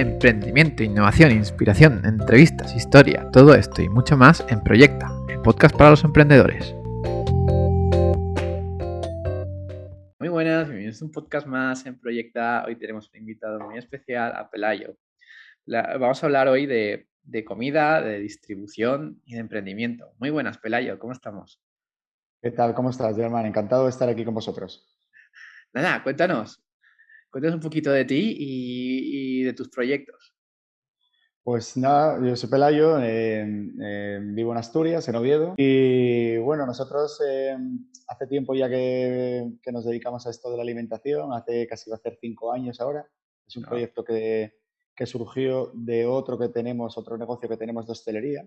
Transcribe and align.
Emprendimiento, 0.00 0.82
innovación, 0.82 1.30
inspiración, 1.30 2.00
entrevistas, 2.06 2.74
historia, 2.74 3.28
todo 3.34 3.54
esto 3.54 3.82
y 3.82 3.90
mucho 3.90 4.16
más 4.16 4.42
en 4.48 4.62
Proyecta, 4.62 5.10
el 5.28 5.42
podcast 5.42 5.76
para 5.76 5.90
los 5.90 6.04
emprendedores. 6.04 6.74
Muy 10.18 10.30
buenas, 10.30 10.68
bienvenidos 10.68 11.02
a 11.02 11.04
un 11.04 11.12
podcast 11.12 11.46
más 11.46 11.84
en 11.84 12.00
Proyecta. 12.00 12.64
Hoy 12.66 12.76
tenemos 12.76 13.10
un 13.12 13.18
invitado 13.18 13.60
muy 13.60 13.76
especial, 13.76 14.32
a 14.34 14.48
Pelayo. 14.48 14.96
vamos 15.66 16.22
a 16.22 16.26
hablar 16.26 16.48
hoy 16.48 16.64
de, 16.64 17.06
de 17.22 17.44
comida, 17.44 18.00
de 18.00 18.20
distribución 18.20 19.20
y 19.26 19.34
de 19.34 19.40
emprendimiento. 19.40 20.14
Muy 20.18 20.30
buenas, 20.30 20.56
Pelayo, 20.56 20.98
¿cómo 20.98 21.12
estamos? 21.12 21.60
¿Qué 22.40 22.52
tal? 22.52 22.72
¿Cómo 22.72 22.88
estás, 22.88 23.16
Germán? 23.16 23.44
Encantado 23.44 23.84
de 23.84 23.90
estar 23.90 24.08
aquí 24.08 24.24
con 24.24 24.32
vosotros. 24.32 24.96
Nada, 25.74 26.02
cuéntanos, 26.02 26.64
Cuéntanos 27.30 27.56
un 27.56 27.62
poquito 27.62 27.92
de 27.92 28.04
ti 28.04 28.36
y, 28.38 29.42
de 29.44 29.52
tus 29.52 29.68
proyectos. 29.68 30.34
Pues 31.42 31.76
nada, 31.76 32.18
yo 32.26 32.36
soy 32.36 32.50
Pelayo, 32.50 32.96
vivo 32.98 34.52
en 34.52 34.58
Asturias, 34.58 35.08
en 35.08 35.14
Oviedo. 35.14 35.54
Y 35.56 36.38
bueno, 36.38 36.66
nosotros 36.66 37.20
eh, 37.26 37.56
hace 38.08 38.26
tiempo 38.26 38.54
ya 38.54 38.68
que, 38.68 39.48
nos 39.72 39.84
dedicamos 39.84 40.26
a 40.26 40.30
esto 40.30 40.50
de 40.50 40.56
la 40.56 40.62
alimentación, 40.62 41.32
hace 41.32 41.66
casi 41.66 41.88
va 41.88 41.96
a 41.96 42.00
ser 42.00 42.18
cinco 42.20 42.52
años 42.52 42.80
ahora. 42.80 43.08
Es 43.46 43.56
un 43.56 43.64
ah. 43.64 43.68
proyecto 43.68 44.04
que, 44.04 44.58
que, 44.94 45.06
surgió 45.06 45.70
de 45.72 46.06
otro 46.06 46.36
que 46.36 46.48
tenemos, 46.48 46.98
otro 46.98 47.16
negocio 47.16 47.48
que 47.48 47.56
tenemos 47.56 47.86
de 47.86 47.92
hostelería. 47.92 48.44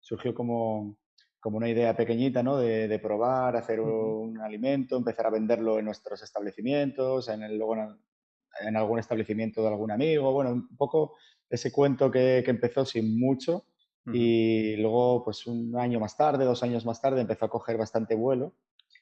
Surgió 0.00 0.34
como, 0.34 0.98
como 1.40 1.56
una 1.56 1.68
idea 1.68 1.96
pequeñita, 1.96 2.42
¿no? 2.42 2.58
De, 2.58 2.88
de 2.88 2.98
probar, 2.98 3.56
hacer 3.56 3.80
un, 3.80 4.38
alimento, 4.38 4.96
empezar 4.96 5.26
a 5.26 5.30
venderlo 5.30 5.78
en 5.78 5.86
nuestros 5.86 6.22
establecimientos, 6.22 7.28
en 7.28 7.42
el, 7.42 7.56
luego 7.56 7.74
en 7.74 7.98
algún 8.76 8.98
establecimiento 8.98 9.62
de 9.62 9.68
algún 9.68 9.90
amigo, 9.90 10.32
bueno, 10.32 10.52
un 10.52 10.76
poco 10.76 11.16
ese 11.48 11.72
cuento 11.72 12.10
que, 12.10 12.38
empezó 12.46 12.84
sin 12.84 13.18
mucho 13.18 13.64
y 14.10 14.74
luego 14.76 15.22
pues 15.22 15.46
un 15.46 15.76
año 15.78 16.00
más 16.00 16.16
tarde, 16.16 16.46
dos 16.46 16.62
años 16.62 16.86
más 16.86 17.00
tarde 17.00 17.20
empezó 17.20 17.44
a 17.44 17.50
coger 17.50 17.76
bastante 17.76 18.14
vuelo 18.14 18.54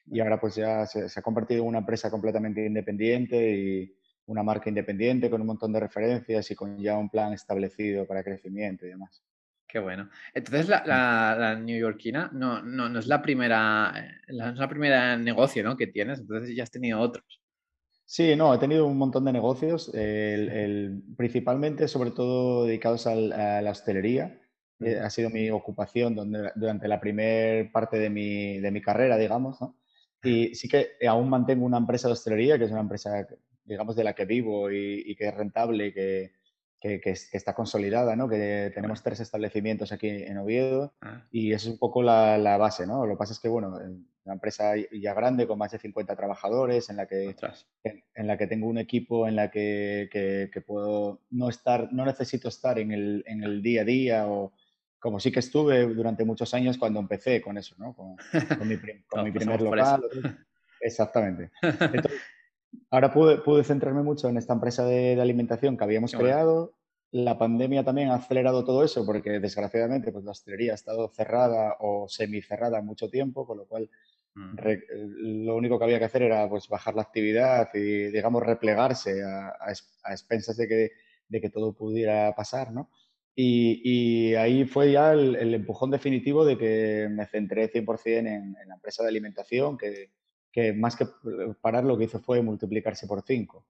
y 0.05 0.19
ahora 0.19 0.39
pues 0.39 0.55
ya 0.55 0.85
se, 0.85 1.07
ha 1.15 1.21
convertido 1.21 1.61
en 1.61 1.69
una 1.69 1.79
empresa 1.79 2.11
completamente 2.11 2.65
independiente 2.65 3.55
y 3.55 3.95
una 4.25 4.43
marca 4.43 4.69
independiente 4.69 5.29
con 5.29 5.41
un 5.41 5.47
montón 5.47 5.71
de 5.71 5.79
referencias 5.79 6.51
y 6.51 6.55
con 6.55 6.77
ya 6.77 6.97
un 6.97 7.09
plan 7.09 7.31
establecido 7.31 8.05
para 8.05 8.23
crecimiento 8.23 8.85
y 8.85 8.89
demás. 8.89 9.23
Qué 9.67 9.79
bueno. 9.79 10.09
Entonces 10.33 10.69
la, 10.69 10.83
la, 10.85 11.35
la 11.37 11.55
neoyorquina 11.55 12.29
no, 12.33 12.61
no, 12.61 12.89
no, 12.89 12.99
es 12.99 13.07
la 13.07 13.21
primera, 13.21 13.93
no 14.29 14.49
es 14.49 14.57
la 14.57 14.69
primera 14.69 15.17
negocio 15.17 15.63
¿no? 15.63 15.75
que 15.75 15.87
tienes, 15.87 16.19
entonces 16.19 16.55
ya 16.55 16.63
has 16.63 16.71
tenido 16.71 16.99
otros. 16.99 17.41
Sí, 18.09 18.37
no, 18.37 18.53
he 18.53 18.57
tenido 18.57 18.87
un 18.87 18.97
montón 18.97 19.25
de 19.25 19.33
negocios, 19.33 19.91
principalmente, 21.17 21.89
sobre 21.89 22.11
todo 22.11 22.65
dedicados 22.65 23.05
a 23.05 23.15
la 23.15 23.69
hostelería. 23.69 24.39
Eh, 24.79 24.97
ha 24.97 25.09
sido 25.09 25.29
mi 25.29 25.49
ocupación 25.49 26.15
durante 26.55 26.87
la 26.87 27.01
primera 27.01 27.69
parte 27.69 27.99
de 27.99 28.09
mi, 28.09 28.59
de 28.59 28.71
mi 28.71 28.81
carrera, 28.81 29.17
digamos. 29.17 29.59
¿no? 29.59 29.75
Y 30.23 30.55
sí 30.55 30.69
que 30.69 30.91
aún 31.05 31.29
mantengo 31.29 31.65
una 31.65 31.79
empresa 31.79 32.07
de 32.07 32.13
hostelería, 32.13 32.57
que 32.57 32.63
es 32.63 32.71
una 32.71 32.79
empresa, 32.79 33.27
digamos, 33.65 33.97
de 33.97 34.05
la 34.05 34.13
que 34.13 34.23
vivo 34.23 34.71
y, 34.71 35.13
que 35.15 35.27
es 35.27 35.33
rentable, 35.33 35.93
que, 35.93 36.31
que, 36.79 37.01
que, 37.01 37.09
está 37.09 37.53
consolidada, 37.53 38.15
¿no? 38.15 38.29
Que 38.29 38.71
tenemos 38.73 39.03
tres 39.03 39.19
establecimientos 39.19 39.91
aquí 39.91 40.07
en 40.07 40.37
Oviedo 40.37 40.93
ah. 41.01 41.27
y 41.29 41.51
eso 41.51 41.67
es 41.67 41.73
un 41.73 41.79
poco 41.79 42.01
la, 42.01 42.37
la, 42.37 42.55
base, 42.55 42.87
¿no? 42.87 43.05
Lo 43.05 43.15
que 43.15 43.17
pasa 43.17 43.33
es 43.33 43.39
que, 43.41 43.49
bueno, 43.49 43.77
una 44.27 44.33
empresa 44.33 44.73
ya 44.91 45.13
grande 45.13 45.47
con 45.47 45.57
más 45.57 45.71
de 45.71 45.79
50 45.79 46.15
trabajadores 46.15 46.89
en 46.89 46.97
la 46.97 47.07
que, 47.07 47.33
en, 48.13 48.27
la 48.27 48.37
que 48.37 48.47
tengo 48.47 48.67
un 48.67 48.77
equipo 48.77 49.27
en 49.27 49.37
la 49.37 49.49
que, 49.49 50.09
que, 50.11 50.61
puedo 50.61 51.21
no 51.29 51.47
estar, 51.49 51.91
no 51.93 52.05
necesito 52.05 52.49
estar 52.49 52.77
en 52.77 52.91
el, 52.91 53.23
en 53.25 53.43
el, 53.43 53.61
día 53.61 53.81
a 53.81 53.85
día 53.85 54.27
o 54.27 54.51
como 54.99 55.19
sí 55.19 55.31
que 55.31 55.39
estuve 55.39 55.87
durante 55.87 56.25
muchos 56.25 56.53
años 56.53 56.77
cuando 56.77 56.99
empecé 56.99 57.41
con 57.41 57.57
eso, 57.57 57.75
¿no? 57.77 57.95
Con, 57.95 58.15
mi, 58.67 58.77
con 59.07 59.23
mi 59.23 59.31
primer 59.31 59.61
local. 59.61 60.03
Exactamente. 60.81 61.51
Entonces, 61.61 62.21
ahora 62.91 63.13
pude, 63.13 63.37
pude, 63.37 63.63
centrarme 63.63 64.03
mucho 64.03 64.27
en 64.27 64.37
esta 64.37 64.53
empresa 64.53 64.85
de, 64.85 65.19
alimentación 65.21 65.77
que 65.77 65.83
habíamos 65.85 66.11
creado. 66.13 66.73
La 67.11 67.37
pandemia 67.37 67.85
también 67.85 68.09
ha 68.09 68.15
acelerado 68.15 68.65
todo 68.65 68.83
eso 68.83 69.05
porque 69.05 69.39
desgraciadamente 69.39 70.11
pues, 70.11 70.25
la 70.25 70.31
hostelería 70.31 70.73
ha 70.73 70.75
estado 70.75 71.07
cerrada 71.09 71.77
o 71.79 72.07
semicerrada 72.09 72.81
mucho 72.81 73.09
tiempo, 73.09 73.45
con 73.47 73.59
lo 73.59 73.65
cual. 73.65 73.89
Lo 74.37 75.55
único 75.55 75.77
que 75.77 75.85
había 75.85 75.99
que 75.99 76.05
hacer 76.05 76.21
era 76.21 76.47
pues, 76.49 76.67
bajar 76.67 76.95
la 76.95 77.01
actividad 77.01 77.69
y, 77.73 78.07
digamos, 78.11 78.43
replegarse 78.43 79.23
a, 79.23 79.49
a, 79.59 80.11
expensas 80.13 80.57
de 80.57 80.67
que, 80.67 80.91
de 81.27 81.41
que, 81.41 81.49
todo 81.49 81.73
pudiera 81.73 82.33
pasar, 82.35 82.71
¿no? 82.71 82.89
Y, 83.35 83.81
y 83.83 84.35
ahí 84.35 84.65
fue 84.65 84.91
ya 84.91 85.13
el, 85.13 85.53
empujón 85.53 85.91
definitivo 85.91 86.45
de 86.45 86.57
que 86.57 87.07
me 87.11 87.25
centré 87.27 87.71
100% 87.71 88.01
en, 88.05 88.27
en 88.27 88.67
la 88.67 88.75
empresa 88.75 89.03
de 89.03 89.09
alimentación, 89.09 89.77
que, 89.77 90.11
que 90.51 90.73
más 90.73 90.95
que 90.95 91.05
parar 91.61 91.83
lo 91.83 91.97
que 91.97 92.05
hizo 92.05 92.19
fue 92.19 92.41
multiplicarse 92.41 93.05
por 93.05 93.21
cinco. 93.21 93.65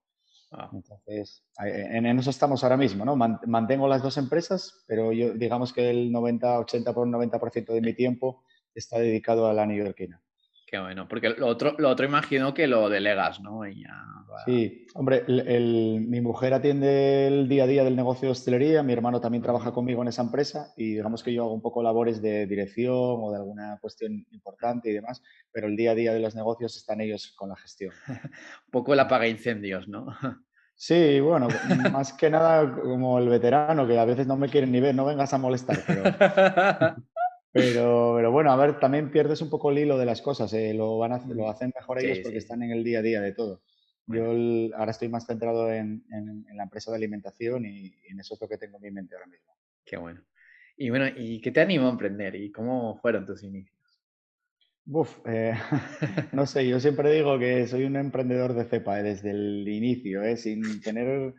Ah. 0.51 0.69
Entonces, 0.71 1.43
en 1.59 2.05
eso 2.05 2.29
estamos 2.29 2.63
ahora 2.63 2.77
mismo, 2.77 3.03
¿no? 3.03 3.15
Mantengo 3.15 3.87
las 3.87 4.01
dos 4.01 4.17
empresas, 4.17 4.85
pero 4.87 5.11
yo 5.11 5.33
digamos 5.33 5.73
que 5.73 5.89
el 5.89 6.11
90, 6.11 6.59
80 6.59 6.93
por 6.93 7.07
90% 7.07 7.73
de 7.73 7.81
mi 7.81 7.93
tiempo 7.93 8.43
está 8.73 8.99
dedicado 8.99 9.47
a 9.47 9.53
la 9.53 9.65
neoyorquina. 9.65 10.21
Qué 10.69 10.77
bueno, 10.77 11.07
porque 11.07 11.29
lo 11.29 11.47
otro, 11.47 11.75
lo 11.77 11.87
otro 11.87 12.05
imagino 12.05 12.53
que 12.53 12.67
lo 12.67 12.89
delegas, 12.89 13.39
¿no? 13.39 13.61
Sí, 14.45 14.85
hombre, 14.95 15.23
mi 15.25 16.19
mujer 16.19 16.53
atiende 16.53 17.27
el 17.27 17.47
día 17.47 17.63
a 17.63 17.67
día 17.67 17.85
del 17.85 17.95
negocio 17.95 18.27
de 18.27 18.33
hostelería, 18.33 18.83
mi 18.83 18.91
hermano 18.91 19.21
también 19.21 19.41
trabaja 19.41 19.71
conmigo 19.71 20.01
en 20.01 20.09
esa 20.09 20.23
empresa 20.23 20.73
y 20.75 20.95
digamos 20.95 21.23
que 21.23 21.33
yo 21.33 21.43
hago 21.43 21.53
un 21.53 21.61
poco 21.61 21.81
labores 21.81 22.21
de 22.21 22.45
dirección 22.47 22.93
o 22.93 23.31
de 23.31 23.37
alguna 23.37 23.77
cuestión 23.79 24.25
importante 24.31 24.89
y 24.89 24.93
demás, 24.93 25.23
pero 25.53 25.67
el 25.67 25.77
día 25.77 25.91
a 25.91 25.95
día 25.95 26.13
de 26.13 26.19
los 26.19 26.35
negocios 26.35 26.75
están 26.75 26.99
ellos 26.99 27.33
con 27.37 27.47
la 27.47 27.55
gestión. 27.55 27.93
un 28.07 28.71
poco 28.71 28.91
el 28.91 28.99
apaga 28.99 29.25
incendios, 29.25 29.87
¿no? 29.87 30.07
Sí, 30.79 31.19
bueno, 31.19 31.47
más 31.91 32.13
que 32.13 32.29
nada 32.29 32.71
como 32.71 33.17
el 33.17 33.27
veterano, 33.29 33.87
que 33.87 33.97
a 33.97 34.05
veces 34.05 34.27
no 34.27 34.37
me 34.37 34.47
quieren 34.47 34.71
ni 34.71 34.79
ver, 34.79 34.93
no 34.93 35.05
vengas 35.05 35.33
a 35.33 35.39
molestar, 35.39 35.79
pero... 35.87 36.03
Pero, 37.57 38.13
pero, 38.15 38.31
bueno, 38.31 38.51
a 38.51 38.55
ver, 38.55 38.79
también 38.79 39.11
pierdes 39.11 39.41
un 39.41 39.49
poco 39.49 39.71
el 39.71 39.79
hilo 39.79 39.97
de 39.97 40.05
las 40.05 40.21
cosas. 40.21 40.53
Eh, 40.53 40.73
lo, 40.73 40.97
van 40.97 41.13
a, 41.13 41.25
lo 41.27 41.45
mm, 41.45 41.49
hacen 41.49 41.73
mejor 41.75 41.99
ellos 41.99 42.19
porque 42.23 42.37
están 42.37 42.63
en 42.63 42.71
el 42.71 42.83
día 42.83 42.99
a 42.99 43.01
día 43.01 43.21
de 43.21 43.33
todo. 43.33 43.61
Yo 44.07 44.31
ahora 44.77 44.91
estoy 44.91 45.09
más 45.09 45.25
centrado 45.25 45.69
en, 45.71 46.05
en, 46.11 46.45
la 46.55 46.63
empresa 46.63 46.91
de 46.91 46.97
alimentación 46.97 47.65
y, 47.65 47.93
en 48.09 48.19
eso 48.19 48.35
es 48.35 48.41
lo 48.41 48.47
que 48.47 48.57
tengo 48.57 48.77
en 48.77 48.83
mi 48.83 48.91
mente 48.91 49.15
ahora 49.15 49.27
mismo. 49.27 49.53
Qué 49.83 49.97
bueno. 49.97 50.21
Y 50.77 50.89
bueno, 50.89 51.07
¿y 51.15 51.41
qué 51.41 51.51
te 51.51 51.59
animó 51.59 51.87
a 51.87 51.91
emprender 51.91 52.35
y 52.35 52.51
cómo 52.51 52.97
fueron 53.01 53.25
tus 53.25 53.43
inicios? 53.43 53.75
Uf, 54.85 55.19
eh, 55.25 55.53
no 56.31 56.45
sé, 56.45 56.65
yo 56.65 56.79
siempre 56.79 57.11
digo 57.11 57.37
que 57.37 57.67
soy 57.67 57.83
un 57.83 57.97
emprendedor 57.97 58.53
de 58.53 58.63
cepa 58.63 58.99
eh, 58.99 59.03
desde 59.03 59.31
el 59.31 59.67
inicio, 59.67 60.23
eh, 60.23 60.37
sin 60.37 60.81
tener 60.81 61.33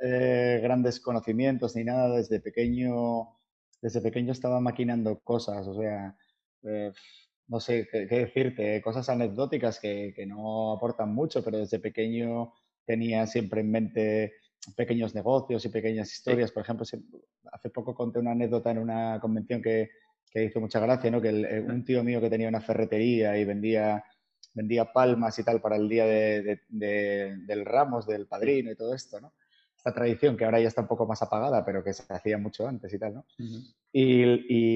grandes 0.00 1.00
conocimientos 1.00 1.76
ni 1.76 1.84
nada. 1.84 2.16
Desde 2.16 2.40
pequeño 2.40 3.37
desde 3.80 4.00
pequeño 4.00 4.32
estaba 4.32 4.60
maquinando 4.60 5.20
cosas, 5.20 5.66
o 5.66 5.74
sea, 5.74 6.16
eh, 6.64 6.92
no 7.46 7.60
sé 7.60 7.88
qué, 7.90 8.06
decirte, 8.06 8.82
cosas 8.82 9.08
anecdóticas 9.08 9.80
que, 9.80 10.12
que, 10.14 10.26
no 10.26 10.72
aportan 10.72 11.14
mucho, 11.14 11.42
pero 11.42 11.58
desde 11.58 11.78
pequeño 11.78 12.52
tenía 12.84 13.26
siempre 13.26 13.60
en 13.62 13.70
mente 13.70 14.32
pequeños 14.76 15.14
negocios 15.14 15.64
y 15.64 15.68
pequeñas 15.68 16.12
historias. 16.12 16.52
Por 16.52 16.62
ejemplo, 16.62 16.84
hace 17.52 17.70
poco 17.70 17.94
conté 17.94 18.18
una 18.18 18.32
anécdota 18.32 18.70
en 18.70 18.78
una 18.78 19.18
convención 19.20 19.62
que, 19.62 19.90
que 20.30 20.44
hizo 20.44 20.60
mucha 20.60 20.80
gracia, 20.80 21.10
¿no? 21.10 21.20
Que 21.20 21.30
eh, 21.30 21.60
un 21.60 21.84
tío 21.84 22.04
mío 22.04 22.20
que 22.20 22.30
tenía 22.30 22.48
una 22.48 22.60
ferretería 22.60 23.38
y 23.38 23.44
vendía, 23.44 24.04
vendía 24.54 24.92
palmas 24.92 25.38
y 25.38 25.44
tal 25.44 25.60
para 25.60 25.76
el 25.76 25.88
día 25.88 26.04
de, 26.04 26.60
del 26.68 27.64
Ramos, 27.64 28.06
del 28.06 28.26
padrino 28.26 28.70
y 28.70 28.76
todo 28.76 28.94
esto, 28.94 29.20
¿no? 29.20 29.32
Esta 29.78 29.94
tradición 29.94 30.36
que 30.36 30.44
ahora 30.44 30.60
ya 30.60 30.68
está 30.68 30.82
un 30.82 30.88
poco 30.88 31.06
más 31.06 31.22
apagada, 31.22 31.64
pero 31.64 31.82
que 31.82 31.94
se 31.94 32.04
hacía 32.12 32.36
mucho 32.36 32.68
antes 32.68 32.92
y 32.92 32.98
tal, 32.98 33.14
¿no? 33.14 33.24
y, 33.92 34.22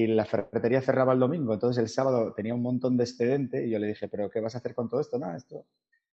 y, 0.03 0.07
la 0.07 0.25
ferretería 0.25 0.81
cerraba 0.81 1.13
el 1.13 1.19
domingo, 1.19 1.53
entonces 1.53 1.81
el 1.81 1.89
sábado 1.89 2.33
tenía 2.33 2.55
un 2.55 2.63
montón 2.63 2.97
de 2.97 3.03
excedente 3.03 3.67
y 3.67 3.69
yo 3.69 3.79
le 3.79 3.87
dije, 3.87 4.07
¿pero 4.07 4.29
qué 4.29 4.39
vas 4.39 4.55
a 4.55 4.57
hacer 4.57 4.73
con 4.73 4.89
todo 4.89 5.01
esto? 5.01 5.19
No, 5.19 5.35
esto 5.35 5.65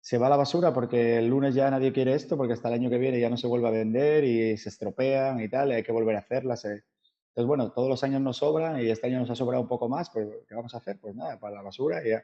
se 0.05 0.19
va 0.19 0.27
a 0.27 0.31
la 0.31 0.37
basura 0.37 0.75
porque 0.75 1.17
el 1.17 1.29
lunes 1.29 1.55
ya 1.55 1.71
nadie 1.71 1.91
quiere 1.91 2.13
esto, 2.13 2.37
porque 2.37 2.53
hasta 2.53 2.69
el 2.69 2.75
año 2.75 2.91
que 2.91 2.99
viene 2.99 3.19
ya 3.19 3.31
no 3.31 3.39
se 3.39 3.47
vuelve 3.47 3.69
a 3.69 3.71
vender 3.71 4.23
y 4.23 4.55
se 4.59 4.69
estropean 4.69 5.41
y 5.41 5.49
tal, 5.49 5.71
y 5.71 5.77
hay 5.77 5.83
que 5.83 5.93
volver 5.93 6.15
a 6.17 6.19
hacerlas. 6.19 6.67
Eh. 6.67 6.85
Entonces, 7.29 7.49
bueno, 7.49 7.73
todos 7.73 7.89
los 7.89 8.05
años 8.05 8.21
nos 8.21 8.37
sobran 8.37 8.79
y 8.83 8.91
este 8.91 9.07
año 9.07 9.21
nos 9.21 9.31
ha 9.31 9.35
sobrado 9.35 9.63
un 9.63 9.69
poco 9.69 9.89
más, 9.89 10.11
pues 10.11 10.29
¿qué 10.47 10.55
vamos 10.55 10.75
a 10.75 10.77
hacer? 10.77 10.99
Pues 11.01 11.15
nada, 11.15 11.41
para 11.41 11.55
la 11.55 11.63
basura 11.63 12.07
y 12.07 12.11
ya. 12.11 12.23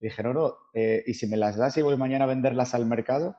dije, 0.00 0.24
no, 0.24 0.34
no, 0.34 0.56
eh, 0.74 1.04
y 1.06 1.14
si 1.14 1.28
me 1.28 1.36
las 1.36 1.56
das 1.56 1.76
y 1.76 1.82
voy 1.82 1.96
mañana 1.96 2.24
a 2.24 2.26
venderlas 2.26 2.74
al 2.74 2.84
mercado, 2.84 3.36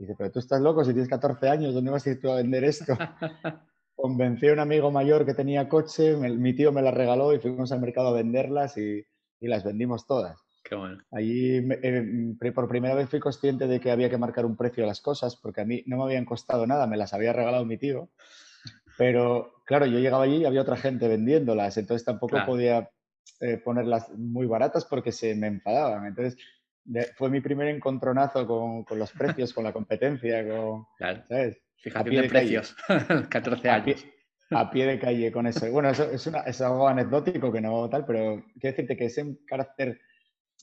Dice, 0.00 0.14
pero 0.16 0.30
tú 0.30 0.38
estás 0.38 0.62
loco, 0.62 0.82
si 0.82 0.92
tienes 0.92 1.10
14 1.10 1.50
años, 1.50 1.74
¿dónde 1.74 1.90
vas 1.90 2.06
a 2.06 2.10
ir 2.10 2.20
tú 2.20 2.30
a 2.30 2.36
vender 2.36 2.64
esto? 2.64 2.96
Convencí 3.94 4.48
a 4.48 4.54
un 4.54 4.58
amigo 4.58 4.90
mayor 4.90 5.26
que 5.26 5.34
tenía 5.34 5.68
coche, 5.68 6.16
mi 6.16 6.54
tío 6.56 6.72
me 6.72 6.80
las 6.80 6.94
regaló 6.94 7.34
y 7.34 7.38
fuimos 7.38 7.70
al 7.70 7.82
mercado 7.82 8.08
a 8.08 8.12
venderlas 8.12 8.78
y, 8.78 9.06
las 9.40 9.62
vendimos 9.62 10.06
todas. 10.06 10.38
Qué 10.64 10.74
bueno. 10.74 11.02
Allí 11.10 11.56
eh, 11.82 12.52
por 12.54 12.66
primera 12.66 12.94
vez 12.94 13.10
fui 13.10 13.20
consciente 13.20 13.66
de 13.66 13.78
que 13.78 13.90
había 13.90 14.08
que 14.08 14.16
marcar 14.16 14.46
un 14.46 14.56
precio 14.56 14.84
a 14.84 14.86
las 14.86 15.02
cosas, 15.02 15.36
porque 15.36 15.60
a 15.60 15.64
mí 15.66 15.82
no 15.86 15.98
me 15.98 16.04
habían 16.04 16.24
costado 16.24 16.66
nada, 16.66 16.86
me 16.86 16.96
las 16.96 17.12
había 17.12 17.34
regalado 17.34 17.66
mi 17.66 17.76
tío. 17.76 18.08
Pero 18.96 19.52
claro, 19.66 19.84
yo 19.84 19.98
llegaba 19.98 20.24
allí 20.24 20.36
y 20.36 20.44
había 20.46 20.62
otra 20.62 20.76
gente 20.76 21.08
vendiéndolas, 21.08 21.76
entonces 21.76 22.06
tampoco 22.06 22.38
podía 22.46 22.90
eh, 23.40 23.58
ponerlas 23.58 24.08
muy 24.16 24.46
baratas 24.46 24.86
porque 24.86 25.12
se 25.12 25.34
me 25.34 25.48
enfadaban. 25.48 26.06
Entonces 26.06 26.38
fue 27.16 27.30
mi 27.30 27.40
primer 27.40 27.68
encontronazo 27.68 28.46
con, 28.46 28.84
con, 28.84 28.98
los 28.98 29.12
precios, 29.12 29.52
con 29.52 29.64
la 29.64 29.72
competencia, 29.72 30.46
con, 30.46 30.86
claro. 30.96 31.24
¿sabes? 31.28 31.60
Fíjate 31.76 32.10
de, 32.10 32.28
precios, 32.28 32.76
14 33.30 33.68
años. 33.68 34.06
A 34.52 34.68
pie, 34.68 34.84
de 34.84 34.98
calle 34.98 35.30
con 35.30 35.46
eso. 35.46 35.70
Bueno, 35.70 35.90
eso 35.90 36.10
es, 36.10 36.26
una, 36.26 36.40
es 36.40 36.60
algo 36.60 36.88
anecdótico 36.88 37.52
que 37.52 37.60
no 37.60 37.88
tal, 37.88 38.04
pero 38.04 38.44
quiero 38.58 38.74
decirte 38.74 38.96
que 38.96 39.04
ese 39.04 39.38
carácter 39.46 40.00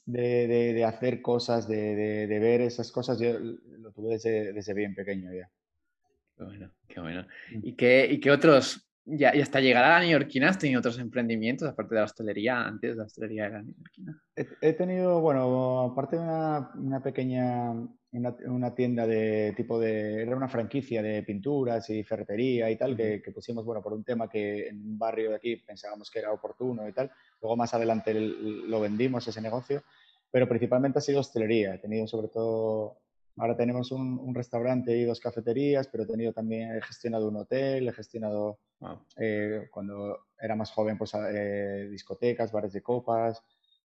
de, 0.05 0.47
de, 0.73 0.83
hacer 0.83 1.21
cosas, 1.21 1.69
de, 1.69 1.95
de, 1.95 2.39
ver 2.39 2.61
esas 2.61 2.91
cosas, 2.91 3.17
yo 3.17 3.39
lo 3.39 3.91
tuve 3.93 4.13
desde, 4.13 4.51
desde 4.51 4.73
bien 4.73 4.93
pequeño 4.93 5.31
ya. 5.33 5.49
Qué 6.35 6.43
bueno, 6.43 6.71
qué 6.87 6.99
bueno. 6.99 7.21
Mm. 7.51 7.59
¿Y 7.63 7.75
qué, 7.75 8.07
y 8.11 8.19
qué 8.19 8.31
otros 8.31 8.86
y 9.09 9.23
hasta 9.23 9.61
llegar 9.61 9.85
a 9.85 9.89
la 9.89 9.99
neoyorquina 10.01 10.49
has 10.49 10.59
tenido 10.59 10.79
otros 10.79 10.99
emprendimientos, 10.99 11.69
aparte 11.69 11.95
de 11.95 12.01
la 12.01 12.05
hostelería, 12.05 12.65
antes 12.65 12.91
de 12.91 12.97
la 12.97 13.03
hostelería 13.03 13.43
de 13.45 13.49
la 13.49 13.63
neoyorquina. 13.63 14.21
He, 14.61 14.73
tenido, 14.73 15.21
bueno, 15.21 15.81
aparte 15.81 16.17
de 16.17 16.23
una, 16.23 16.71
una 16.75 17.01
pequeña, 17.01 17.71
una, 18.11 18.35
una, 18.45 18.75
tienda 18.75 19.07
de 19.07 19.53
tipo 19.55 19.79
de, 19.79 20.23
era 20.23 20.35
una 20.35 20.49
franquicia 20.49 21.01
de 21.01 21.23
pinturas 21.23 21.89
y 21.89 22.03
ferretería 22.03 22.69
y 22.69 22.75
tal, 22.75 22.97
que, 22.97 23.21
que, 23.21 23.31
pusimos, 23.31 23.63
bueno, 23.63 23.81
por 23.81 23.93
un 23.93 24.03
tema 24.03 24.29
que 24.29 24.67
en 24.67 24.77
un 24.77 24.99
barrio 24.99 25.29
de 25.29 25.37
aquí 25.37 25.55
pensábamos 25.55 26.11
que 26.11 26.19
era 26.19 26.33
oportuno 26.33 26.87
y 26.87 26.91
tal. 26.91 27.09
Luego 27.41 27.55
más 27.55 27.73
adelante 27.73 28.13
lo 28.13 28.81
vendimos 28.81 29.25
ese 29.27 29.41
negocio, 29.41 29.83
pero 30.29 30.49
principalmente 30.49 30.99
ha 30.99 31.01
sido 31.01 31.21
hostelería. 31.21 31.75
He 31.75 31.79
tenido 31.79 32.07
sobre 32.07 32.27
todo 32.27 32.97
Ahora 33.37 33.55
tenemos 33.55 33.91
un, 33.91 34.33
restaurante 34.33 34.97
y 34.97 35.03
dos 35.03 35.19
cafeterías, 35.19 35.87
pero 35.87 36.03
he 36.03 36.07
tenido 36.07 36.33
también, 36.33 36.75
he 36.75 36.81
gestionado 36.81 37.27
un 37.27 37.35
hotel, 37.35 37.87
he 37.87 37.93
gestionado, 37.93 38.59
eh, 39.17 39.67
cuando 39.71 40.27
era 40.39 40.55
más 40.55 40.71
joven, 40.71 40.97
pues 40.97 41.13
eh, 41.15 41.87
discotecas, 41.89 42.51
bares 42.51 42.73
de 42.73 42.81
copas. 42.81 43.43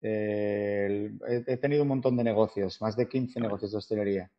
Eh, 0.01 1.11
he, 1.47 1.57
tenido 1.57 1.83
un 1.83 1.89
montón 1.89 2.17
de 2.17 2.23
negocios, 2.23 2.81
más 2.81 2.95
de 2.95 3.07
15 3.07 3.39
negocios 3.39 3.71
de 3.71 3.77
hostelería. 3.77 4.31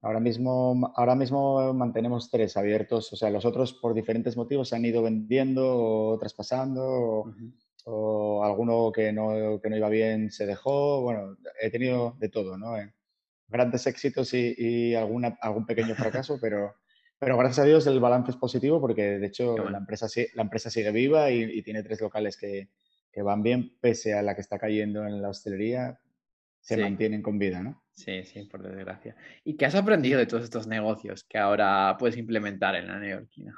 Ahora, 0.00 0.20
mismo, 0.20 0.92
ahora 0.96 1.14
mismo 1.14 1.74
mantenemos 1.74 2.30
tres 2.30 2.56
abiertos, 2.56 3.12
o 3.12 3.16
sea, 3.16 3.28
los 3.28 3.44
otros 3.44 3.74
por 3.74 3.92
diferentes 3.92 4.34
motivos 4.34 4.70
se 4.70 4.76
han 4.76 4.84
ido 4.84 5.02
vendiendo 5.02 5.76
o 5.76 6.18
traspasando, 6.18 7.34
o, 7.84 8.44
alguno 8.44 8.90
que 8.92 9.12
no, 9.12 9.60
que 9.60 9.68
no, 9.68 9.76
iba 9.76 9.88
bien 9.90 10.30
se 10.30 10.46
dejó. 10.46 11.02
Bueno, 11.02 11.36
he 11.60 11.70
tenido 11.70 12.16
de 12.18 12.30
todo, 12.30 12.56
¿no? 12.56 12.76
grandes 13.48 13.86
éxitos 13.86 14.32
y, 14.34 14.94
alguna, 14.94 15.38
algún 15.40 15.66
pequeño 15.66 15.94
fracaso, 16.22 16.38
pero, 16.40 16.74
pero 17.18 17.36
gracias 17.36 17.60
a 17.60 17.68
Dios 17.68 17.86
el 17.86 18.00
balance 18.00 18.30
es 18.30 18.36
positivo 18.36 18.80
porque 18.80 19.18
de 19.18 19.26
hecho 19.26 19.56
la, 19.70 19.78
empresa, 19.78 20.06
la 20.34 20.42
empresa 20.42 20.70
sigue 20.70 20.90
viva 20.92 21.30
y, 21.30 21.62
tiene 21.62 21.82
tres 21.82 22.00
locales 22.00 22.36
que, 22.36 22.68
que, 23.12 23.22
van 23.22 23.42
bien, 23.42 23.76
pese 23.80 24.14
a 24.14 24.22
la 24.22 24.34
que 24.34 24.40
está 24.40 24.58
cayendo 24.58 25.06
en 25.06 25.20
la 25.20 25.30
hostelería, 25.30 25.98
se 26.60 26.76
mantienen 26.76 27.22
con 27.22 27.38
vida, 27.38 27.62
¿no? 27.62 27.82
Sí, 27.92 28.24
sí, 28.24 28.44
por 28.44 28.62
desgracia. 28.62 29.16
¿Y 29.44 29.56
qué 29.56 29.66
has 29.66 29.74
aprendido 29.74 30.18
de 30.18 30.26
todos 30.26 30.44
estos 30.44 30.66
negocios 30.66 31.24
que 31.24 31.38
ahora 31.38 31.96
puedes 31.98 32.16
implementar 32.16 32.76
en 32.76 32.86
la 32.86 32.98
neoyorquina? 32.98 33.54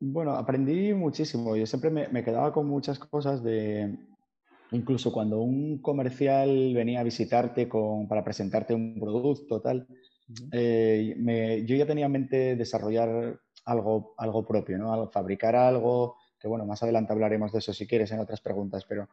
Bueno, 0.00 0.32
aprendí 0.32 0.94
muchísimo. 0.94 1.54
Yo 1.56 1.66
siempre 1.66 1.90
me, 1.90 2.08
me 2.08 2.24
quedaba 2.24 2.52
con 2.52 2.66
muchas 2.66 2.98
cosas 2.98 3.42
de, 3.42 3.96
Incluso 4.72 5.12
cuando 5.12 5.40
un 5.40 5.78
comercial 5.82 6.72
venía 6.74 7.00
a 7.00 7.04
visitarte 7.04 7.68
con, 7.68 8.08
para 8.08 8.24
presentarte 8.24 8.74
un 8.74 8.98
producto, 8.98 9.60
tal, 9.60 9.86
eh, 10.52 11.64
yo 11.66 11.76
ya 11.76 11.86
tenía 11.86 12.06
en 12.06 12.12
mente 12.12 12.56
desarrollar 12.56 13.40
algo, 13.64 14.14
algo 14.18 14.46
propio, 14.46 14.78
¿no? 14.78 15.10
fabricar 15.10 15.56
algo, 15.56 16.16
que 16.38 16.48
bueno, 16.48 16.66
más 16.66 16.82
adelante 16.82 17.12
hablaremos 17.12 17.52
de 17.52 17.58
eso 17.58 17.72
si 17.72 17.86
quieres 17.86 18.10
en 18.12 18.20
otras 18.20 18.40
preguntas, 18.40 18.84
pero 18.88 19.08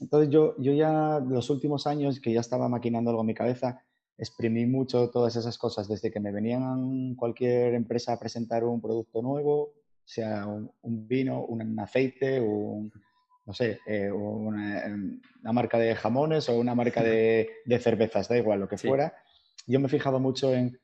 entonces 0.00 0.30
yo, 0.30 0.54
yo 0.58 0.72
ya 0.72 1.20
los 1.20 1.50
últimos 1.50 1.86
años 1.86 2.20
que 2.20 2.32
ya 2.32 2.40
estaba 2.40 2.68
maquinando 2.68 3.10
algo 3.10 3.22
en 3.22 3.28
mi 3.28 3.34
cabeza, 3.34 3.82
exprimí 4.16 4.66
mucho 4.66 5.10
todas 5.10 5.36
esas 5.36 5.58
cosas, 5.58 5.88
desde 5.88 6.10
que 6.10 6.20
me 6.20 6.32
venían 6.32 7.14
cualquier 7.14 7.74
empresa 7.74 8.12
a 8.12 8.18
presentar 8.18 8.64
un 8.64 8.80
producto 8.80 9.22
nuevo, 9.22 9.74
sea 10.04 10.46
un, 10.46 10.70
un 10.82 11.06
vino, 11.06 11.44
un 11.44 11.78
aceite, 11.78 12.40
un, 12.40 12.92
no 13.48 13.54
sé, 13.54 13.80
eh, 13.86 14.12
una, 14.12 15.52
marca 15.54 15.78
de 15.78 15.94
jamones 15.94 16.50
o 16.50 16.58
una 16.58 16.74
marca 16.74 17.02
de, 17.02 17.48
cervezas, 17.80 18.28
da 18.28 18.36
igual, 18.36 18.60
lo 18.60 18.68
que 18.68 18.76
fuera. 18.76 19.14
Yo 19.68 19.78
me 19.80 19.86
he 19.86 19.90
fijado 19.90 20.18
mucho 20.18 20.52
en, 20.54 20.80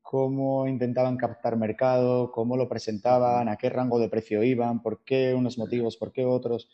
cómo 0.00 0.66
intentaban 0.66 1.16
captar 1.16 1.56
mercado, 1.56 2.30
cómo 2.32 2.56
lo 2.56 2.68
presentaban, 2.68 3.48
a 3.48 3.56
qué 3.56 3.68
rango 3.68 3.98
de 3.98 4.08
precio 4.08 4.42
iban, 4.42 4.80
por 4.82 5.04
qué 5.04 5.34
unos 5.34 5.58
motivos, 5.58 5.96
por 5.96 6.10
qué 6.10 6.24
otros. 6.24 6.70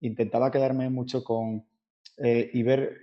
Intentaba 0.00 0.50
quedarme 0.50 0.88
mucho 0.88 1.22
con 1.22 1.66
eh, 2.16 2.48
y 2.52 2.62
ver, 2.62 3.00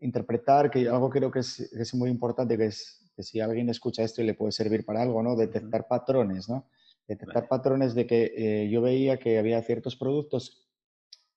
interpretar, 0.00 0.70
que 0.70 0.88
algo 0.88 1.08
creo 1.08 1.30
que 1.30 1.38
es, 1.38 1.60
es, 1.60 1.94
muy 1.94 2.10
importante, 2.10 2.58
que 2.58 2.66
es 2.66 3.10
que 3.14 3.22
si 3.22 3.40
alguien 3.40 3.70
escucha 3.70 4.02
esto 4.02 4.22
y 4.22 4.26
le 4.26 4.34
puede 4.34 4.52
servir 4.52 4.84
para 4.84 5.02
algo, 5.02 5.22
¿no? 5.22 5.36
Detectar 5.36 5.86
patrones, 5.86 6.48
¿no? 6.48 6.66
Detectar 7.06 7.48
patrones 7.48 7.94
de 7.94 8.06
que 8.06 8.32
eh, 8.36 8.68
yo 8.68 8.82
veía 8.82 9.18
que 9.18 9.38
había 9.38 9.62
ciertos 9.62 9.96
productos 9.96 10.68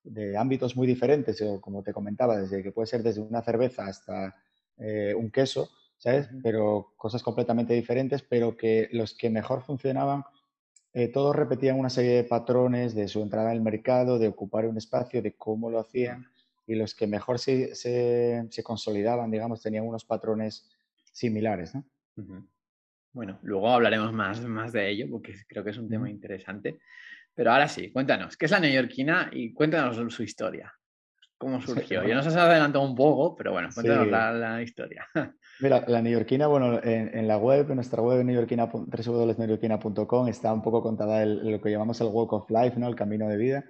de 0.04 0.36
ámbitos 0.38 0.76
muy 0.76 0.86
diferentes, 0.86 1.42
como 1.62 1.82
te 1.82 1.94
comentaba, 1.94 2.38
desde 2.38 2.62
que 2.62 2.72
puede 2.72 2.88
ser 2.88 3.04
desde 3.04 3.22
una 3.22 3.42
cerveza 3.42 3.86
hasta 3.86 4.36
eh, 4.78 5.14
un 5.16 5.30
queso, 5.30 5.70
¿sabes? 6.04 6.28
Pero 6.44 6.92
cosas 6.98 7.24
completamente 7.24 7.74
diferentes, 7.74 8.22
pero 8.22 8.58
que 8.58 8.90
los 8.92 9.14
que 9.14 9.30
mejor 9.30 9.62
funcionaban, 9.62 10.26
eh, 10.92 11.08
todos 11.08 11.34
repetían 11.34 11.80
una 11.80 11.90
serie 11.90 12.16
de 12.16 12.24
patrones 12.26 12.94
de 12.94 13.08
su 13.08 13.22
entrada 13.22 13.52
al 13.52 13.62
mercado, 13.62 14.20
de 14.20 14.28
ocupar 14.28 14.66
un 14.66 14.76
espacio, 14.76 15.22
de 15.22 15.34
cómo 15.36 15.70
lo 15.70 15.80
hacían, 15.80 16.28
y 16.68 16.76
los 16.76 16.94
que 16.94 17.08
mejor 17.08 17.40
se, 17.40 17.74
se, 17.74 18.64
consolidaban, 18.64 19.32
digamos, 19.32 19.62
tenían 19.62 19.88
unos 19.88 20.04
patrones 20.04 20.70
similares, 21.14 21.74
¿no? 21.74 21.86
Bueno, 23.14 23.40
luego 23.42 23.70
hablaremos 23.70 24.12
más, 24.12 24.42
más 24.42 24.74
de 24.74 24.90
ello, 24.90 25.08
porque 25.10 25.34
creo 25.48 25.64
que 25.64 25.70
es 25.70 25.78
un 25.78 25.88
tema 25.88 26.10
interesante. 26.10 26.80
Pero 27.34 27.54
ahora 27.54 27.70
sí, 27.70 27.92
cuéntanos, 27.92 28.36
¿qué 28.36 28.46
es 28.46 28.52
la 28.52 28.60
neoyorquina? 28.60 29.30
Y 29.32 29.54
cuéntanos 29.54 30.14
su 30.14 30.24
historia. 30.24 30.74
¿Cómo 31.38 31.62
surgió? 31.62 32.06
Ya 32.06 32.16
nos 32.16 32.28
has 32.28 32.36
adelantado 32.36 32.84
un 32.84 32.96
poco, 32.96 33.38
pero 33.38 33.54
bueno, 33.54 33.70
cuéntanos 33.74 34.08
la, 34.10 34.62
historia. 34.62 35.08
Mira, 35.60 35.84
la 35.88 36.02
neoyorquina, 36.02 36.48
bueno, 36.48 36.80
en, 36.84 37.28
la 37.28 37.38
web, 37.38 37.70
en 37.70 37.76
nuestra 37.76 38.02
web, 38.02 38.26
www.neoyorquina.com, 38.26 40.28
está 40.28 40.54
un 40.54 40.62
poco 40.62 40.82
contada 40.82 41.26
lo 41.26 41.62
que 41.62 41.70
llamamos 41.70 42.02
el 42.02 42.08
walk 42.08 42.34
of 42.34 42.50
life, 42.50 42.80
¿no? 42.80 42.88
El 42.88 42.96
camino 42.96 43.30
de 43.30 43.38
vida. 43.38 43.66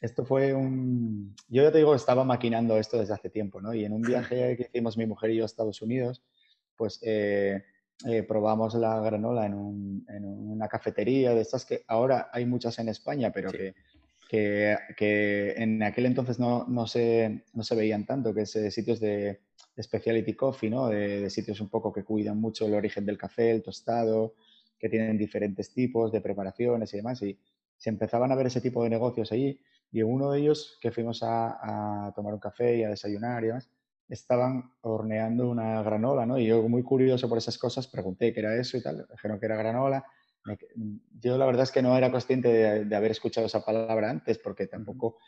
Esto 0.00 0.24
fue 0.24 0.54
un... 0.54 1.34
Yo 1.48 1.62
ya 1.62 1.72
te 1.72 1.78
digo, 1.78 1.94
estaba 1.94 2.24
maquinando 2.24 2.78
esto 2.78 2.98
desde 2.98 3.14
hace 3.14 3.30
tiempo, 3.30 3.60
¿no? 3.60 3.74
Y 3.74 3.84
en 3.84 3.92
un 3.92 4.02
viaje 4.02 4.56
que 4.56 4.64
hicimos 4.64 4.96
mi 4.96 5.06
mujer 5.06 5.30
y 5.30 5.36
yo 5.36 5.44
a 5.44 5.46
Estados 5.46 5.82
Unidos, 5.82 6.22
pues... 6.76 7.00
Eh, 7.02 7.62
eh, 8.04 8.22
probamos 8.24 8.74
la 8.74 9.00
granola 9.00 9.46
en, 9.46 9.54
una 9.54 10.68
cafetería 10.68 11.32
de 11.32 11.40
estas 11.40 11.64
que 11.64 11.82
ahora 11.88 12.28
hay 12.30 12.44
muchas 12.44 12.78
en 12.78 12.90
España, 12.90 13.32
pero 13.32 13.50
que, 13.50 13.74
que, 14.28 15.54
en 15.56 15.82
aquel 15.82 16.06
entonces 16.06 16.38
no, 16.38 16.66
no, 16.68 16.86
se, 16.86 17.44
no 17.54 17.62
se 17.62 17.74
veían 17.74 18.06
tanto, 18.06 18.34
que 18.34 18.42
es 18.42 18.56
eh, 18.56 18.70
sitios 18.70 19.00
de, 19.00 19.40
specialty 19.80 20.34
coffee, 20.34 20.70
¿no? 20.70 20.88
De, 20.88 21.28
sitios 21.30 21.60
un 21.60 21.68
poco 21.68 21.92
que 21.92 22.04
cuidan 22.04 22.40
mucho 22.40 22.66
el 22.66 22.74
origen 22.74 23.04
del 23.06 23.18
café, 23.18 23.50
el 23.50 23.62
tostado, 23.62 24.34
que 24.78 24.88
tienen 24.88 25.16
diferentes 25.18 25.72
tipos 25.72 26.12
de 26.12 26.20
preparaciones 26.20 26.92
y 26.94 26.96
demás. 26.96 27.22
Y 27.22 27.38
se 27.76 27.90
empezaban 27.90 28.32
a 28.32 28.34
ver 28.34 28.46
ese 28.46 28.60
tipo 28.60 28.82
de 28.82 28.90
negocios 28.90 29.32
allí. 29.32 29.60
Y 29.92 30.00
en 30.00 30.06
uno 30.06 30.32
de 30.32 30.40
ellos, 30.40 30.78
que 30.80 30.90
fuimos 30.90 31.22
a, 31.22 32.06
a 32.06 32.12
tomar 32.14 32.34
un 32.34 32.40
café 32.40 32.76
y 32.76 32.82
a 32.82 32.88
desayunar 32.88 33.44
y 33.44 33.48
demás, 33.48 33.70
estaban 34.08 34.70
horneando 34.82 35.48
una 35.48 35.82
granola, 35.82 36.26
¿no? 36.26 36.38
Y 36.38 36.46
yo, 36.46 36.68
muy 36.68 36.82
curioso 36.82 37.28
por 37.28 37.38
esas 37.38 37.58
cosas, 37.58 37.86
pregunté 37.86 38.32
qué 38.32 38.40
era 38.40 38.54
eso 38.56 38.76
y 38.76 38.82
tal, 38.82 39.06
dijeron 39.10 39.38
que 39.38 39.46
era 39.46 39.56
granola. 39.56 40.04
Yo 41.20 41.38
la 41.38 41.46
verdad 41.46 41.64
es 41.64 41.72
que 41.72 41.82
no 41.82 41.96
era 41.96 42.10
consciente 42.10 42.84
de, 42.84 42.96
haber 42.96 43.10
escuchado 43.10 43.46
esa 43.46 43.64
palabra 43.64 44.10
antes, 44.10 44.38
porque 44.38 44.66
tampoco... 44.66 45.18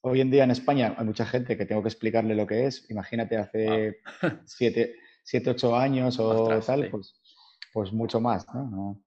Hoy 0.00 0.20
en 0.20 0.30
día 0.30 0.44
en 0.44 0.52
España 0.52 0.94
hay 0.96 1.04
mucha 1.04 1.26
gente 1.26 1.56
que 1.56 1.66
tengo 1.66 1.82
que 1.82 1.88
explicarle 1.88 2.36
lo 2.36 2.46
que 2.46 2.66
es. 2.66 2.88
Imagínate 2.88 3.36
hace 3.36 3.98
siete, 4.44 4.94
siete, 5.24 5.50
ocho 5.50 5.74
años 5.74 6.20
o 6.20 6.60
tal, 6.60 6.88
pues, 6.88 7.20
pues 7.72 7.92
mucho 7.92 8.20
más, 8.20 8.46
¿no? 8.54 9.02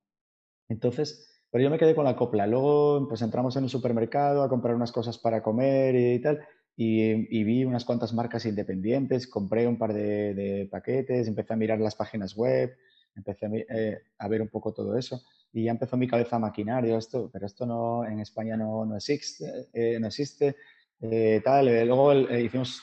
Entonces, 0.68 1.42
pero 1.50 1.63
yo 1.63 1.70
me 1.70 1.78
quedé 1.78 1.96
con 1.96 2.04
la 2.04 2.18
copla. 2.18 2.46
Luego, 2.46 3.08
pues 3.08 3.22
entramos 3.22 3.56
en 3.56 3.63
un 3.63 3.70
supermercado 3.70 4.44
a 4.44 4.50
comprar 4.50 4.75
unas 4.75 4.92
cosas 4.92 5.18
para 5.18 5.42
comer 5.42 5.96
y 5.96 6.20
tal 6.20 6.46
y, 6.75 7.44
vi 7.44 7.66
unas 7.66 7.86
cuantas 7.86 8.13
marcas 8.13 8.46
independientes, 8.46 9.28
compré 9.28 9.68
un 9.68 9.78
par 9.78 9.94
de, 9.94 10.68
paquetes, 10.72 11.28
empecé 11.28 11.54
a 11.54 11.58
mirar 11.58 11.80
las 11.80 11.96
páginas 11.96 12.36
web, 12.36 12.75
empecé 13.15 13.46
a, 13.46 13.50
eh, 13.53 14.01
a, 14.18 14.27
ver 14.27 14.41
un 14.41 14.50
poco 14.50 14.74
todo 14.74 14.98
eso 14.98 15.22
y 15.53 15.65
ya 15.65 15.72
empezó 15.72 15.98
mi 15.98 16.08
cabeza 16.08 16.38
a 16.38 16.39
maquinar, 16.39 16.86
esto, 16.86 17.30
pero 17.32 17.46
esto 17.46 17.65
no, 17.65 18.06
en 18.06 18.20
España 18.20 18.56
no, 18.56 18.86
no 18.86 18.96
existe, 18.96 19.70
eh, 19.74 20.00
no 20.00 20.08
existe 20.08 20.56
eh, 21.01 21.41
tal. 21.44 21.68
Eh, 21.68 21.86
luego 21.86 22.13
hicimos, 22.13 22.82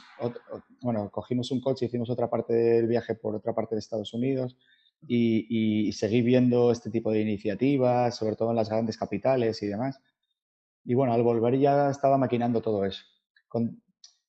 bueno, 0.82 1.10
cogimos 1.10 1.50
un 1.50 1.60
coche, 1.60 1.86
hicimos 1.86 2.10
otra 2.10 2.28
parte 2.28 2.52
del 2.52 2.86
viaje 2.86 3.14
por 3.14 3.34
otra 3.34 3.54
parte 3.54 3.74
de 3.74 3.78
Estados 3.78 4.12
Unidos 4.12 4.56
y, 5.06 5.90
seguí 5.92 6.22
viendo 6.22 6.70
este 6.70 6.90
tipo 6.90 7.10
de 7.10 7.20
iniciativas, 7.20 8.16
sobre 8.16 8.36
todo 8.36 8.50
en 8.50 8.56
las 8.56 8.68
grandes 8.68 8.98
capitales 8.98 9.62
y 9.62 9.66
demás. 9.66 10.00
Y 10.84 10.94
bueno, 10.94 11.12
al 11.12 11.22
volver 11.22 11.58
ya 11.58 11.90
estaba 11.90 12.18
maquinando 12.18 12.60
todo 12.60 12.84
eso. 12.84 13.02
Con, 13.48 13.82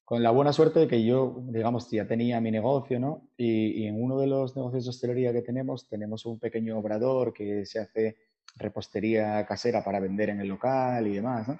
con 0.09 0.23
la 0.23 0.31
buena 0.31 0.51
suerte 0.51 0.79
de 0.79 0.87
que 0.87 1.03
yo, 1.03 1.35
digamos, 1.49 1.87
ya 1.91 2.07
tenía 2.07 2.41
mi 2.41 2.49
negocio, 2.49 2.99
¿no? 2.99 3.29
Y, 3.37 3.85
en 3.85 4.01
uno 4.01 4.17
de 4.17 4.25
los 4.25 4.55
negocios 4.55 4.85
de 4.85 4.89
hostelería 4.89 5.31
que 5.31 5.43
tenemos, 5.43 5.87
tenemos 5.87 6.25
un 6.25 6.39
pequeño 6.39 6.79
obrador 6.79 7.31
que 7.31 7.63
se 7.67 7.79
hace 7.79 8.17
repostería 8.55 9.45
casera 9.45 9.83
para 9.83 9.99
vender 9.99 10.31
en 10.31 10.41
el 10.41 10.47
local 10.47 11.05
y 11.05 11.13
demás, 11.13 11.47
¿no? 11.47 11.59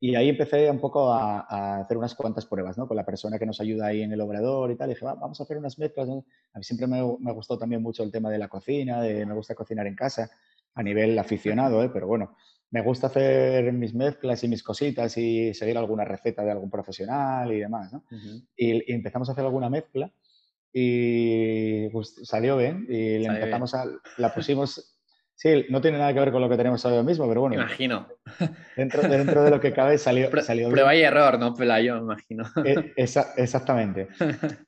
Y 0.00 0.16
ahí 0.16 0.30
empecé 0.30 0.68
un 0.68 0.80
poco 0.80 1.12
a, 1.12 1.78
hacer 1.82 1.96
unas 1.96 2.16
cuantas 2.16 2.44
pruebas, 2.44 2.76
¿no? 2.76 2.88
Con 2.88 2.96
la 2.96 3.06
persona 3.06 3.38
que 3.38 3.46
nos 3.46 3.60
ayuda 3.60 3.86
ahí 3.86 4.02
en 4.02 4.10
el 4.10 4.20
obrador 4.20 4.72
y 4.72 4.76
tal. 4.76 4.90
Y 4.90 4.94
dije, 4.94 5.06
vamos 5.06 5.38
a 5.38 5.44
hacer 5.44 5.58
unas 5.58 5.78
mezclas. 5.78 6.08
A 6.08 6.58
mí 6.58 6.64
siempre 6.64 6.88
me, 6.88 7.00
me, 7.20 7.32
gustó 7.32 7.56
también 7.56 7.82
mucho 7.82 8.02
el 8.02 8.10
tema 8.10 8.30
de 8.30 8.38
la 8.38 8.48
cocina, 8.48 9.00
de, 9.00 9.24
me 9.24 9.34
gusta 9.34 9.54
cocinar 9.54 9.86
en 9.86 9.94
casa, 9.94 10.28
a 10.74 10.82
nivel 10.82 11.16
aficionado, 11.20 11.84
¿eh? 11.84 11.90
Pero 11.92 12.08
bueno, 12.08 12.34
me 12.70 12.82
gusta 12.82 13.06
hacer 13.06 13.72
mis 13.72 13.94
mezclas 13.94 14.42
y 14.44 14.48
mis 14.48 14.62
cositas 14.62 15.16
y 15.16 15.54
seguir 15.54 15.78
alguna 15.78 16.04
receta 16.04 16.44
de 16.44 16.50
algún 16.50 16.70
profesional 16.70 17.52
y 17.52 17.60
demás, 17.60 17.92
¿no? 17.92 18.04
y, 18.56 18.92
empezamos 18.92 19.28
a 19.28 19.32
hacer 19.32 19.44
alguna 19.44 19.70
mezcla 19.70 20.10
y 20.72 21.88
pues, 21.88 22.16
salió 22.24 22.56
bien 22.56 22.86
y 22.88 23.18
le 23.18 23.26
empezamos 23.26 23.74
a, 23.74 23.84
la 24.18 24.34
pusimos 24.34 24.96
Sí, 25.38 25.66
no 25.68 25.82
tiene 25.82 25.98
nada 25.98 26.14
que 26.14 26.20
ver 26.20 26.32
con 26.32 26.40
lo 26.40 26.48
que 26.48 26.56
tenemos 26.56 26.82
ahora 26.86 27.02
mismo, 27.02 27.28
pero 27.28 27.42
bueno. 27.42 27.56
Imagino. 27.56 28.08
Dentro, 28.74 29.02
dentro 29.02 29.44
de 29.44 29.50
lo 29.50 29.60
que 29.60 29.74
cabe 29.74 29.98
salió, 29.98 30.30
salió 30.40 30.70
Prueba 30.70 30.96
y 30.96 31.02
error, 31.02 31.38
¿no? 31.38 31.54
Pelayo, 31.54 31.98
imagino. 31.98 32.44
E, 32.64 32.94
exactamente. 32.96 34.08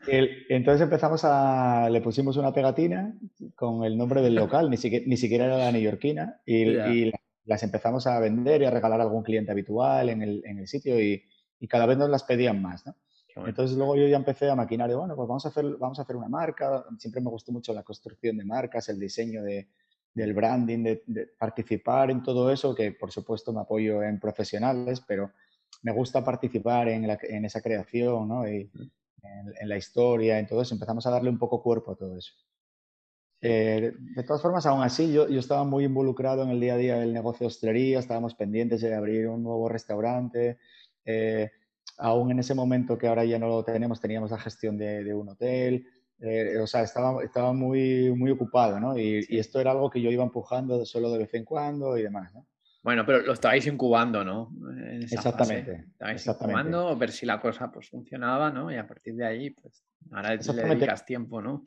entonces 0.07 0.83
empezamos 0.83 1.23
a... 1.25 1.89
Le 1.91 2.03
pusimos 2.03 2.37
una 2.37 2.53
pegatina 2.53 3.15
con 3.55 3.83
el 3.83 3.97
nombre 3.97 4.21
del 4.21 4.35
local, 4.35 4.69
ni 4.69 4.77
siquiera, 4.77 5.07
ni 5.09 5.17
siquiera 5.17 5.47
era 5.47 5.57
la 5.57 5.73
neoyorquina, 5.73 6.41
y, 6.45 7.13
las 7.49 7.63
empezamos 7.63 8.07
a 8.07 8.21
vender 8.21 8.63
y 8.63 8.67
a 8.67 8.71
regalar 8.71 9.01
a 9.01 9.05
algún 9.05 9.23
cliente 9.23 9.51
habitual 9.51 10.11
en 10.11 10.23
el, 10.23 10.43
en 10.45 10.59
el 10.59 10.69
sitio 10.69 11.01
y, 11.01 11.23
y, 11.59 11.67
cada 11.67 11.87
vez 11.87 11.97
nos 11.99 12.11
las 12.11 12.23
pedían 12.23 12.63
más, 12.63 12.87
¿no? 12.87 12.95
Entonces 13.47 13.77
luego 13.77 13.95
yo 13.95 14.07
ya 14.09 14.17
empecé 14.17 14.51
a 14.51 14.57
maquinar 14.57 14.89
de, 14.89 14.97
bueno, 14.97 15.15
pues 15.15 15.29
vamos 15.29 15.47
a, 15.47 15.51
hacer, 15.51 15.65
vamos 15.79 15.99
a 16.01 16.03
hacer 16.03 16.17
una 16.17 16.29
marca. 16.29 16.85
Siempre 16.99 17.21
me 17.21 17.31
gustó 17.31 17.53
mucho 17.53 17.73
la 17.73 17.85
construcción 17.85 18.37
de 18.37 18.45
marcas, 18.45 18.89
el 18.89 18.99
diseño 18.99 19.45
de, 19.45 19.69
del 20.13 20.35
branding, 20.35 20.83
de, 20.83 21.31
participar 21.39 22.11
en 22.11 22.23
todo 22.25 22.51
eso, 22.51 22.75
que 22.75 22.91
por 22.91 23.13
supuesto 23.13 23.53
me 23.53 23.61
apoyo 23.61 24.03
en 24.03 24.19
profesionales, 24.19 25.01
pero 25.07 25.31
me 25.83 25.93
gusta 25.93 26.25
participar 26.25 26.89
en, 26.89 27.09
en 27.09 27.45
esa 27.45 27.61
creación, 27.61 28.29
¿no? 28.29 28.49
Y 28.49 28.69
en, 29.61 29.69
la 29.69 29.77
historia, 29.77 30.39
en 30.39 30.47
todo 30.47 30.63
eso. 30.63 30.75
Empezamos 30.75 31.07
a 31.07 31.11
darle 31.11 31.31
un 31.31 31.39
poco 31.39 31.63
cuerpo 31.63 31.93
a 31.93 31.97
todo 31.97 32.17
eso. 32.17 32.33
Eh, 33.41 33.93
de 33.97 34.23
todas 34.25 34.43
formas, 34.43 34.67
aún 34.67 34.83
así, 34.83 35.13
yo, 35.13 35.29
yo, 35.29 35.39
estaba 35.39 35.65
muy 35.65 35.85
involucrado 35.85 36.43
en 36.43 36.51
el 36.51 36.61
día 36.61 36.75
a 36.75 36.79
día 36.79 36.97
del 36.97 37.13
negocio 37.13 37.45
de 37.45 37.49
hostelería, 37.49 37.99
estábamos 37.99 38.35
pendientes 38.35 38.81
de 38.81 38.95
abrir 38.95 39.29
un 39.29 39.43
nuevo 39.43 39.69
restaurante. 39.69 40.59
Eh, 41.05 41.51
aún 41.99 42.31
en 42.31 42.41
ese 42.41 42.55
momento 42.55 42.99
que 42.99 43.09
ahora 43.09 43.25
ya 43.25 43.39
no 43.39 43.49
lo 43.49 43.65
tenemos, 43.65 44.01
teníamos 44.01 44.31
la 44.31 44.39
gestión 44.39 44.77
de, 44.77 45.05
de 45.05 45.15
un 45.15 45.29
hotel. 45.29 45.87
Eh, 46.21 46.59
o 46.59 46.67
sea, 46.67 46.83
estaba, 46.83 47.23
estaba 47.23 47.53
muy, 47.53 48.11
muy 48.11 48.33
ocupado, 48.33 48.81
¿no? 48.81 48.99
Y, 48.99 49.25
esto 49.39 49.61
era 49.61 49.71
algo 49.71 49.89
que 49.89 50.01
yo 50.01 50.11
iba 50.11 50.25
empujando 50.25 50.85
solo 50.85 51.13
de 51.13 51.19
vez 51.19 51.33
en 51.35 51.45
cuando 51.45 51.97
y 51.97 52.03
demás, 52.03 52.35
¿no? 52.35 52.47
Bueno, 52.83 53.05
pero 53.05 53.21
lo 53.21 53.33
estabais 53.33 53.67
incubando, 53.67 54.25
¿no? 54.25 54.53
exactamente. 55.01 55.87
Estabais 55.93 56.27
incubando, 56.27 56.97
ver 56.97 57.13
si 57.13 57.27
la 57.27 57.41
cosa 57.41 57.71
pues 57.71 57.91
funcionaba, 57.91 58.51
¿no? 58.51 58.71
Y 58.73 58.77
a 58.77 58.87
partir 58.87 59.15
de 59.15 59.27
ahí, 59.27 59.51
pues 59.51 59.85
ahora 60.11 60.35
le 60.35 60.53
dedicas 60.65 61.05
tiempo, 61.05 61.43
¿no? 61.43 61.65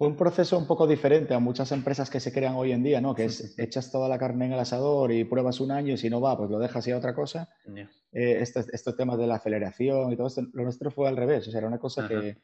Fue 0.00 0.08
un 0.08 0.16
proceso 0.16 0.56
un 0.56 0.66
poco 0.66 0.86
diferente 0.86 1.34
a 1.34 1.40
muchas 1.40 1.72
empresas 1.72 2.08
que 2.08 2.20
se 2.20 2.32
crean 2.32 2.54
hoy 2.54 2.72
en 2.72 2.82
día, 2.82 3.02
¿no? 3.02 3.14
Que 3.14 3.26
es 3.26 3.54
echas 3.58 3.92
toda 3.92 4.08
la 4.08 4.18
carne 4.18 4.46
en 4.46 4.52
el 4.52 4.58
asador 4.58 5.12
y 5.12 5.24
pruebas 5.24 5.60
un 5.60 5.70
año 5.72 5.92
y 5.92 5.98
si 5.98 6.08
no 6.08 6.22
va, 6.22 6.38
pues 6.38 6.48
lo 6.48 6.58
dejas 6.58 6.88
y 6.88 6.92
a 6.92 6.96
otra 6.96 7.14
cosa. 7.14 7.50
Eh, 8.10 8.38
estos, 8.40 8.96
temas 8.96 9.18
de 9.18 9.26
la 9.26 9.34
aceleración 9.34 10.10
y 10.10 10.16
todo 10.16 10.28
esto, 10.28 10.40
lo 10.54 10.62
nuestro 10.62 10.90
fue 10.90 11.06
al 11.06 11.18
revés, 11.18 11.48
o 11.48 11.50
sea, 11.50 11.58
era 11.58 11.68
una 11.68 11.78
cosa 11.78 12.08
que... 12.08 12.38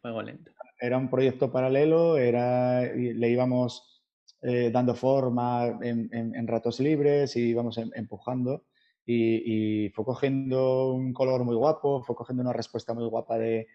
Era 0.79 0.99
un 0.99 1.09
proyecto 1.09 1.51
paralelo, 1.51 2.19
era, 2.19 2.83
le 2.93 3.31
íbamos 3.31 4.05
eh, 4.43 4.71
dando 4.71 4.95
forma 4.95 5.79
en, 5.81 6.47
ratos 6.47 6.79
libres 6.79 7.37
y 7.37 7.41
íbamos 7.49 7.79
em, 7.79 7.91
empujando 7.95 8.67
y, 9.07 9.89
fue 9.95 10.05
cogiendo 10.05 10.93
un 10.93 11.15
color 11.15 11.43
muy 11.45 11.57
guapo, 11.57 12.03
fue 12.03 12.17
cogiendo 12.17 12.43
una 12.43 12.53
respuesta 12.53 12.93
muy 12.93 13.07
guapa 13.07 13.39
de, 13.39 13.67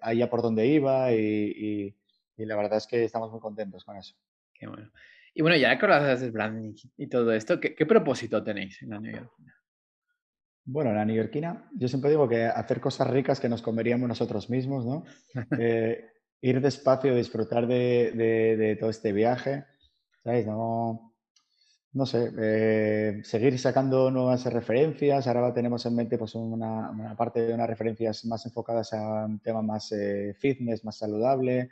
allá 0.00 0.30
por 0.30 0.40
donde 0.40 0.66
iba 0.68 1.12
y 1.12 1.96
y 2.05 2.05
la 2.44 2.56
verdad 2.56 2.78
es 2.78 2.86
que 2.86 3.04
estamos 3.04 3.30
muy 3.30 3.40
contentos 3.40 3.84
con 3.84 3.96
eso. 3.96 4.14
Qué 4.52 4.66
bueno. 4.66 4.90
Y 5.34 5.42
bueno, 5.42 5.56
ya 5.56 5.78
que 5.78 5.84
hablas 5.84 6.20
del 6.20 6.30
branding 6.30 6.74
y 6.96 7.08
todo 7.08 7.30
esto, 7.32 7.60
¿qué, 7.60 7.86
propósito 7.86 8.42
tenéis 8.42 8.80
en 8.80 8.90
la 8.90 9.00
neoyorquina? 9.00 9.54
Bueno, 10.64 10.90
en 10.90 10.96
la 10.96 11.04
neoyorquina, 11.04 11.68
yo 11.74 11.88
siempre 11.88 12.08
digo 12.08 12.26
que 12.26 12.44
hacer 12.44 12.80
cosas 12.80 13.08
ricas 13.10 13.38
que 13.38 13.48
nos 13.48 13.60
comeríamos 13.60 14.08
nosotros 14.08 14.48
mismos, 14.48 14.86
¿no? 14.86 15.04
Eh, 15.60 16.10
ir 16.40 16.60
despacio, 16.60 17.14
disfrutar 17.14 17.66
de, 17.66 18.76
todo 18.80 18.88
este 18.88 19.12
viaje, 19.12 19.64
¿sabes? 20.24 20.46
No, 20.46 21.14
no 21.92 22.06
sé, 22.06 22.32
eh, 22.38 23.20
seguir 23.22 23.58
sacando 23.58 24.10
nuevas 24.10 24.44
referencias. 24.46 25.26
Ahora 25.26 25.52
tenemos 25.52 25.84
en 25.84 25.96
mente 25.96 26.16
pues, 26.16 26.34
una, 26.34 27.14
parte 27.16 27.46
de 27.46 27.52
unas 27.52 27.68
referencias 27.68 28.24
más 28.24 28.46
enfocadas 28.46 28.92
a 28.94 29.26
un 29.26 29.38
tema 29.40 29.60
más 29.60 29.92
eh, 29.92 30.34
fitness, 30.38 30.82
más 30.82 30.96
saludable. 30.96 31.70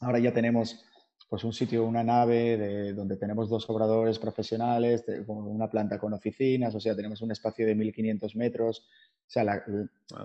Ahora 0.00 0.18
ya 0.18 0.32
tenemos 0.32 0.84
pues 1.28 1.42
un 1.42 1.52
sitio, 1.52 1.84
una 1.84 2.04
nave 2.04 2.56
de, 2.56 2.92
donde 2.92 3.16
tenemos 3.16 3.48
dos 3.48 3.68
obradores 3.68 4.18
profesionales, 4.18 5.04
una 5.26 5.68
planta 5.68 5.98
con 5.98 6.12
oficinas, 6.12 6.74
o 6.74 6.80
sea, 6.80 6.94
tenemos 6.94 7.22
un 7.22 7.32
espacio 7.32 7.66
de 7.66 7.74
1500 7.74 8.36
metros. 8.36 8.86
O 9.26 9.30
sea, 9.30 9.42
la, 9.42 9.64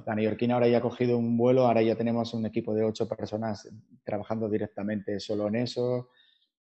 la, 0.05 0.15
neoyorquina 0.15 0.55
ahora 0.55 0.67
ya 0.67 0.77
ha 0.77 0.81
cogido 0.81 1.17
un 1.17 1.37
vuelo, 1.37 1.65
ahora 1.65 1.81
ya 1.81 1.95
tenemos 1.95 2.33
un 2.33 2.45
equipo 2.45 2.73
de 2.73 2.83
ocho 2.83 3.07
personas 3.07 3.67
trabajando 4.03 4.49
directamente 4.49 5.19
solo 5.19 5.47
en 5.47 5.55
eso, 5.55 6.09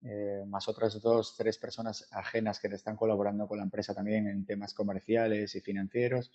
eh, 0.05 0.43
más 0.49 0.67
otras 0.69 1.01
dos, 1.01 1.37
tres 1.37 1.59
personas 1.59 2.09
ajenas 2.11 2.59
que 2.59 2.67
están 2.69 2.97
colaborando 2.97 3.47
con 3.47 3.59
la 3.59 3.65
empresa 3.65 3.95
también 3.95 4.27
en 4.27 4.45
temas 4.45 4.75
comerciales 4.75 5.55
y 5.55 5.61
financieros. 5.61 6.33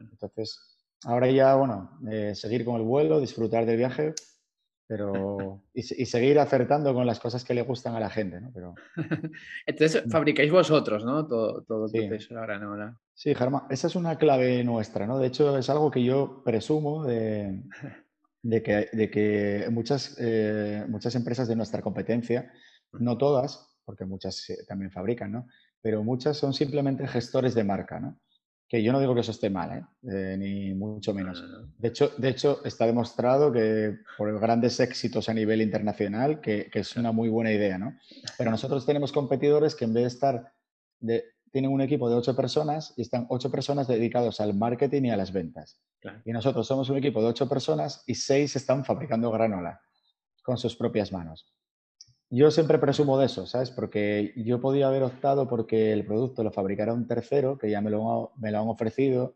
Entonces, 0.00 0.78
ahora 1.04 1.30
ya, 1.30 1.54
bueno, 1.56 1.98
eh, 2.10 2.34
seguir 2.34 2.64
con 2.64 2.76
el 2.76 2.82
vuelo, 2.82 3.20
disfrutar 3.20 3.66
del 3.66 3.76
viaje, 3.76 4.14
pero 4.90 5.62
y, 5.72 5.82
seguir 6.04 6.40
acertando 6.40 6.92
con 6.92 7.06
las 7.06 7.20
cosas 7.20 7.44
que 7.44 7.54
le 7.54 7.62
gustan 7.62 7.94
a 7.94 8.00
la 8.00 8.10
gente, 8.10 8.40
¿no? 8.40 8.50
Pero... 8.52 8.74
Entonces 9.66 10.02
fabricáis 10.10 10.50
vosotros, 10.50 11.04
¿no? 11.04 11.28
Todo, 11.28 11.62
todo 11.62 11.86
el 11.86 12.08
proceso 12.08 12.36
ahora, 12.36 12.58
¿no? 12.58 12.98
Sí, 13.14 13.32
Germán, 13.32 13.62
esa 13.70 13.86
es 13.86 13.94
una 13.94 14.18
clave 14.18 14.64
nuestra, 14.64 15.06
¿no? 15.06 15.20
De 15.20 15.28
hecho, 15.28 15.56
es 15.56 15.70
algo 15.70 15.92
que 15.92 16.02
yo 16.02 16.42
presumo 16.44 17.04
de, 17.04 17.62
de, 18.42 18.62
que, 18.64 18.88
de 18.92 19.10
que, 19.12 19.68
muchas, 19.70 20.16
eh, 20.18 20.84
muchas 20.88 21.14
empresas 21.14 21.46
de 21.46 21.54
nuestra 21.54 21.82
competencia, 21.82 22.52
no 22.90 23.16
todas, 23.16 23.78
porque 23.84 24.04
muchas 24.04 24.44
también 24.66 24.90
fabrican, 24.90 25.30
¿no? 25.30 25.46
Pero 25.80 26.02
muchas 26.02 26.36
son 26.36 26.52
simplemente 26.52 27.06
gestores 27.06 27.54
de 27.54 27.62
marca, 27.62 28.00
¿no? 28.00 28.18
Que 28.70 28.84
yo 28.84 28.92
no 28.92 29.00
digo 29.00 29.16
que 29.16 29.22
eso 29.22 29.32
esté 29.32 29.50
mal, 29.50 29.78
¿eh? 29.78 29.84
Eh, 30.12 30.36
ni 30.38 30.72
mucho 30.74 31.12
menos. 31.12 31.42
De 31.76 31.88
hecho, 31.88 32.12
de 32.16 32.28
hecho, 32.28 32.64
está 32.64 32.86
demostrado 32.86 33.50
que 33.52 33.98
por 34.16 34.38
grandes 34.38 34.78
éxitos 34.78 35.28
a 35.28 35.34
nivel 35.34 35.60
internacional, 35.60 36.40
que, 36.40 36.70
es 36.72 36.96
una 36.96 37.10
muy 37.10 37.28
buena 37.28 37.50
idea, 37.50 37.78
¿no? 37.78 37.98
Pero 38.38 38.52
nosotros 38.52 38.86
tenemos 38.86 39.10
competidores 39.10 39.74
que 39.74 39.86
en 39.86 39.94
vez 39.94 40.04
de 40.04 40.08
estar, 40.08 40.52
de, 41.00 41.24
tienen 41.50 41.72
un 41.72 41.80
equipo 41.80 42.08
de 42.08 42.14
ocho 42.14 42.36
personas 42.36 42.94
y 42.96 43.02
están 43.02 43.26
ocho 43.28 43.50
personas 43.50 43.88
dedicados 43.88 44.40
al 44.40 44.54
marketing 44.54 45.02
y 45.02 45.10
a 45.10 45.16
las 45.16 45.32
ventas. 45.32 45.80
Y 46.24 46.30
nosotros 46.30 46.64
somos 46.64 46.88
un 46.90 46.96
equipo 46.96 47.20
de 47.20 47.26
ocho 47.26 47.48
personas 47.48 48.04
y 48.06 48.14
seis 48.14 48.54
están 48.54 48.84
fabricando 48.84 49.32
granola 49.32 49.80
con 50.44 50.56
sus 50.56 50.76
propias 50.76 51.10
manos. 51.10 51.52
Yo 52.32 52.52
siempre 52.52 52.78
presumo 52.78 53.18
de 53.18 53.26
eso, 53.26 53.44
¿sabes? 53.44 53.72
Porque 53.72 54.32
yo 54.36 54.60
podía 54.60 54.86
haber 54.86 55.02
optado 55.02 55.48
porque 55.48 55.92
el 55.92 56.06
producto 56.06 56.44
lo 56.44 56.52
fabricara 56.52 56.94
un 56.94 57.08
tercero, 57.08 57.58
que 57.58 57.68
ya 57.68 57.80
me 57.80 57.90
lo, 57.90 58.30
me 58.36 58.52
lo 58.52 58.60
han 58.60 58.68
ofrecido. 58.68 59.34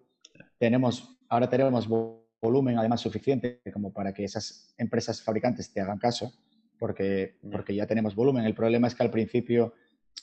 Tenemos, 0.59 1.17
ahora 1.29 1.51
tenemos 1.51 1.89
volumen 1.89 2.79
además 2.79 3.01
suficiente 3.01 3.61
como 3.73 3.93
para 3.93 4.15
que 4.15 4.23
esas 4.23 4.73
empresas 4.79 5.21
fabricantes 5.21 5.73
te 5.73 5.81
hagan 5.81 5.99
caso, 5.99 6.33
porque, 6.79 7.35
porque 7.51 7.75
ya 7.75 7.85
tenemos 7.87 8.15
volumen. 8.15 8.45
El 8.45 8.55
problema 8.55 8.87
es 8.87 8.95
que 8.95 9.03
al 9.03 9.11
principio 9.11 9.75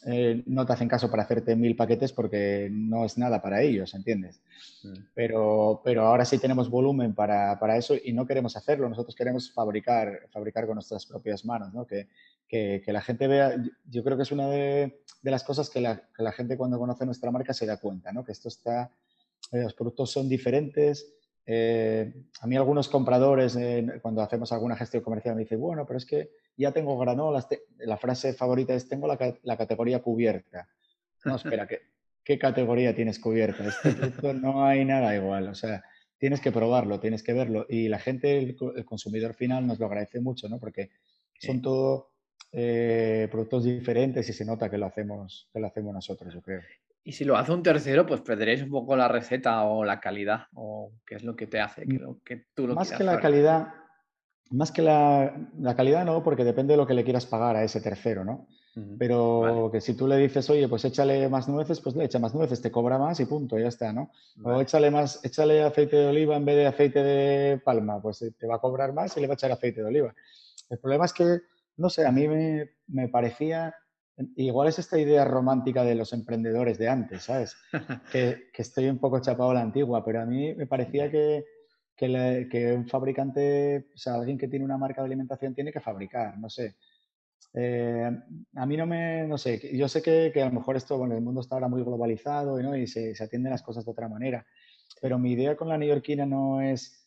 eh, 0.05 0.41
no 0.45 0.65
te 0.65 0.71
hacen 0.71 0.87
caso 0.87 1.11
para 1.11 1.23
hacerte 1.23 1.55
mil 1.57 1.75
paquetes 1.75 2.13
porque 2.13 2.69
no 2.71 3.03
es 3.03 3.17
nada 3.17 3.41
para 3.41 3.61
ellos, 3.61 3.93
¿entiendes? 3.93 4.41
Mm. 4.83 4.93
Pero, 5.13 5.81
pero 5.83 6.07
ahora 6.07 6.23
sí 6.23 6.37
tenemos 6.37 6.69
volumen 6.69 7.13
para, 7.13 7.59
para, 7.59 7.75
eso 7.75 7.95
y 8.01 8.13
no 8.13 8.25
queremos 8.25 8.55
hacerlo. 8.55 8.87
Nosotros 8.87 9.13
queremos 9.13 9.51
fabricar, 9.51 10.27
fabricar 10.31 10.65
con 10.65 10.75
nuestras 10.75 11.05
propias 11.05 11.43
manos, 11.43 11.73
¿no? 11.73 11.85
Que, 11.85 12.07
que, 12.47 12.81
que 12.83 12.93
la 12.93 13.01
gente 13.01 13.27
vea, 13.27 13.55
yo 13.85 14.03
creo 14.03 14.17
que 14.17 14.23
es 14.23 14.31
una 14.31 14.49
de, 14.49 15.01
de 15.21 15.31
las 15.31 15.43
cosas 15.43 15.69
que 15.69 15.81
la, 15.81 16.09
que 16.15 16.23
la, 16.23 16.31
gente 16.31 16.57
cuando 16.57 16.79
conoce 16.79 17.05
nuestra 17.05 17.31
marca 17.31 17.53
se 17.53 17.65
da 17.65 17.77
cuenta, 17.77 18.11
¿no? 18.11 18.23
Que 18.23 18.31
esto 18.31 18.49
está 18.49 18.91
eh, 19.51 19.63
los 19.63 19.73
productos 19.73 20.11
son 20.11 20.29
diferentes. 20.29 21.13
Eh, 21.45 22.13
a 22.39 22.47
mí 22.47 22.55
algunos 22.55 22.87
compradores, 22.87 23.57
cuando 24.01 24.21
hacemos 24.21 24.51
alguna 24.51 24.75
gestión 24.75 25.03
comercial, 25.03 25.35
me 25.35 25.41
dicen, 25.41 25.59
bueno, 25.59 25.85
pero 25.85 25.97
es 25.97 26.05
que 26.05 26.31
ya 26.55 26.71
tengo 26.71 26.97
granolas. 26.97 27.47
la 27.79 27.97
frase 27.97 28.33
favorita 28.33 28.73
es, 28.73 28.87
tengo 28.87 29.07
la, 29.07 29.57
categoría 29.57 30.01
cubierta. 30.01 30.69
No, 31.25 31.35
espera, 31.35 31.67
¿qué, 31.67 31.81
¿qué 32.23 32.37
categoría 32.37 32.95
tienes 32.95 33.19
cubierta? 33.19 33.67
Este 33.67 33.91
producto 33.91 34.33
no 34.33 34.65
hay 34.65 34.85
nada 34.85 35.15
igual. 35.15 35.47
O 35.47 35.55
sea, 35.55 35.83
tienes 36.17 36.39
que 36.39 36.51
probarlo, 36.51 36.99
tienes 36.99 37.23
que 37.23 37.33
verlo. 37.33 37.65
Y 37.67 37.87
la 37.87 37.99
gente, 37.99 38.37
el, 38.37 38.55
consumidor 38.85 39.33
final, 39.33 39.65
nos 39.65 39.79
lo 39.79 39.87
agradece 39.87 40.19
mucho, 40.19 40.47
¿no? 40.47 40.59
Porque 40.59 40.91
son 41.39 41.61
todo 41.61 42.10
eh, 42.51 43.27
productos 43.31 43.63
diferentes 43.63 44.27
y 44.29 44.33
se 44.33 44.45
nota 44.45 44.69
que 44.69 44.77
lo, 44.77 44.85
hacemos, 44.85 45.49
que 45.53 45.59
lo 45.59 45.67
hacemos 45.67 45.93
nosotros, 45.93 46.33
yo 46.33 46.41
creo. 46.41 46.61
Y 47.03 47.13
si 47.13 47.25
lo 47.25 47.35
hace 47.35 47.51
un 47.51 47.63
tercero, 47.63 48.05
pues 48.05 48.21
perderéis 48.21 48.61
un 48.61 48.69
poco 48.69 48.95
la 48.95 49.07
receta 49.07 49.63
o 49.63 49.83
la 49.83 49.99
calidad, 49.99 50.47
o 50.53 50.91
qué 51.05 51.15
es 51.15 51.23
lo 51.23 51.35
que 51.35 51.47
te 51.47 51.59
hace 51.59 51.85
que, 51.85 51.99
mm, 51.99 52.19
que 52.23 52.45
tú 52.53 52.67
lo 52.67 52.75
Más 52.75 52.91
que 52.91 53.03
la 53.03 53.19
calidad, 53.19 53.73
más 54.51 54.71
que 54.71 54.81
la, 54.81 55.35
la, 55.59 55.75
calidad 55.75 56.05
no, 56.05 56.23
porque 56.23 56.43
depende 56.43 56.73
de 56.73 56.77
lo 56.77 56.85
que 56.85 56.93
le 56.93 57.03
quieras 57.03 57.25
pagar 57.25 57.55
a 57.55 57.63
ese 57.63 57.81
tercero, 57.81 58.23
¿no? 58.23 58.47
Pero 58.97 59.69
que 59.69 59.81
si 59.81 59.95
tú 59.95 60.07
le 60.07 60.15
dices, 60.15 60.49
oye, 60.49 60.69
pues 60.69 60.85
échale 60.85 61.27
más 61.27 61.49
nueces, 61.49 61.81
pues 61.81 61.93
le 61.95 62.05
echa 62.05 62.19
más 62.19 62.33
nueces, 62.33 62.61
te 62.61 62.71
cobra 62.71 62.97
más 62.97 63.19
y 63.19 63.25
punto, 63.25 63.59
ya 63.59 63.67
está, 63.67 63.91
¿no? 63.91 64.11
O 64.43 64.61
échale 64.61 64.89
más, 64.89 65.19
échale 65.25 65.61
aceite 65.61 65.97
de 65.97 66.07
oliva 66.07 66.37
en 66.37 66.45
vez 66.45 66.55
de 66.55 66.67
aceite 66.67 67.03
de 67.03 67.57
palma, 67.57 68.01
pues 68.01 68.23
te 68.37 68.47
va 68.47 68.55
a 68.55 68.59
cobrar 68.59 68.93
más 68.93 69.17
y 69.17 69.19
le 69.19 69.27
va 69.27 69.33
a 69.33 69.35
echar 69.35 69.51
aceite 69.51 69.81
de 69.81 69.87
oliva. 69.87 70.15
El 70.69 70.79
problema 70.79 71.03
es 71.03 71.11
que, 71.11 71.41
no 71.77 71.89
sé, 71.89 72.05
a 72.05 72.11
mí 72.11 72.27
me, 72.27 72.71
me 72.87 73.07
parecía, 73.07 73.75
igual 74.35 74.67
es 74.67 74.79
esta 74.79 74.99
idea 74.99 75.25
romántica 75.25 75.83
de 75.83 75.95
los 75.95 76.13
emprendedores 76.13 76.77
de 76.77 76.89
antes, 76.89 77.23
¿sabes? 77.23 77.55
que, 78.11 78.49
que, 78.53 78.61
estoy 78.61 78.87
un 78.89 78.99
poco 78.99 79.19
chapado 79.21 79.51
a 79.51 79.55
la 79.55 79.61
antigua, 79.61 80.03
pero 80.03 80.21
a 80.21 80.25
mí 80.25 80.53
me 80.55 80.67
parecía 80.67 81.09
que, 81.09 81.45
que, 81.95 82.47
que 82.51 82.73
un 82.73 82.87
fabricante, 82.87 83.87
o 83.93 83.97
sea, 83.97 84.15
alguien 84.15 84.37
que 84.37 84.47
tiene 84.47 84.65
una 84.65 84.77
marca 84.77 85.01
de 85.01 85.07
alimentación 85.07 85.53
tiene 85.53 85.71
que 85.71 85.79
fabricar, 85.79 86.37
no 86.37 86.49
sé 86.49 86.75
eh, 87.53 88.09
a 88.55 88.65
mí 88.65 88.77
no 88.77 88.85
me, 88.85 89.27
no 89.27 89.37
sé, 89.37 89.75
yo 89.75 89.87
sé 89.89 90.01
que, 90.01 90.31
que, 90.33 90.41
a 90.41 90.45
lo 90.45 90.53
mejor 90.53 90.77
esto, 90.77 90.97
bueno, 90.97 91.15
el 91.15 91.21
mundo 91.21 91.41
está 91.41 91.55
ahora 91.55 91.67
muy 91.67 91.83
globalizado 91.83 92.61
¿no? 92.61 92.75
y 92.77 92.87
se, 92.87 93.13
se, 93.13 93.23
atienden 93.23 93.51
las 93.51 93.61
cosas 93.61 93.83
de 93.83 93.91
otra 93.91 94.07
manera, 94.07 94.45
pero 95.01 95.19
mi 95.19 95.33
idea 95.33 95.57
con 95.57 95.67
la 95.67 95.77
neoyorquina 95.77 96.25
no 96.25 96.61
es 96.61 97.05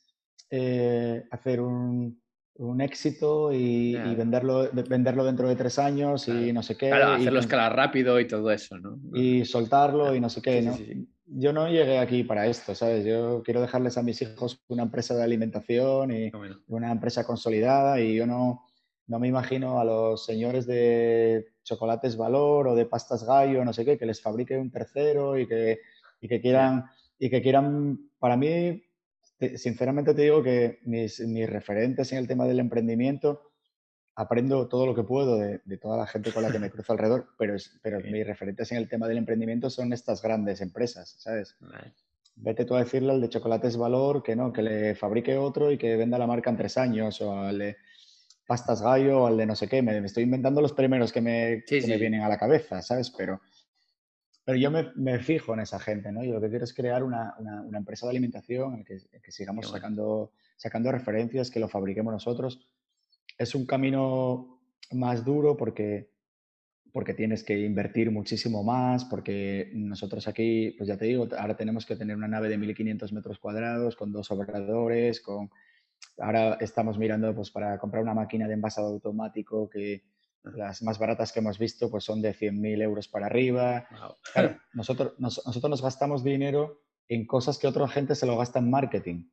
eh, 0.51 1.25
hacer 1.31 1.61
un, 1.61 2.23
un 2.57 2.81
éxito 2.81 3.53
y, 3.53 3.95
venderlo, 4.15 4.71
venderlo 4.73 5.25
dentro 5.25 5.49
de 5.49 5.57
tres 5.57 5.79
años 5.79 6.29
y 6.29 6.53
no 6.53 6.63
sé 6.63 6.77
qué. 6.77 6.89
Claro, 6.89 7.15
hacerlo 7.15 7.41
escalar 7.41 7.75
rápido 7.75 8.21
y 8.21 8.29
todo 8.29 8.51
eso, 8.51 8.79
¿no? 8.79 8.99
Y 9.13 9.45
soltarlo 9.45 10.15
y 10.15 10.21
no 10.21 10.29
sé 10.29 10.41
qué, 10.41 10.63
¿no? 10.63 10.77
Yo 11.27 11.53
no 11.53 11.69
llegué 11.69 11.99
aquí 11.99 12.23
para 12.23 12.47
esto, 12.47 12.75
¿sabes? 12.75 13.05
Yo 13.05 13.43
quiero 13.45 13.61
dejarles 13.61 13.97
a 13.99 14.03
mis 14.03 14.21
hijos 14.23 14.63
una 14.69 14.83
empresa 14.83 15.15
de 15.15 15.25
alimentación 15.25 16.13
y 16.13 16.31
una 16.69 16.93
empresa 16.93 17.25
consolidada 17.25 18.01
y 18.01 18.15
yo 18.15 18.27
no 18.27 18.63
no 19.07 19.19
me 19.19 19.29
imagino 19.29 19.81
a 19.81 19.85
los 19.85 20.25
señores 20.25 20.67
de 20.67 21.53
chocolates 21.63 22.17
valor 22.17 22.69
o 22.69 22.75
de 22.75 22.87
pastas 22.87 23.25
gallo, 23.25 23.65
no 23.65 23.73
sé 23.73 23.85
qué, 23.85 23.99
que 23.99 24.07
les 24.07 24.21
fabrique 24.21 24.57
un 24.57 24.71
tercero 24.71 25.39
y 25.39 25.47
que, 25.47 25.81
y 26.21 26.29
que 26.29 26.41
quieran, 26.41 26.85
y 27.19 27.29
que 27.29 27.43
quieran, 27.43 28.11
para 28.19 28.37
mí, 28.37 28.83
sinceramente 29.57 30.15
te 30.15 30.23
digo 30.23 30.43
que 30.43 30.81
mis, 30.85 31.21
mis, 31.21 31.49
referentes 31.49 32.13
en 32.13 32.19
el 32.19 32.29
tema 32.29 32.47
del 32.47 32.61
emprendimiento, 32.61 33.51
aprendo 34.15 34.69
todo 34.69 34.87
lo 34.87 34.95
que 34.95 35.03
puedo 35.03 35.39
de, 35.39 35.61
de 35.65 35.79
toda 35.79 35.97
la 35.97 36.07
gente 36.07 36.33
con 36.33 36.43
la 36.43 36.53
que 36.53 36.59
me 36.59 36.71
cruzo 36.73 36.93
alrededor, 36.93 37.29
pero, 37.39 37.57
pero 37.83 38.01
mis 38.01 38.27
referentes 38.27 38.71
en 38.73 38.79
el 38.79 38.89
tema 38.89 39.09
del 39.09 39.19
emprendimiento 39.19 39.71
son 39.71 39.93
estas 39.93 40.23
grandes 40.23 40.61
empresas, 40.61 41.17
¿sabes? 41.19 41.57
Vete 42.37 42.65
tú 42.65 42.75
a 42.75 42.81
decirle 42.81 43.13
al 43.13 43.21
de 43.21 43.29
chocolates 43.29 43.77
valor 43.77 44.23
que 44.23 44.35
no, 44.35 44.53
que 44.53 44.63
le 44.63 44.95
fabrique 44.95 45.37
otro 45.37 45.71
y 45.71 45.79
que 45.79 45.97
venda 45.97 46.19
la 46.19 46.27
marca 46.27 46.51
en 46.51 46.57
tres 46.57 46.77
años 46.77 47.21
o 47.21 47.39
al 47.39 47.59
de 47.59 47.77
pastas 48.47 48.83
gallo 48.83 49.23
o 49.23 49.27
al 49.27 49.37
de 49.37 49.47
no 49.47 49.55
sé 49.55 49.69
qué. 49.69 49.83
Me, 49.83 49.99
estoy 49.99 50.25
inventando 50.25 50.61
los 50.61 50.73
primeros 50.73 51.13
que, 51.13 51.21
me, 51.21 51.63
me, 51.71 51.97
vienen 51.97 52.23
a 52.23 52.29
la 52.29 52.39
cabeza, 52.39 52.83
¿sabes? 52.83 53.11
Pero, 53.17 53.41
pero 54.45 54.59
yo 54.59 54.71
me, 54.71 54.93
me, 54.95 55.19
fijo 55.19 55.55
en 55.55 55.61
esa 55.61 55.79
gente, 55.79 56.13
¿no? 56.13 56.23
Yo 56.23 56.35
lo 56.35 56.41
que 56.41 56.51
quiero 56.51 56.65
es 56.65 56.75
crear 56.75 57.03
una, 57.03 57.35
una, 57.39 57.79
empresa 57.79 58.07
de 58.07 58.11
alimentación 58.11 58.75
en 58.75 58.85
que, 58.85 58.99
que 59.23 59.33
sigamos 59.33 59.69
sacando, 59.69 60.33
sacando 60.57 60.93
referencias, 60.93 61.51
que 61.51 61.61
lo 61.61 61.69
fabriquemos 61.69 62.13
nosotros. 62.13 62.67
Es 63.39 63.55
un 63.55 63.67
camino 63.67 64.61
más 64.93 65.25
duro 65.25 65.57
porque 65.57 66.13
porque 66.93 67.13
tienes 67.13 67.43
que 67.43 67.59
invertir 67.59 68.13
muchísimo 68.13 68.63
más, 68.63 69.05
porque 69.05 69.73
nosotros 69.75 70.29
aquí, 70.29 70.77
pues 70.79 70.87
ya 70.87 70.97
te 70.97 71.07
digo, 71.07 71.27
ahora 71.37 71.57
tenemos 71.57 71.85
que 71.85 71.97
tener 71.97 72.15
una 72.15 72.29
nave 72.29 72.49
de 72.49 72.57
1.500 72.57 73.11
metros 73.11 73.41
cuadrados 73.41 73.97
con 73.97 74.13
dos 74.13 74.31
obradores, 74.31 75.21
con 75.21 75.51
Ahora 76.19 76.59
estamos 76.61 76.99
mirando 76.99 77.35
pues, 77.35 77.51
para 77.51 77.79
comprar 77.79 78.03
una 78.03 78.15
máquina 78.15 78.47
de 78.47 78.55
envasado 78.55 78.89
automático 78.89 79.69
que 79.69 80.05
las 80.45 80.83
más 80.83 80.99
baratas 80.99 81.33
que 81.33 81.41
hemos 81.41 81.59
visto 81.59 81.91
pues, 81.91 82.05
son 82.05 82.23
de 82.23 82.35
100.000 82.35 82.83
euros 82.83 83.09
para 83.09 83.27
arriba. 83.27 83.87
nosotros, 84.73 85.15
nosotros 85.19 85.71
nos 85.71 85.83
gastamos 85.83 86.23
dinero 86.23 86.83
en 87.09 87.27
cosas 87.27 87.59
que 87.59 87.67
otra 87.67 87.89
gente 87.89 88.15
se 88.15 88.27
lo 88.27 88.37
gasta 88.37 88.59
en 88.59 88.71
marketing. 88.71 89.25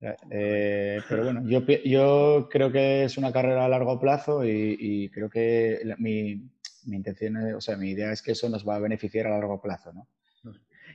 Eh, 0.00 0.16
eh, 0.30 1.00
pero 1.08 1.24
bueno, 1.24 1.42
yo, 1.46 1.60
yo 1.84 2.48
creo 2.50 2.72
que 2.72 3.04
es 3.04 3.16
una 3.18 3.32
carrera 3.32 3.64
a 3.64 3.68
largo 3.68 4.00
plazo 4.00 4.44
y, 4.44 5.08
creo 5.10 5.30
que 5.30 5.80
mi, 5.98 6.50
mi, 6.86 6.96
intención, 6.96 7.54
o 7.54 7.60
sea, 7.60 7.76
mi 7.76 7.90
idea 7.90 8.10
es 8.10 8.20
que 8.20 8.32
eso 8.32 8.48
nos 8.48 8.68
va 8.68 8.76
a 8.76 8.80
beneficiar 8.80 9.28
a 9.28 9.30
largo 9.30 9.60
plazo, 9.60 9.92
¿no? 9.92 10.08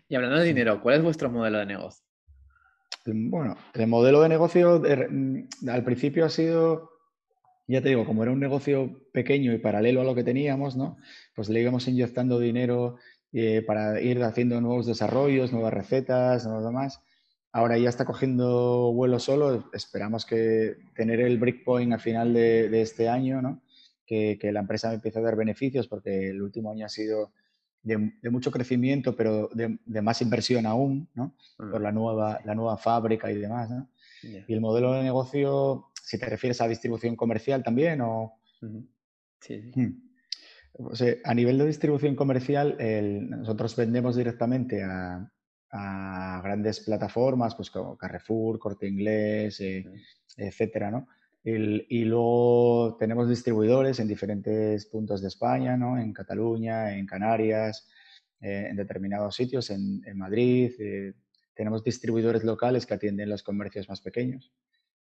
Y 0.10 0.16
hablando 0.16 0.38
de 0.38 0.46
dinero, 0.46 0.82
¿cuál 0.82 0.98
es 0.98 1.04
vuestro 1.04 1.30
modelo 1.30 1.60
de 1.60 1.66
negocio? 1.66 2.06
Bueno, 3.06 3.56
el 3.74 3.88
modelo 3.88 4.22
de 4.22 4.30
negocio 4.30 4.82
al 5.68 5.84
principio 5.84 6.26
ha 6.26 6.30
sido, 6.30 6.92
ya 7.68 7.82
te 7.82 7.90
digo, 7.90 8.06
como 8.06 8.24
era 8.24 8.32
un 8.32 8.40
negocio 8.40 9.02
pequeño 9.12 9.54
y 9.54 9.58
paralelo 9.58 10.02
a 10.02 10.04
lo 10.06 10.16
que 10.16 10.24
teníamos, 10.24 10.78
¿no? 10.78 10.98
Pues 11.36 11.50
le 11.50 11.62
íbamos 11.62 11.88
inyectando 11.88 12.40
dinero 12.40 12.98
eh, 13.34 13.62
para 13.62 14.00
ir 14.02 14.24
haciendo 14.24 14.60
nuevos 14.62 14.86
desarrollos, 14.86 15.52
nuevas 15.52 15.74
recetas, 15.74 16.46
nuevos 16.46 16.66
demás. 16.66 17.02
Ahora 17.52 17.78
ya 17.78 17.90
está 17.90 18.06
cogiendo 18.06 18.94
vuelo 18.94 19.20
solo. 19.20 19.70
Esperamos 19.74 20.26
que 20.26 20.78
tener 20.96 21.20
el 21.20 21.38
breakpoint 21.38 21.94
al 21.94 22.00
final 22.00 22.34
de, 22.34 22.82
este 22.82 23.10
año, 23.10 23.42
¿no? 23.42 23.62
Que, 24.06 24.38
que 24.40 24.52
la 24.54 24.62
empresa 24.62 24.94
empiece 24.94 25.20
a 25.20 25.24
dar 25.24 25.36
beneficios 25.36 25.88
porque 25.88 26.30
el 26.30 26.42
último 26.42 26.72
año 26.72 26.86
ha 26.86 26.90
sido 26.90 27.32
de, 27.88 28.30
mucho 28.30 28.52
crecimiento, 28.52 29.16
pero 29.16 29.50
de, 29.54 30.02
más 30.02 30.22
inversión 30.22 30.66
aún, 30.66 31.08
¿no? 31.14 31.34
Por 31.58 31.82
la 31.82 31.92
nueva, 31.92 32.40
la 32.44 32.54
nueva 32.54 32.78
fábrica 32.78 33.32
y 33.32 33.38
demás, 33.38 33.70
¿no? 33.70 33.88
Y 34.24 34.52
el 34.52 34.62
modelo 34.62 34.94
de 34.94 35.04
negocio, 35.04 35.87
si 36.08 36.18
te 36.18 36.26
refieres 36.26 36.62
a 36.62 36.68
distribución 36.68 37.16
comercial 37.16 37.64
también, 37.64 38.00
o... 38.02 38.40
Sí, 39.42 39.72
hmm. 39.76 40.02
a 41.24 41.34
nivel 41.34 41.58
de 41.58 41.66
distribución 41.66 42.16
comercial, 42.16 42.78
nosotros 43.30 43.76
vendemos 43.76 44.16
directamente 44.16 44.84
a, 44.84 45.32
grandes 46.42 46.80
plataformas, 46.80 47.54
pues 47.56 47.70
como 47.70 47.98
Carrefour, 47.98 48.58
Corte 48.58 48.88
Inglés, 48.88 49.60
eh, 49.60 49.86
etcétera, 50.38 50.90
¿no? 50.90 51.08
y 51.44 52.04
luego 52.04 52.98
tenemos 53.00 53.30
distribuidores 53.30 54.00
en 54.00 54.08
diferentes 54.08 54.86
puntos 54.88 55.22
de 55.22 55.28
España, 55.28 55.78
¿no? 55.78 55.98
en 55.98 56.14
Cataluña, 56.14 56.98
en 56.98 57.06
Canarias, 57.06 57.88
eh, 58.42 58.68
en 58.70 58.76
determinados 58.76 59.36
sitios, 59.36 59.70
en, 59.70 60.02
Madrid. 60.16 60.72
Eh, 60.80 61.14
tenemos 61.54 61.84
distribuidores 61.84 62.44
locales 62.44 62.86
que 62.86 62.94
atienden 62.94 63.30
los 63.30 63.44
comercios 63.44 63.90
más 63.90 64.02
pequeños. 64.02 64.52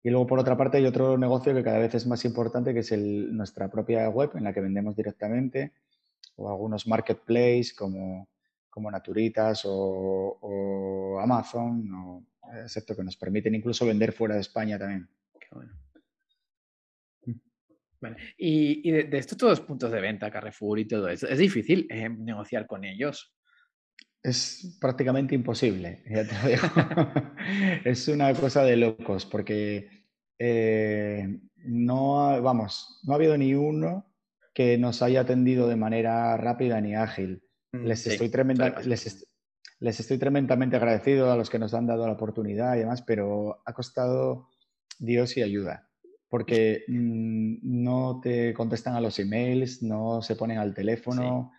Y 0.02 0.10
luego, 0.10 0.26
por 0.26 0.38
otra 0.38 0.56
parte, 0.56 0.78
hay 0.78 0.86
otro 0.86 1.18
negocio 1.18 1.54
que 1.54 1.62
cada 1.62 1.78
vez 1.78 1.94
es 1.94 2.06
más 2.06 2.24
importante, 2.24 2.72
que 2.72 2.80
es 2.80 2.92
nuestra 2.92 3.68
propia 3.70 4.08
web 4.08 4.30
en 4.36 4.44
la 4.44 4.52
que 4.52 4.60
vendemos 4.60 4.94
directamente, 4.94 5.72
o 6.36 6.48
algunos 6.48 6.86
marketplaces 6.86 7.74
como, 7.74 8.28
como 8.70 8.90
Naturitas 8.90 9.64
o, 9.64 10.38
o 10.40 11.18
Amazon, 11.18 11.92
o, 11.94 12.24
excepto 12.64 12.96
que 12.96 13.02
nos 13.02 13.16
permiten 13.16 13.54
incluso 13.54 13.84
vender 13.84 14.12
fuera 14.12 14.34
de 14.36 14.40
España 14.40 14.78
también. 14.78 15.08
Qué 15.38 15.48
bueno. 15.52 15.72
Y, 18.36 18.90
de, 18.90 19.18
estos 19.18 19.36
todos 19.36 19.60
puntos 19.60 19.90
de 19.90 20.00
venta, 20.00 20.30
Carrefour 20.30 20.78
y 20.78 20.86
todo 20.86 21.08
eso, 21.08 21.26
¿es 21.26 21.38
difícil 21.38 21.86
eh, 21.90 22.08
negociar 22.08 22.66
con 22.66 22.84
ellos? 22.84 23.34
Es 24.28 24.76
prácticamente 24.80 25.34
imposible, 25.34 26.02
ya 26.10 26.26
te 26.26 26.34
lo 26.34 26.48
digo. 26.48 27.12
es 27.84 28.08
una 28.08 28.32
cosa 28.34 28.62
de 28.62 28.76
locos 28.76 29.26
porque 29.26 29.88
eh, 30.38 31.40
no, 31.56 32.42
vamos, 32.42 33.00
no 33.04 33.12
ha 33.12 33.16
habido 33.16 33.36
ni 33.38 33.54
uno 33.54 34.06
que 34.54 34.76
nos 34.78 35.02
haya 35.02 35.20
atendido 35.20 35.68
de 35.68 35.76
manera 35.76 36.36
rápida 36.36 36.80
ni 36.80 36.94
ágil. 36.94 37.42
Mm, 37.72 37.84
les, 37.84 38.06
estoy 38.06 38.30
les, 38.84 39.26
les 39.78 40.00
estoy 40.00 40.18
tremendamente 40.18 40.76
agradecido 40.76 41.30
a 41.32 41.36
los 41.36 41.48
que 41.48 41.58
nos 41.58 41.74
han 41.74 41.86
dado 41.86 42.06
la 42.06 42.12
oportunidad 42.12 42.76
y 42.76 42.80
demás, 42.80 43.02
pero 43.02 43.62
ha 43.64 43.72
costado 43.72 44.48
Dios 44.98 45.36
y 45.36 45.42
ayuda 45.42 45.88
porque 46.28 46.84
mm, 46.88 47.56
no 47.62 48.20
te 48.22 48.52
contestan 48.54 48.94
a 48.94 49.00
los 49.00 49.18
emails, 49.18 49.82
no 49.82 50.22
se 50.22 50.36
ponen 50.36 50.58
al 50.58 50.74
teléfono. 50.74 51.52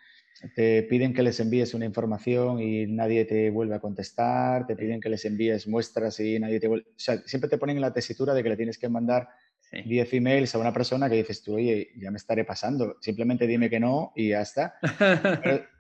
Te 0.56 0.84
piden 0.84 1.14
que 1.14 1.24
les 1.24 1.40
envíes 1.40 1.74
una 1.74 1.86
información 1.86 2.62
y 2.62 2.88
nadie 2.88 3.26
te 3.26 3.50
vuelve 3.50 3.76
a 3.76 3.80
contestar, 3.80 4.66
te 4.66 4.76
piden 4.76 5.02
que 5.02 5.10
les 5.10 5.26
envíes 5.26 5.68
muestras 5.68 6.20
y 6.20 6.40
nadie 6.40 6.60
te 6.60 6.68
vuelve... 6.68 6.86
O 6.90 6.94
sea, 7.00 7.18
siempre 7.26 7.50
te 7.50 7.58
ponen 7.58 7.78
en 7.78 7.82
la 7.82 7.94
tesitura 7.94 8.34
de 8.34 8.44
que 8.44 8.50
le 8.50 8.58
tienes 8.58 8.78
que 8.78 8.90
mandar 8.90 9.30
10 9.72 10.14
emails 10.14 10.56
a 10.56 10.60
una 10.60 10.74
persona 10.74 11.10
que 11.10 11.16
dices 11.16 11.44
tú, 11.44 11.56
oye, 11.56 11.90
ya 11.98 12.10
me 12.12 12.18
estaré 12.18 12.44
pasando, 12.44 12.98
simplemente 13.02 13.46
dime 13.46 13.70
que 13.70 13.80
no 13.80 14.14
y 14.16 14.30
ya 14.30 14.42
está. 14.42 14.76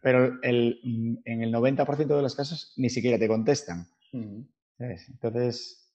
Pero, 0.01 0.39
el, 0.43 1.21
en 1.25 1.41
el 1.41 1.53
90% 1.53 2.15
de 2.15 2.21
los 2.21 2.35
casos 2.35 2.73
ni 2.77 2.89
siquiera 2.89 3.17
te 3.17 3.27
contestan. 3.27 3.87
Entonces, 4.77 5.88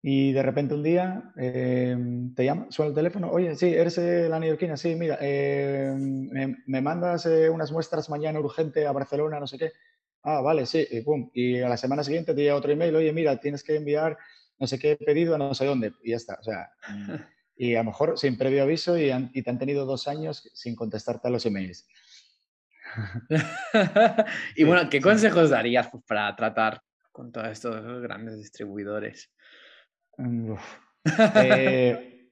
y 0.00 0.32
de 0.32 0.42
repente 0.42 0.74
un 0.74 0.82
día 0.82 1.32
em, 1.36 2.34
te 2.34 2.44
llama, 2.44 2.66
suena 2.70 2.90
el 2.90 2.94
teléfono, 2.94 3.30
oye, 3.30 3.54
sí, 3.56 3.66
eres 3.74 3.98
eh, 3.98 4.28
la 4.28 4.38
neoyorquina, 4.38 4.76
sí, 4.76 4.94
mira, 4.94 5.18
em, 5.20 6.56
me, 6.66 6.80
mandas 6.80 7.26
eh, 7.26 7.50
unas 7.50 7.72
muestras 7.72 8.08
mañana 8.08 8.38
urgente 8.38 8.86
a 8.86 8.92
Barcelona, 8.92 9.40
no 9.40 9.46
sé 9.46 9.58
qué. 9.58 9.72
Ah, 10.22 10.40
vale, 10.40 10.66
sí, 10.66 10.86
y 10.90 11.00
pum. 11.00 11.30
Y 11.32 11.60
a 11.60 11.68
la 11.68 11.76
semana 11.76 12.04
siguiente 12.04 12.34
te 12.34 12.42
llega 12.42 12.56
otro 12.56 12.72
email, 12.72 12.94
oye, 12.94 13.12
mira, 13.12 13.40
tienes 13.40 13.62
que 13.62 13.76
enviar 13.76 14.16
no 14.58 14.66
sé 14.66 14.78
qué 14.78 14.96
pedido 14.96 15.34
a 15.34 15.38
no 15.38 15.54
sé 15.54 15.64
dónde, 15.64 15.92
y 16.02 16.10
ya 16.10 16.16
está. 16.16 16.38
O 16.40 16.42
sea, 16.42 16.70
y 17.56 17.74
a 17.74 17.78
lo 17.78 17.84
mejor 17.84 18.18
sin 18.18 18.36
previo 18.36 18.62
aviso 18.62 18.98
y, 18.98 19.10
y 19.32 19.42
te 19.42 19.50
han 19.50 19.58
tenido 19.58 19.86
dos 19.86 20.08
años 20.08 20.50
sin 20.54 20.74
contestarte 20.76 21.28
a 21.28 21.30
los 21.30 21.46
emails. 21.46 21.86
y 24.56 24.64
bueno, 24.64 24.88
¿qué 24.90 25.00
consejos 25.00 25.50
darías 25.50 25.88
pues, 25.88 26.02
para 26.04 26.34
tratar 26.34 26.82
con 27.12 27.32
todos 27.32 27.48
estos 27.48 28.02
grandes 28.02 28.38
distribuidores? 28.38 29.30
Mm, 30.18 30.54
eh, 31.36 32.30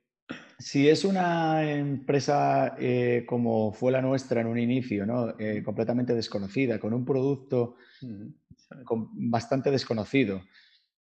si 0.59 0.89
es 0.89 1.05
una 1.05 1.71
empresa 1.71 2.77
eh, 2.79 3.25
como 3.27 3.73
fue 3.73 3.93
la 3.93 4.03
nuestra 4.03 4.41
en 4.41 4.49
un 4.49 4.59
inicio, 4.59 5.07
¿no? 5.07 5.39
Eh, 5.39 5.63
completamente 5.63 6.15
desconocida, 6.15 6.79
con 6.79 6.93
un 6.93 7.05
producto 7.05 7.77
bastante 9.13 9.71
desconocido, 9.71 10.43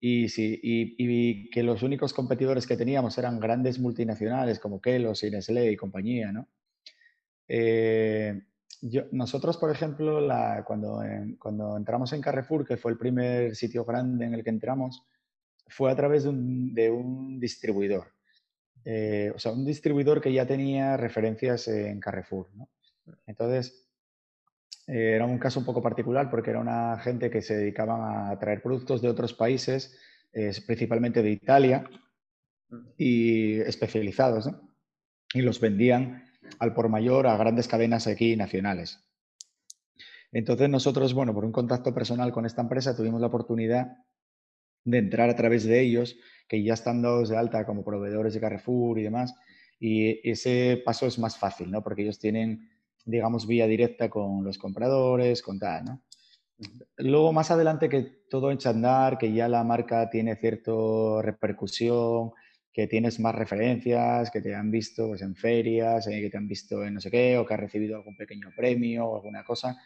y, 0.00 0.28
si, 0.28 0.58
y, 0.62 1.48
que 1.50 1.62
los 1.62 1.82
únicos 1.84 2.12
competidores 2.12 2.66
que 2.66 2.76
teníamos 2.76 3.16
eran 3.18 3.38
grandes 3.38 3.78
multinacionales 3.78 4.58
como 4.58 4.80
Kelos 4.80 5.22
y 5.22 5.30
Nestlé 5.30 5.70
y 5.70 5.76
compañía, 5.76 6.32
¿no? 6.32 6.48
nosotros, 9.12 9.58
por 9.58 9.70
ejemplo, 9.70 10.20
la, 10.20 10.64
cuando, 10.66 11.02
cuando 11.38 11.76
entramos 11.76 12.12
en 12.12 12.20
Carrefour, 12.20 12.66
que 12.66 12.78
fue 12.78 12.90
el 12.92 12.98
primer 12.98 13.54
sitio 13.54 13.84
grande 13.84 14.24
en 14.24 14.34
el 14.34 14.42
que 14.42 14.50
entramos, 14.50 15.04
fue 15.72 15.90
a 15.90 15.96
través 15.96 16.24
de 16.24 16.90
un, 16.90 17.40
distribuidor. 17.40 18.12
Eh, 18.84 19.32
o 19.34 19.38
sea, 19.38 19.52
un 19.52 19.64
distribuidor 19.64 20.20
que 20.20 20.32
ya 20.32 20.46
tenía 20.46 20.96
referencias 20.96 21.68
en 21.68 22.00
Carrefour. 22.00 22.48
Entonces, 23.26 23.88
eh, 24.86 25.14
era 25.14 25.24
un 25.24 25.38
caso 25.38 25.60
un 25.60 25.66
poco 25.66 25.82
particular 25.82 26.30
porque 26.30 26.50
era 26.50 26.60
una 26.60 26.98
gente 26.98 27.30
que 27.30 27.42
se 27.42 27.56
dedicaba 27.56 28.30
a 28.30 28.38
traer 28.38 28.62
productos 28.62 29.02
de 29.02 29.08
otros 29.08 29.34
países, 29.34 29.98
principalmente 30.66 31.22
de 31.22 31.30
Italia, 31.30 31.84
y 32.96 33.60
especializados, 33.60 34.50
y 35.34 35.42
los 35.42 35.60
vendían 35.60 36.24
al 36.58 36.74
por 36.74 36.88
mayor 36.88 37.26
a 37.26 37.36
grandes 37.36 37.68
cadenas 37.68 38.06
aquí 38.06 38.36
nacionales. 38.36 39.04
Entonces 40.32 40.68
nosotros, 40.70 41.12
bueno, 41.12 41.34
por 41.34 41.44
un 41.44 41.52
contacto 41.52 41.94
personal 41.94 42.32
con 42.32 42.46
esta 42.46 42.62
empresa 42.62 42.96
tuvimos 42.96 43.20
la 43.20 43.26
oportunidad 43.26 43.98
de 44.84 44.98
entrar 44.98 45.30
a 45.30 45.36
través 45.36 45.64
de 45.64 45.80
ellos, 45.80 46.16
que 46.48 46.62
ya 46.62 46.74
están 46.74 47.02
dados 47.02 47.28
de 47.28 47.36
alta 47.36 47.64
como 47.64 47.84
proveedores 47.84 48.34
de 48.34 48.40
Carrefour 48.40 48.98
y 48.98 49.02
demás, 49.02 49.34
y 49.78 50.28
ese 50.28 50.82
paso 50.84 51.06
es 51.06 51.18
más 51.18 51.36
fácil, 51.36 51.70
¿no? 51.70 51.82
Porque 51.82 52.02
ellos 52.02 52.18
tienen, 52.18 52.70
digamos, 53.04 53.46
vía 53.46 53.66
directa 53.66 54.08
con 54.08 54.44
los 54.44 54.58
compradores, 54.58 55.42
con 55.42 55.58
tal, 55.58 55.84
¿no? 55.84 56.02
Luego, 56.98 57.32
más 57.32 57.50
adelante, 57.50 57.88
que 57.88 58.02
todo 58.30 58.50
echa 58.52 58.68
a 58.70 58.72
andar, 58.72 59.18
que 59.18 59.32
ya 59.32 59.48
la 59.48 59.64
marca 59.64 60.08
tiene 60.10 60.36
cierta 60.36 60.72
repercusión, 61.20 62.32
que 62.72 62.86
tienes 62.86 63.20
más 63.20 63.34
referencias, 63.34 64.30
que 64.30 64.40
te 64.40 64.54
han 64.54 64.70
visto 64.70 65.08
pues, 65.08 65.22
en 65.22 65.34
ferias, 65.34 66.06
eh, 66.06 66.20
que 66.20 66.30
te 66.30 66.36
han 66.38 66.48
visto 66.48 66.84
en 66.84 66.94
no 66.94 67.00
sé 67.00 67.10
qué, 67.10 67.36
o 67.36 67.44
que 67.44 67.54
has 67.54 67.60
recibido 67.60 67.96
algún 67.96 68.16
pequeño 68.16 68.50
premio 68.56 69.06
o 69.06 69.16
alguna 69.16 69.44
cosa, 69.44 69.76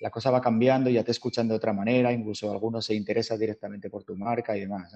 la 0.00 0.10
cosa 0.10 0.30
va 0.30 0.40
cambiando, 0.40 0.90
ya 0.90 1.04
te 1.04 1.10
escuchan 1.10 1.46
de 1.46 1.54
otra 1.54 1.72
manera, 1.72 2.12
incluso 2.12 2.50
algunos 2.50 2.86
se 2.86 2.94
interesan 2.94 3.38
directamente 3.38 3.90
por 3.90 4.02
tu 4.04 4.16
marca 4.16 4.56
y 4.56 4.60
demás. 4.60 4.92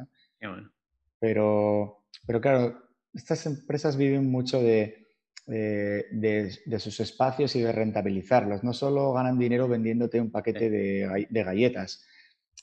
pero, 1.18 2.04
pero 2.26 2.40
claro, 2.40 2.82
estas 3.12 3.46
empresas 3.46 3.96
viven 3.96 4.30
mucho 4.30 4.60
de, 4.60 5.08
de, 5.46 6.78
sus 6.78 7.00
espacios 7.00 7.54
y 7.54 7.60
de 7.60 7.72
rentabilizarlos. 7.72 8.64
No 8.64 8.72
solo 8.72 9.12
ganan 9.12 9.38
dinero 9.38 9.68
vendiéndote 9.68 10.20
un 10.20 10.30
paquete 10.30 10.70
de, 10.70 11.26
de 11.28 11.44
galletas, 11.44 12.04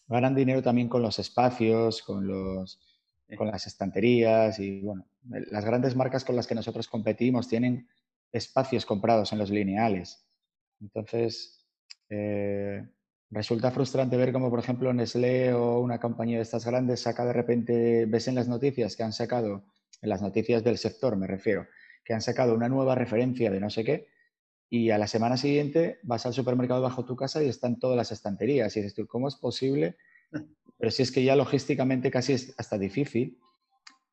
ganan 0.07 0.35
dinero 0.35 0.61
también 0.61 0.89
con 0.89 1.01
los 1.01 1.19
espacios, 1.19 2.01
con, 2.01 2.27
los, 2.27 2.79
con 3.37 3.47
las 3.47 3.67
estanterías 3.67 4.59
y 4.59 4.81
bueno, 4.81 5.05
las 5.29 5.63
grandes 5.63 5.95
marcas 5.95 6.25
con 6.25 6.35
las 6.35 6.47
que 6.47 6.55
nosotros 6.55 6.87
competimos 6.87 7.47
tienen 7.47 7.87
espacios 8.31 8.85
comprados 8.85 9.31
en 9.31 9.39
los 9.39 9.51
lineales. 9.51 10.25
Entonces, 10.81 11.60
eh, 12.09 12.87
resulta 13.29 13.71
frustrante 13.71 14.17
ver 14.17 14.33
como, 14.33 14.49
por 14.49 14.59
ejemplo, 14.59 14.93
Nestlé 14.93 15.53
o 15.53 15.79
una 15.79 15.99
compañía 15.99 16.37
de 16.37 16.43
estas 16.43 16.65
grandes 16.65 17.01
saca 17.01 17.25
de 17.25 17.33
repente, 17.33 18.05
ves 18.05 18.27
en 18.27 18.35
las 18.35 18.47
noticias 18.47 18.95
que 18.95 19.03
han 19.03 19.13
sacado, 19.13 19.63
en 20.01 20.09
las 20.09 20.21
noticias 20.21 20.63
del 20.63 20.77
sector 20.77 21.15
me 21.15 21.27
refiero, 21.27 21.67
que 22.03 22.13
han 22.13 22.21
sacado 22.21 22.53
una 22.53 22.69
nueva 22.69 22.95
referencia 22.95 23.49
de 23.51 23.59
no 23.59 23.69
sé 23.69 23.83
qué, 23.83 24.07
y 24.73 24.89
a 24.89 24.97
la 24.97 25.07
semana 25.07 25.35
siguiente 25.35 25.99
vas 26.01 26.25
al 26.25 26.33
supermercado 26.33 26.81
bajo 26.81 27.03
tu 27.03 27.17
casa 27.17 27.43
y 27.43 27.49
están 27.49 27.77
todas 27.77 27.97
las 27.97 28.13
estanterías. 28.13 28.75
Y 28.75 28.79
dices 28.79 28.95
tú, 28.95 29.05
¿cómo 29.05 29.27
es 29.27 29.35
posible? 29.35 29.97
Pero 30.77 30.91
si 30.91 31.03
es 31.03 31.11
que 31.11 31.25
ya 31.25 31.35
logísticamente 31.35 32.09
casi 32.09 32.33
es 32.33 32.55
hasta 32.57 32.77
difícil. 32.77 33.37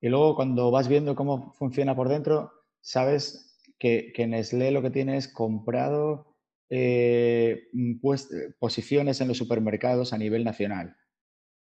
Y 0.00 0.08
luego 0.08 0.34
cuando 0.34 0.72
vas 0.72 0.88
viendo 0.88 1.14
cómo 1.14 1.52
funciona 1.52 1.94
por 1.94 2.08
dentro, 2.08 2.52
sabes 2.80 3.56
que, 3.78 4.12
que 4.12 4.26
Nestlé 4.26 4.72
lo 4.72 4.82
que 4.82 4.90
tiene 4.90 5.16
es 5.16 5.28
comprado 5.28 6.27
eh, 6.70 7.68
mm, 7.72 8.00
pues, 8.00 8.30
eh, 8.32 8.54
posiciones 8.58 9.20
en 9.20 9.28
los 9.28 9.38
supermercados 9.38 10.12
a 10.12 10.18
nivel 10.18 10.44
nacional. 10.44 10.96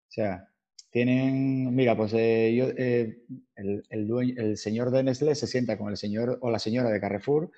O 0.09 0.11
sea, 0.11 0.49
tienen, 0.91 1.75
mira, 1.75 1.97
pues 1.97 2.13
eh, 2.15 2.55
yo, 2.57 2.69
el, 2.69 3.85
el, 3.91 4.57
señor 4.57 4.91
de 4.91 5.03
Nestlé 5.03 5.35
se 5.35 5.47
sienta 5.47 5.77
con 5.77 5.91
el 5.91 5.97
señor 5.97 6.39
o 6.41 6.51
la 6.51 6.59
señora 6.59 6.91
de 6.91 7.01
Carrefour 7.01 7.51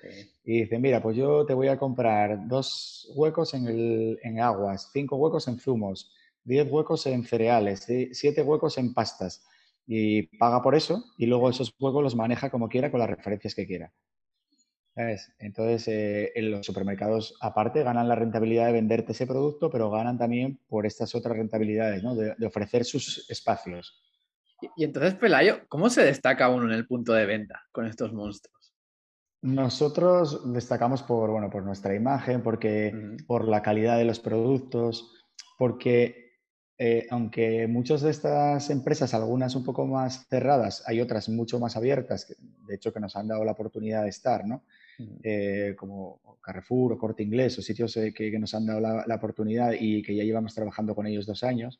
y 0.43 0.61
dice, 0.61 0.79
mira, 0.79 1.01
pues 1.01 1.15
yo 1.15 1.45
te 1.45 1.53
voy 1.53 1.69
a 1.69 1.77
comprar 1.77 2.47
dos 2.47 3.11
huecos 3.15 3.53
en, 3.53 3.67
el, 3.67 4.19
en 4.23 4.39
aguas, 4.41 4.89
cinco 4.91 5.15
huecos 5.15 5.47
en 5.47 5.59
zumos, 5.59 6.11
diez 6.43 6.69
huecos 6.69 7.05
en 7.05 7.23
cereales, 7.23 7.87
siete 8.11 8.41
huecos 8.41 8.77
en 8.77 8.93
pastas 8.93 9.45
y 9.87 10.23
paga 10.37 10.61
por 10.61 10.75
eso 10.75 11.03
y 11.17 11.25
luego 11.25 11.49
esos 11.49 11.73
huecos 11.79 12.03
los 12.03 12.15
maneja 12.15 12.49
como 12.49 12.69
quiera 12.69 12.91
con 12.91 12.99
las 12.99 13.09
referencias 13.09 13.55
que 13.55 13.65
quiera. 13.65 13.93
Entonces, 15.39 15.87
eh, 15.87 16.31
en 16.35 16.51
los 16.51 16.65
supermercados, 16.65 17.37
aparte, 17.39 17.83
ganan 17.83 18.09
la 18.09 18.15
rentabilidad 18.15 18.65
de 18.65 18.73
venderte 18.73 19.13
ese 19.13 19.25
producto, 19.25 19.69
pero 19.69 19.89
ganan 19.89 20.17
también 20.17 20.59
por 20.67 20.85
estas 20.85 21.15
otras 21.15 21.37
rentabilidades, 21.37 22.03
¿no? 22.03 22.15
de, 22.15 22.35
ofrecer 22.45 22.83
sus 22.83 23.29
espacios. 23.29 24.03
Y, 24.75 24.83
entonces, 24.83 25.15
Pelayo, 25.15 25.61
¿cómo 25.69 25.89
se 25.89 26.03
destaca 26.03 26.49
uno 26.49 26.65
en 26.65 26.73
el 26.73 26.85
punto 26.85 27.13
de 27.13 27.25
venta 27.25 27.61
con 27.71 27.85
estos 27.85 28.11
monstruos? 28.11 28.73
Nosotros 29.41 30.51
destacamos 30.53 31.01
por, 31.01 31.29
bueno, 31.29 31.49
por 31.49 31.63
nuestra 31.63 31.95
imagen, 31.95 32.43
porque, 32.43 33.15
por 33.25 33.47
la 33.47 33.61
calidad 33.61 33.97
de 33.97 34.03
los 34.03 34.19
productos, 34.19 35.13
porque 35.57 36.29
eh, 36.77 37.07
aunque 37.09 37.67
muchas 37.67 38.01
de 38.01 38.09
estas 38.09 38.69
empresas, 38.69 39.13
algunas 39.13 39.55
un 39.55 39.63
poco 39.63 39.85
más 39.85 40.27
cerradas, 40.27 40.83
hay 40.87 40.99
otras 40.99 41.29
mucho 41.29 41.57
más 41.59 41.77
abiertas, 41.77 42.35
de 42.67 42.75
hecho 42.75 42.91
que 42.91 42.99
nos 42.99 43.15
han 43.15 43.29
dado 43.29 43.45
la 43.45 43.51
oportunidad 43.53 44.03
de 44.03 44.09
estar, 44.09 44.45
¿no? 44.45 44.63
Eh, 45.23 45.75
como 45.77 46.19
Carrefour 46.41 46.93
o 46.93 46.97
Corte 46.97 47.23
Inglés 47.23 47.57
o 47.57 47.61
sitios 47.61 47.95
eh, 47.97 48.13
que, 48.13 48.37
nos 48.37 48.53
han 48.53 48.65
dado 48.65 48.79
la, 48.81 49.15
oportunidad 49.15 49.73
y 49.79 50.01
que 50.01 50.15
ya 50.15 50.23
llevamos 50.23 50.53
trabajando 50.53 50.93
con 50.95 51.07
ellos 51.07 51.25
dos 51.25 51.43
años. 51.43 51.79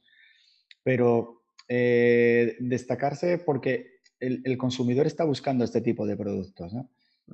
Pero 0.83 1.41
eh, 1.67 2.55
destacarse 2.59 3.37
porque 3.37 3.99
el, 4.19 4.57
consumidor 4.57 5.05
está 5.05 5.25
buscando 5.25 5.65
este 5.65 5.81
tipo 5.81 6.05
de 6.07 6.15
productos. 6.15 6.73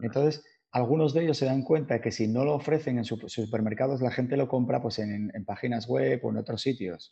Entonces, 0.02 0.44
algunos 0.72 1.14
de 1.14 1.24
ellos 1.24 1.38
se 1.38 1.46
dan 1.46 1.62
cuenta 1.62 2.02
que 2.02 2.12
si 2.12 2.28
no 2.28 2.46
lo 2.46 2.56
ofrecen 2.56 2.98
en 2.98 3.06
sus 3.06 3.32
supermercados, 3.32 4.02
la 4.02 4.12
gente 4.12 4.38
lo 4.38 4.48
compra 4.48 4.82
pues, 4.82 5.00
en, 5.00 5.32
en 5.34 5.46
páginas 5.46 5.88
web 5.88 6.20
o 6.24 6.32
en 6.32 6.38
otros 6.38 6.62
sitios. 6.62 7.12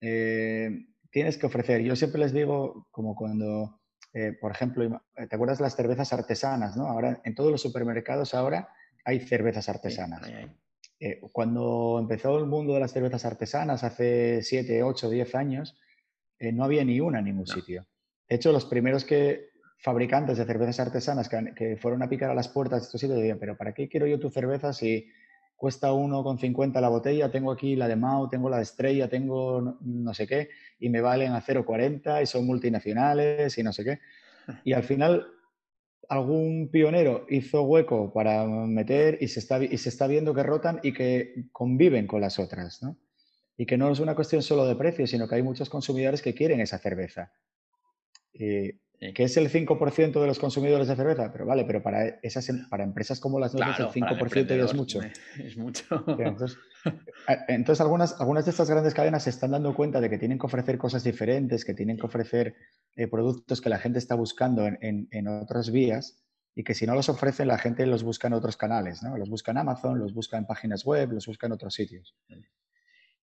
tienes 0.00 1.38
que 1.38 1.46
ofrecer. 1.46 1.82
Yo 1.82 1.94
siempre 1.94 2.20
les 2.20 2.32
digo, 2.32 2.88
como 2.90 3.14
cuando 3.14 3.81
eh, 4.12 4.32
por 4.38 4.52
ejemplo, 4.52 4.84
eh, 5.16 5.26
¿te 5.26 5.36
acuerdas 5.36 5.60
las 5.60 5.76
cervezas 5.76 6.12
artesanas? 6.12 6.76
¿no? 6.76 6.86
Ahora, 6.86 7.20
en 7.24 7.34
todos 7.34 7.50
los 7.50 7.62
supermercados 7.62 8.34
ahora 8.34 8.68
hay 9.04 9.20
cervezas 9.20 9.68
artesanas. 9.68 10.30
Eh, 11.00 11.20
cuando 11.32 11.98
empezó 12.00 12.38
el 12.38 12.46
mundo 12.46 12.74
de 12.74 12.80
las 12.80 12.92
cervezas 12.92 13.24
artesanas, 13.24 13.82
hace 13.82 14.42
7, 14.42 14.82
8, 14.82 15.10
10 15.10 15.34
años, 15.34 15.76
no 16.40 16.64
había 16.64 16.84
ni 16.84 16.98
una 16.98 17.20
en 17.20 17.26
ningún 17.26 17.46
sitio. 17.46 17.86
De 18.28 18.34
hecho, 18.36 18.50
los 18.50 18.64
primeros 18.64 19.04
que, 19.04 19.52
fabricantes 19.82 20.38
de 20.38 20.44
cervezas 20.44 20.78
artesanas 20.78 21.28
que, 21.28 21.76
fueron 21.76 22.02
a 22.02 22.08
picar 22.08 22.30
a 22.30 22.34
las 22.34 22.48
puertas 22.48 22.80
de 22.80 22.84
estos 22.86 23.00
sitios 23.00 23.18
decían, 23.18 23.38
pero 23.40 23.56
¿para 23.56 23.74
qué 23.74 23.88
quiero 23.88 24.06
yo 24.06 24.20
tu 24.20 24.30
cerveza 24.30 24.72
si 24.72 25.08
cuesta 25.62 25.92
1,50 25.92 26.80
la 26.80 26.88
botella, 26.88 27.30
tengo 27.30 27.52
aquí 27.52 27.76
la 27.76 27.86
de 27.86 27.94
Mao, 27.94 28.28
tengo 28.28 28.50
la 28.50 28.56
de 28.56 28.64
Estrella, 28.64 29.08
tengo 29.08 29.78
no 29.80 30.12
sé 30.12 30.26
qué, 30.26 30.48
y 30.80 30.88
me 30.88 31.00
valen 31.00 31.34
a 31.34 31.40
0,40 31.40 32.20
y 32.20 32.26
son 32.26 32.44
multinacionales 32.46 33.56
y 33.56 33.62
no 33.62 33.72
sé 33.72 33.84
qué. 33.84 34.00
Y 34.64 34.72
al 34.72 34.82
final 34.82 35.24
algún 36.08 36.68
pionero 36.72 37.26
hizo 37.30 37.62
hueco 37.62 38.12
para 38.12 38.44
meter 38.44 39.18
y 39.20 39.28
se 39.28 39.38
está, 39.38 39.62
y 39.62 39.78
se 39.78 39.90
está 39.90 40.08
viendo 40.08 40.34
que 40.34 40.42
rotan 40.42 40.80
y 40.82 40.92
que 40.92 41.44
conviven 41.52 42.08
con 42.08 42.20
las 42.20 42.40
otras, 42.40 42.82
¿no? 42.82 42.98
Y 43.56 43.64
que 43.64 43.78
no 43.78 43.88
es 43.92 44.00
una 44.00 44.16
cuestión 44.16 44.42
solo 44.42 44.66
de 44.66 44.74
precio, 44.74 45.06
sino 45.06 45.28
que 45.28 45.36
hay 45.36 45.44
muchos 45.44 45.70
consumidores 45.70 46.22
que 46.22 46.34
quieren 46.34 46.60
esa 46.60 46.80
cerveza. 46.80 47.30
Eh, 48.34 48.80
que 49.12 49.24
es 49.24 49.36
el 49.36 49.50
5% 49.50 50.20
de 50.20 50.26
los 50.28 50.38
consumidores 50.38 50.86
de 50.86 50.94
cerveza, 50.94 51.32
pero 51.32 51.44
vale, 51.44 51.64
pero 51.64 51.82
para, 51.82 52.06
esas, 52.22 52.48
em, 52.48 52.68
para 52.68 52.84
empresas 52.84 53.18
como 53.18 53.40
las 53.40 53.52
nuestras 53.52 53.80
el 53.80 53.86
5% 53.88 54.56
ya 54.56 54.64
es 54.64 54.74
mucho. 54.74 55.00
Es 55.38 55.56
mucho. 55.56 56.04
Entonces, 57.48 57.80
algunas, 57.80 58.20
algunas 58.20 58.44
de 58.44 58.52
estas 58.52 58.70
grandes 58.70 58.94
cadenas 58.94 59.24
se 59.24 59.30
están 59.30 59.50
dando 59.50 59.74
cuenta 59.74 60.00
de 60.00 60.08
que 60.08 60.18
tienen 60.18 60.38
que 60.38 60.46
ofrecer 60.46 60.78
cosas 60.78 61.02
diferentes, 61.02 61.64
que 61.64 61.74
tienen 61.74 61.96
que 61.96 62.06
ofrecer 62.06 62.54
eh, 62.94 63.08
productos 63.08 63.60
que 63.60 63.68
la 63.68 63.78
gente 63.78 63.98
está 63.98 64.14
buscando 64.14 64.66
en, 64.66 65.08
en, 65.10 65.28
otras 65.28 65.72
vías 65.72 66.22
y 66.54 66.62
que 66.62 66.74
si 66.74 66.86
no 66.86 66.94
los 66.94 67.08
ofrecen 67.08 67.48
la 67.48 67.58
gente 67.58 67.86
los 67.86 68.04
busca 68.04 68.28
en 68.28 68.34
otros 68.34 68.56
canales, 68.56 69.02
¿no? 69.02 69.16
Los 69.16 69.30
busca 69.30 69.50
en 69.50 69.58
Amazon, 69.58 69.98
los 69.98 70.14
busca 70.14 70.38
en 70.38 70.46
páginas 70.46 70.84
web, 70.84 71.10
los 71.12 71.26
busca 71.26 71.46
en 71.46 71.52
otros 71.52 71.74
sitios. 71.74 72.14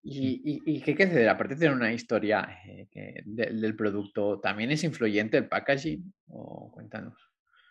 ¿Y, 0.08 0.80
qué 0.82 0.94
quiere 0.94 1.12
decir? 1.12 1.28
Aparte 1.28 1.54
de 1.54 1.60
tener 1.60 1.74
una 1.74 1.92
historia 1.92 2.60
eh, 2.64 3.22
del 3.24 3.74
producto, 3.74 4.38
¿también 4.40 4.70
es 4.70 4.84
influyente 4.84 5.36
el 5.36 5.48
packaging? 5.48 6.12
O 6.28 6.70
cuéntanos. 6.70 7.14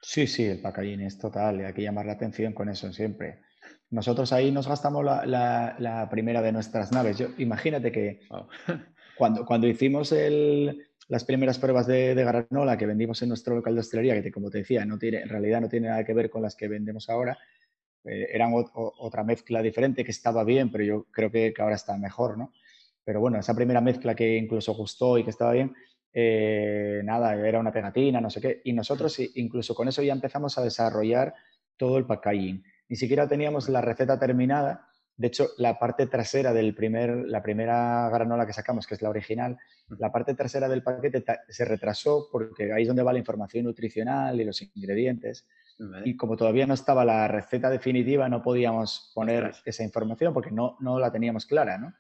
Sí, 0.02 0.28
sí, 0.28 0.43
el 0.43 0.62
packaging 0.62 1.02
es 1.02 1.17
total. 1.17 1.63
Hay 1.65 1.74
que 1.74 1.82
llamar 1.82 2.06
la 2.06 2.13
atención 2.13 2.54
con 2.54 2.69
eso 2.69 2.91
siempre. 2.91 3.39
Nosotros 3.89 4.34
ahí 4.34 4.52
nos 4.52 4.67
gastamos 4.67 5.06
la, 5.06 6.08
primera 6.12 6.41
de 6.41 6.52
nuestras 6.52 6.91
naves. 6.91 7.17
Yo, 7.17 7.28
imagínate 7.38 7.91
que 7.91 8.19
cuando, 9.17 9.45
cuando 9.45 9.67
hicimos 9.67 10.13
las 11.08 11.24
primeras 11.24 11.58
pruebas 11.58 11.88
de, 11.88 12.15
de, 12.15 12.24
granola 12.26 12.78
que 12.78 12.86
vendimos 12.86 13.21
en 13.21 13.30
nuestro 13.30 13.56
local 13.56 13.76
de 13.76 13.80
hostelería, 13.80 14.21
que 14.21 14.32
como 14.32 14.50
te 14.50 14.60
decía, 14.60 14.86
no 14.86 14.98
tiene, 14.98 15.21
en 15.21 15.30
realidad 15.30 15.62
no 15.62 15.69
tiene 15.69 15.88
nada 15.88 16.04
que 16.04 16.13
ver 16.13 16.30
con 16.30 16.41
las 16.41 16.56
que 16.56 16.67
vendemos 16.67 17.10
ahora, 17.10 17.38
eh, 18.06 18.28
eran 18.32 18.52
otra 18.54 19.24
mezcla 19.24 19.62
diferente 19.62 20.04
que 20.04 20.12
estaba 20.12 20.44
bien, 20.44 20.72
pero 20.72 20.84
yo 20.84 21.06
creo 21.12 21.32
que, 21.32 21.54
ahora 21.60 21.76
está 21.76 21.98
mejor, 21.98 22.38
¿no? 22.38 22.54
Pero 23.04 23.20
bueno, 23.20 23.39
esa 23.39 23.56
primera 23.56 23.82
mezcla 23.82 24.15
que 24.15 24.38
incluso 24.38 24.74
gustó 24.74 25.18
y 25.18 25.24
que 25.24 25.30
estaba 25.30 25.54
bien, 25.54 25.76
eh, 26.13 27.02
nada, 27.04 27.36
era 27.36 27.60
una 27.60 27.72
pegatina, 27.72 28.22
no 28.22 28.30
sé 28.30 28.41
qué. 28.41 28.62
Y 28.63 28.74
nosotros 28.74 29.20
incluso 29.36 29.76
con 29.76 29.88
eso 29.88 30.02
ya 30.02 30.13
empezamos 30.13 30.58
a 30.58 30.63
desarrollar 30.63 31.34
todo 31.78 31.98
el 31.98 32.06
packaging. 32.06 32.63
Ni 32.88 32.96
siquiera 32.96 33.28
teníamos 33.28 33.70
la 33.70 33.82
receta 33.82 34.20
terminada. 34.20 34.88
De 35.18 35.28
hecho, 35.28 35.50
la 35.58 35.80
parte 35.80 36.08
trasera 36.08 36.54
del 36.54 36.76
primer, 36.76 37.15
la 37.28 37.41
primera 37.41 38.10
granola 38.10 38.46
que 38.46 38.54
sacamos, 38.54 38.86
que 38.86 38.96
es 38.96 39.02
la 39.02 39.10
original, 39.10 39.58
la 39.98 40.12
parte 40.12 40.34
trasera 40.34 40.68
del 40.68 40.84
paquete 40.84 41.24
se 41.48 41.65
retrasó 41.65 42.28
porque 42.32 42.74
ahí 42.74 42.84
es 42.84 42.88
donde 42.88 43.04
va 43.04 43.13
la 43.13 43.20
información 43.20 43.65
nutricional 43.65 44.39
y 44.39 44.44
los 44.44 44.62
ingredientes. 44.62 45.48
Y 46.06 46.16
como 46.16 46.38
todavía 46.38 46.66
no 46.66 46.74
estaba 46.74 47.04
la 47.04 47.28
receta 47.28 47.70
definitiva, 47.70 48.30
no 48.30 48.42
podíamos 48.42 49.12
poner 49.14 49.52
esa 49.66 49.84
información 49.84 50.34
porque 50.34 50.52
no, 50.52 50.78
no 50.80 51.00
la 51.00 51.12
teníamos 51.12 51.46
clara, 51.46 51.78
¿no? 51.78 51.94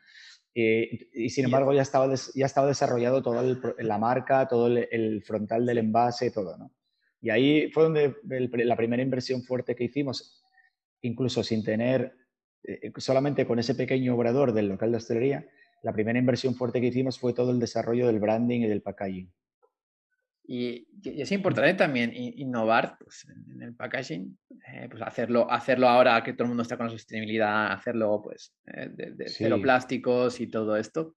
Y, 0.57 1.29
sin 1.29 1.45
embargo 1.45 1.73
ya 1.73 1.81
estaba, 1.81 2.13
ya 2.33 2.45
estaba 2.45 2.67
desarrollado 2.67 3.21
toda 3.21 3.43
la 3.77 3.97
marca, 3.97 4.47
todo 4.47 4.67
el, 4.67 5.21
frontal 5.23 5.65
del 5.65 5.79
envase, 5.79 6.31
todo, 6.31 6.57
¿no? 6.57 6.71
Y 7.19 7.29
ahí 7.29 7.69
fue 7.71 7.83
donde 7.83 8.15
la 8.23 8.77
primera 8.77 9.03
inversión 9.03 9.43
fuerte 9.43 9.75
que 9.75 9.83
hicimos, 9.83 10.41
incluso 11.01 11.43
sin 11.43 11.63
tener, 11.63 12.15
eh, 12.63 12.93
solamente 12.97 13.45
con 13.45 13.59
ese 13.59 13.75
pequeño 13.75 14.15
obrador 14.15 14.53
del 14.53 14.69
local 14.69 14.91
de 14.91 14.97
hostelería, 14.97 15.45
la 15.81 15.91
primera 15.91 16.19
inversión 16.19 16.55
fuerte 16.55 16.79
que 16.79 16.87
hicimos 16.87 17.19
fue 17.19 17.33
todo 17.33 17.51
el 17.51 17.59
desarrollo 17.59 18.07
del 18.07 18.19
branding 18.19 18.61
y 18.61 18.67
del 18.67 18.81
packaging. 18.81 19.29
Y, 20.47 20.87
es 21.03 21.31
importante 21.31 21.73
también 21.73 22.11
innovar 22.13 22.97
pues, 22.99 23.25
en 23.27 23.61
el 23.61 23.75
packaging, 23.75 24.37
eh, 24.73 24.87
pues 24.89 25.01
hacerlo, 25.01 25.49
hacerlo 25.51 25.87
ahora 25.87 26.23
que 26.23 26.33
todo 26.33 26.43
el 26.43 26.49
mundo 26.49 26.63
está 26.63 26.77
con 26.77 26.87
la 26.87 26.91
sostenibilidad, 26.91 27.71
hacerlo 27.71 28.21
pues 28.23 28.53
eh, 28.67 28.89
de, 28.91 29.29
cero 29.29 29.59
plásticos 29.61 30.39
y 30.39 30.47
todo 30.47 30.77
esto. 30.77 31.15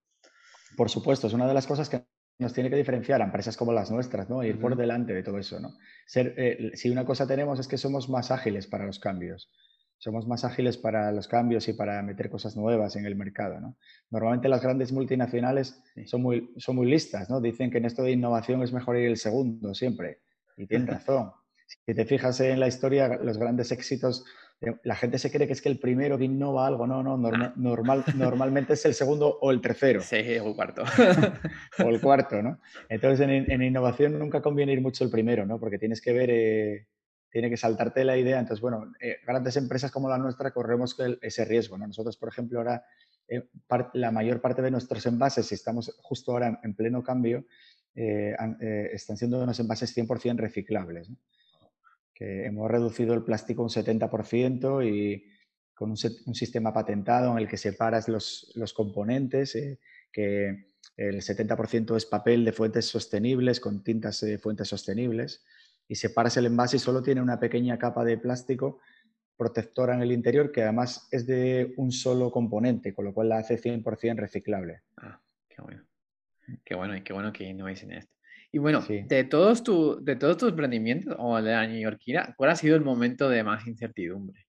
Por 0.76 0.90
supuesto, 0.90 1.26
es 1.26 1.32
una 1.32 1.46
de 1.46 1.54
las 1.54 1.66
cosas 1.66 1.88
que 1.88 2.04
nos 2.38 2.52
tiene 2.52 2.70
que 2.70 2.76
diferenciar 2.76 3.20
a 3.20 3.24
empresas 3.24 3.56
como 3.56 3.72
las 3.72 3.90
nuestras, 3.90 4.30
¿no? 4.30 4.44
Ir 4.44 4.60
por 4.60 4.76
delante 4.76 5.12
de 5.12 5.22
todo 5.22 5.38
eso, 5.38 5.58
¿no? 5.58 5.70
Ser, 6.06 6.34
eh, 6.36 6.70
si 6.74 6.88
una 6.88 7.04
cosa 7.04 7.26
tenemos 7.26 7.58
es 7.58 7.66
que 7.66 7.78
somos 7.78 8.08
más 8.08 8.30
ágiles 8.30 8.66
para 8.66 8.86
los 8.86 8.98
cambios 8.98 9.50
somos 9.98 10.26
más 10.26 10.44
ágiles 10.44 10.76
para 10.76 11.12
los 11.12 11.28
cambios 11.28 11.68
y 11.68 11.72
para 11.72 12.00
meter 12.02 12.30
cosas 12.30 12.56
nuevas 12.56 12.96
en 12.96 13.04
el 13.04 13.16
mercado. 13.16 13.60
¿no? 13.60 13.76
Normalmente 14.10 14.48
las 14.48 14.62
grandes 14.62 14.92
multinacionales 14.92 15.82
son 16.06 16.22
muy, 16.22 16.52
son 16.56 16.76
muy 16.76 16.86
listas, 16.86 17.28
¿no? 17.28 17.40
dicen 17.40 17.70
que 17.70 17.78
en 17.78 17.84
esto 17.84 18.02
de 18.02 18.12
innovación 18.12 18.62
es 18.62 18.72
mejor 18.72 18.96
ir 18.96 19.06
el 19.06 19.16
segundo 19.16 19.74
siempre, 19.74 20.20
y 20.56 20.66
tienen 20.66 20.86
razón. 20.86 21.32
Si 21.84 21.94
te 21.94 22.04
fijas 22.06 22.40
en 22.40 22.60
la 22.60 22.68
historia, 22.68 23.18
los 23.22 23.36
grandes 23.36 23.72
éxitos, 23.72 24.24
eh, 24.60 24.74
la 24.84 24.96
gente 24.96 25.18
se 25.18 25.30
cree 25.30 25.46
que 25.46 25.52
es 25.52 25.60
que 25.60 25.68
el 25.68 25.78
primero 25.78 26.16
que 26.16 26.24
innova 26.24 26.66
algo, 26.66 26.86
no, 26.86 27.02
no, 27.02 27.14
ah. 27.28 27.52
normal, 27.56 28.04
normalmente 28.14 28.72
es 28.72 28.84
el 28.86 28.94
segundo 28.94 29.38
o 29.40 29.50
el 29.50 29.60
tercero. 29.60 30.00
Sí, 30.00 30.16
o 30.38 30.48
el 30.48 30.54
cuarto. 30.54 30.84
o 31.84 31.88
el 31.88 32.00
cuarto, 32.00 32.42
¿no? 32.42 32.58
Entonces 32.88 33.20
en, 33.20 33.50
en, 33.50 33.62
innovación 33.62 34.18
nunca 34.18 34.40
conviene 34.40 34.72
ir 34.72 34.80
mucho 34.80 35.04
el 35.04 35.10
primero, 35.10 35.44
¿no? 35.44 35.58
Porque 35.58 35.78
tienes 35.78 36.00
que 36.00 36.12
ver... 36.12 36.30
Eh, 36.30 36.86
tiene 37.30 37.50
que 37.50 37.56
saltarte 37.56 38.04
la 38.04 38.16
idea. 38.16 38.38
Entonces, 38.38 38.60
bueno, 38.60 38.92
eh, 39.00 39.16
grandes 39.26 39.56
empresas 39.56 39.90
como 39.90 40.08
la 40.08 40.18
nuestra 40.18 40.50
corremos 40.50 40.96
ese 41.20 41.44
riesgo. 41.44 41.76
¿no? 41.78 41.86
Nosotros, 41.86 42.16
por 42.16 42.28
ejemplo, 42.28 42.58
ahora 42.58 42.84
eh, 43.28 43.48
la 43.94 44.10
mayor 44.10 44.40
parte 44.40 44.62
de 44.62 44.70
nuestros 44.70 45.04
envases, 45.06 45.46
si 45.46 45.54
estamos 45.54 45.94
justo 46.02 46.32
ahora 46.32 46.60
en, 46.62 46.74
pleno 46.74 47.02
cambio, 47.02 47.44
eh, 47.94 48.34
están 48.92 49.16
siendo 49.16 49.42
unos 49.42 49.60
envases 49.60 49.96
100% 49.96 50.36
reciclables. 50.36 51.10
Que 52.14 52.46
hemos 52.46 52.70
reducido 52.70 53.14
el 53.14 53.22
plástico 53.22 53.62
un 53.62 53.68
70% 53.68 54.84
y 54.84 55.24
con 55.74 55.90
un, 55.90 55.96
sistema 55.96 56.72
patentado 56.72 57.32
en 57.32 57.38
el 57.38 57.46
que 57.48 57.56
separas 57.56 58.08
los, 58.08 58.50
los 58.56 58.72
componentes, 58.72 59.56
que 60.10 60.66
el 60.96 61.22
70% 61.22 61.96
es 61.96 62.06
papel 62.06 62.44
de 62.44 62.52
fuentes 62.52 62.86
sostenibles 62.86 63.60
con 63.60 63.84
tintas 63.84 64.20
de 64.20 64.38
fuentes 64.38 64.66
sostenibles 64.66 65.44
y 65.88 65.94
separas 65.94 66.36
el 66.36 66.46
envase 66.46 66.76
y 66.76 66.80
solo 66.80 67.02
tiene 67.02 67.22
una 67.22 67.40
pequeña 67.40 67.78
capa 67.78 68.04
de 68.04 68.18
plástico 68.18 68.80
protectora 69.36 69.94
en 69.94 70.02
el 70.02 70.12
interior 70.12 70.52
que 70.52 70.62
además 70.62 71.08
es 71.10 71.26
de 71.26 71.72
un 71.76 71.92
solo 71.92 72.30
componente, 72.30 72.92
con 72.92 73.04
lo 73.04 73.14
cual 73.14 73.30
la 73.30 73.38
hace 73.38 73.56
100% 73.56 74.16
reciclable. 74.16 74.82
Ah, 74.96 75.20
qué 75.48 75.62
bueno. 75.62 75.82
Qué 76.64 76.74
bueno 76.74 76.96
y 76.96 77.02
qué 77.02 77.12
bueno 77.12 77.32
que 77.32 77.44
innovéis 77.44 77.82
en 77.84 77.92
esto. 77.92 78.12
Y 78.50 78.58
bueno, 78.58 78.80
de, 78.80 79.24
todos 79.24 79.62
tu, 79.62 80.02
de 80.02 80.16
todos 80.16 80.38
tus 80.38 80.50
emprendimientos 80.50 81.14
o 81.18 81.36
de 81.36 81.52
la 81.52 81.66
neoyorquina, 81.66 82.34
¿cuál 82.36 82.50
ha 82.50 82.56
sido 82.56 82.76
el 82.76 82.82
momento 82.82 83.28
de 83.28 83.44
más 83.44 83.66
incertidumbre 83.66 84.46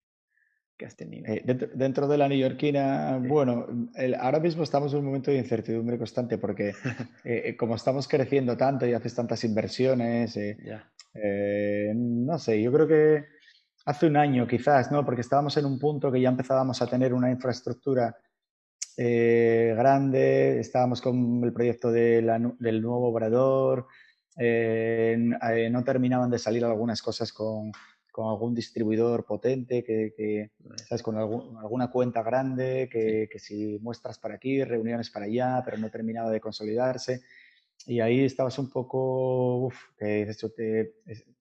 que 0.78 0.86
has 0.86 0.95
tenido? 0.95 1.25
Eh, 1.28 1.43
dentro, 1.75 2.08
de 2.08 2.17
la 2.17 2.30
neoyorquina, 2.30 3.17
bueno, 3.17 3.67
ahora 4.19 4.39
mismo 4.39 4.63
estamos 4.63 4.93
en 4.93 4.99
un 4.99 5.06
momento 5.06 5.32
de 5.32 5.38
incertidumbre 5.38 5.97
constante 5.97 6.38
porque 6.38 6.69
eh, 7.25 7.41
eh, 7.45 7.58
como 7.58 7.75
estamos 7.75 8.08
creciendo 8.08 8.56
tanto 8.56 8.88
y 8.88 8.93
haces 8.93 9.13
tantas 9.13 9.43
inversiones, 9.43 10.38
eh, 10.38 10.58
no 11.13 12.39
sé, 12.39 12.62
yo 12.62 12.72
creo 12.72 12.88
que 12.88 13.26
hace 13.86 14.06
un 14.06 14.17
año 14.17 14.48
quizás, 14.48 14.91
¿no? 14.91 15.04
Porque 15.04 15.22
estábamos 15.22 15.58
en 15.58 15.65
un 15.65 15.80
punto 15.80 16.12
que 16.12 16.22
ya 16.22 16.30
empezábamos 16.30 16.82
a 16.82 16.88
tener 16.88 17.13
una 17.13 17.32
infraestructura 17.32 18.15
eh, 19.02 19.74
grande, 19.78 20.60
estábamos 20.60 21.02
con 21.02 21.41
el 21.43 21.54
proyecto 21.54 21.91
del 21.91 22.26
nuevo 22.82 23.08
obrador, 23.08 23.88
eh, 24.38 25.17
no 25.72 25.84
terminaban 25.84 26.30
de 26.30 26.38
salir 26.38 26.65
algunas 26.65 27.02
cosas 27.02 27.32
con, 27.32 27.72
algún 28.17 28.54
distribuidor 28.54 29.26
potente, 29.26 29.82
que, 29.86 30.52
¿sabes? 30.86 31.02
con 31.02 31.15
alguna 31.15 31.89
cuenta 31.89 32.22
grande, 32.22 32.89
que, 32.91 33.30
que, 33.32 33.39
si 33.39 33.80
muestras 33.80 34.19
para 34.19 34.36
aquí, 34.36 34.62
reuniones 34.65 35.10
para 35.10 35.26
allá, 35.26 35.62
pero 35.63 35.78
no 35.78 35.89
terminaba 35.89 36.30
de 36.30 36.41
consolidarse. 36.41 37.22
Y 37.86 38.02
ahí 38.02 38.24
estabas 38.26 38.60
un 38.60 38.70
poco, 38.70 39.65
uf, 39.65 39.76
te, 39.98 40.28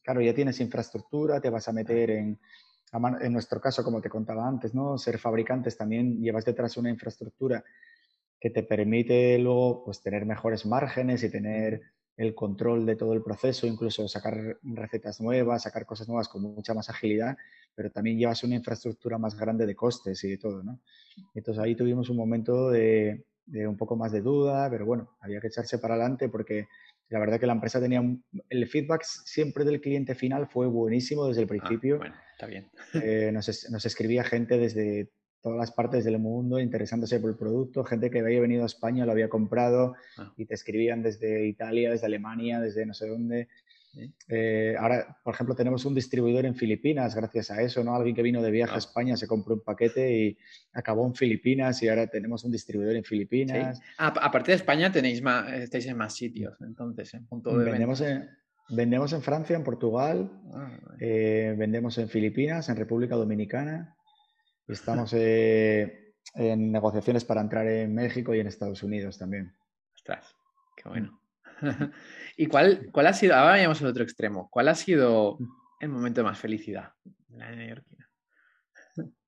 claro, 0.02 0.20
ya 0.20 0.34
tienes 0.34 0.60
infraestructura, 0.60 1.40
te 1.40 1.50
vas 1.50 1.68
a 1.68 1.72
meter 1.72 2.10
en, 2.10 2.38
en 3.20 3.32
nuestro 3.32 3.60
caso, 3.60 3.84
como 3.84 4.00
te 4.00 4.08
contaba 4.08 4.46
antes, 4.46 4.74
¿no? 4.74 4.96
Ser 4.98 5.18
fabricantes 5.18 5.76
también 5.76 6.20
llevas 6.22 6.44
detrás 6.44 6.76
una 6.76 6.90
infraestructura 6.90 7.64
que 8.40 8.50
te 8.50 8.62
permite 8.62 9.38
luego 9.38 9.84
pues, 9.84 10.00
tener 10.00 10.24
mejores 10.24 10.64
márgenes 10.64 11.22
y 11.24 11.30
tener 11.30 11.82
el 12.16 12.34
control 12.34 12.84
de 12.84 12.96
todo 12.96 13.12
el 13.12 13.22
proceso, 13.22 13.66
incluso 13.66 14.08
sacar 14.08 14.58
recetas 14.62 15.20
nuevas, 15.20 15.62
sacar 15.62 15.86
cosas 15.86 16.08
nuevas 16.08 16.28
con 16.28 16.42
mucha 16.42 16.74
más 16.74 16.90
agilidad, 16.90 17.36
pero 17.74 17.90
también 17.90 18.18
llevas 18.18 18.42
una 18.42 18.56
infraestructura 18.56 19.18
más 19.18 19.36
grande 19.36 19.66
de 19.66 19.76
costes 19.76 20.22
y 20.24 20.30
de 20.30 20.38
todo, 20.38 20.62
¿no? 20.64 20.80
Entonces 21.34 21.62
ahí 21.62 21.76
tuvimos 21.76 22.10
un 22.10 22.16
momento 22.16 22.70
de, 22.70 23.24
de 23.48 23.66
un 23.66 23.76
poco 23.76 23.96
más 23.96 24.12
de 24.12 24.20
duda, 24.20 24.68
pero 24.70 24.86
bueno, 24.86 25.16
había 25.20 25.40
que 25.40 25.48
echarse 25.48 25.78
para 25.78 25.94
adelante 25.94 26.28
porque 26.28 26.68
la 27.08 27.18
verdad 27.18 27.40
que 27.40 27.46
la 27.46 27.54
empresa 27.54 27.80
tenía 27.80 28.02
el 28.50 28.66
feedback 28.66 29.02
siempre 29.02 29.64
del 29.64 29.80
cliente 29.80 30.14
final 30.14 30.46
fue 30.46 30.66
buenísimo 30.66 31.26
desde 31.26 31.42
el 31.42 31.46
ah, 31.46 31.48
principio. 31.48 31.98
bueno, 31.98 32.14
está 32.32 32.46
bien. 32.46 32.70
Eh, 32.94 33.30
nos, 33.32 33.70
nos, 33.70 33.86
escribía 33.86 34.24
gente 34.24 34.58
desde 34.58 35.10
todas 35.40 35.58
las 35.58 35.72
partes 35.72 36.04
del 36.04 36.18
mundo 36.18 36.58
interesándose 36.58 37.20
por 37.20 37.30
el 37.30 37.36
producto, 37.36 37.84
gente 37.84 38.10
que 38.10 38.20
había 38.20 38.40
venido 38.40 38.64
a 38.64 38.66
España, 38.66 39.06
lo 39.06 39.12
había 39.12 39.28
comprado 39.28 39.94
Ah. 40.18 40.32
y 40.36 40.44
te 40.46 40.54
escribían 40.54 41.02
desde 41.02 41.46
Italia, 41.46 41.90
desde 41.90 42.06
Alemania, 42.06 42.60
desde 42.60 42.84
no 42.84 42.94
sé 42.94 43.08
dónde. 43.08 43.48
Eh, 44.28 44.74
ahora, 44.78 45.18
por 45.24 45.34
ejemplo, 45.34 45.54
tenemos 45.54 45.84
un 45.84 45.94
distribuidor 45.94 46.44
en 46.46 46.54
Filipinas 46.54 47.14
gracias 47.14 47.50
a 47.50 47.62
eso, 47.62 47.82
¿no? 47.82 47.94
Alguien 47.94 48.14
que 48.14 48.22
vino 48.22 48.42
de 48.42 48.50
viaje 48.50 48.74
a. 48.74 48.78
España, 48.78 49.16
se 49.16 49.26
compró 49.26 49.54
un 49.54 49.62
paquete 49.62 50.12
y 50.16 50.38
acabó 50.72 51.06
en 51.06 51.14
Filipinas 51.14 51.82
y 51.82 51.88
ahora 51.88 52.06
tenemos 52.06 52.44
un 52.44 52.52
distribuidor 52.52 52.96
en 52.96 53.04
Sí. 53.04 53.08
Filipinas. 53.10 53.80
Ah, 53.98 54.08
a- 54.16 54.26
aparte 54.26 54.52
de 54.52 54.56
España 54.56 54.90
tenéis 54.92 55.22
más, 55.22 55.52
estáis 55.52 55.86
en 55.86 55.96
más 55.96 56.14
sitios, 56.14 56.56
entonces, 56.60 57.12
en 57.14 57.26
punto 57.26 57.56
de 57.56 57.64
Vendemos 57.70 58.00
en, 58.00 58.28
vendemos 58.68 59.12
en 59.12 59.22
Francia, 59.22 59.56
en 59.56 59.64
Portugal, 59.64 60.30
Ah, 60.54 60.78
eh, 61.00 61.54
vendemos 61.56 61.96
en 61.98 62.08
Filipinas, 62.08 62.68
en 62.68 62.76
República 62.76 63.14
Dominicana. 63.16 63.96
Estamos 64.68 65.12
eh, 65.16 66.12
en 66.34 66.70
negociaciones 66.70 67.24
para 67.24 67.40
entrar 67.40 67.66
en 67.66 67.94
México 67.94 68.34
y 68.34 68.40
en 68.40 68.46
Estados 68.46 68.82
Unidos 68.82 69.18
también. 69.18 69.52
Ostras, 69.94 70.36
qué 70.76 70.88
bueno. 70.88 71.18
¿Y 72.40 72.46
cuál, 72.46 72.88
cuál 72.92 73.08
ha 73.08 73.12
sido, 73.12 73.34
ahora 73.34 73.50
vayamos 73.52 73.80
al 73.82 73.88
otro 73.88 74.04
extremo, 74.04 74.48
cuál 74.50 74.68
ha 74.68 74.74
sido 74.76 75.38
el 75.80 75.88
momento 75.88 76.20
de 76.20 76.24
más 76.24 76.38
felicidad 76.38 76.92
en 77.32 77.38
la 77.38 77.50
neoyorquina? 77.50 78.08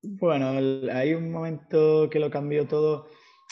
Bueno, 0.01 0.57
el- 0.57 0.89
hay 0.91 1.13
un 1.13 1.29
momento 1.31 2.09
que 2.09 2.19
lo 2.19 2.31
cambió 2.31 2.67
todo. 2.67 3.07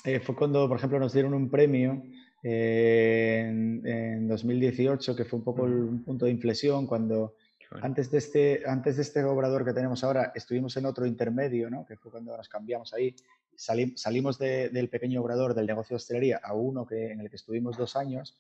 eh, 0.06 0.22
fue 0.22 0.34
cuando, 0.34 0.66
por 0.70 0.78
ejemplo, 0.78 0.98
nos 0.98 1.12
dieron 1.12 1.34
un 1.34 1.50
premio 1.50 2.02
eh, 2.42 3.44
en, 3.50 3.86
en 3.86 4.28
2018, 4.30 5.14
que 5.14 5.26
fue 5.26 5.40
un 5.40 5.44
poco 5.46 5.66
el 5.66 5.74
un 5.74 6.04
punto 6.06 6.24
de 6.26 6.32
inflexión, 6.32 6.88
cuando 6.88 7.36
bueno. 7.70 7.86
antes 7.86 8.10
de, 8.10 8.18
este, 8.18 8.64
antes 8.66 8.96
de 8.96 9.02
este 9.02 9.22
obrador 9.26 9.66
que 9.66 9.74
tenemos 9.74 10.02
ahora, 10.06 10.32
estuvimos 10.34 10.78
en 10.78 10.86
otro 10.86 11.06
intermedio, 11.06 11.70
¿no? 11.70 11.86
que 11.86 11.98
fue 11.98 12.12
cuando 12.12 12.36
nos 12.38 12.48
cambiamos 12.48 12.94
ahí. 12.94 13.14
Sali- 13.58 13.98
salimos 13.98 14.40
de- 14.40 14.70
del 14.70 14.88
pequeño 14.88 15.22
obrador 15.22 15.54
del 15.54 15.66
negocio 15.68 15.96
de 15.96 15.98
hostelería 15.98 16.40
a 16.42 16.54
uno 16.54 16.86
que, 16.86 17.12
en 17.12 17.20
el 17.20 17.30
que 17.30 17.36
estuvimos 17.36 17.76
dos 17.78 17.98
años, 17.98 18.38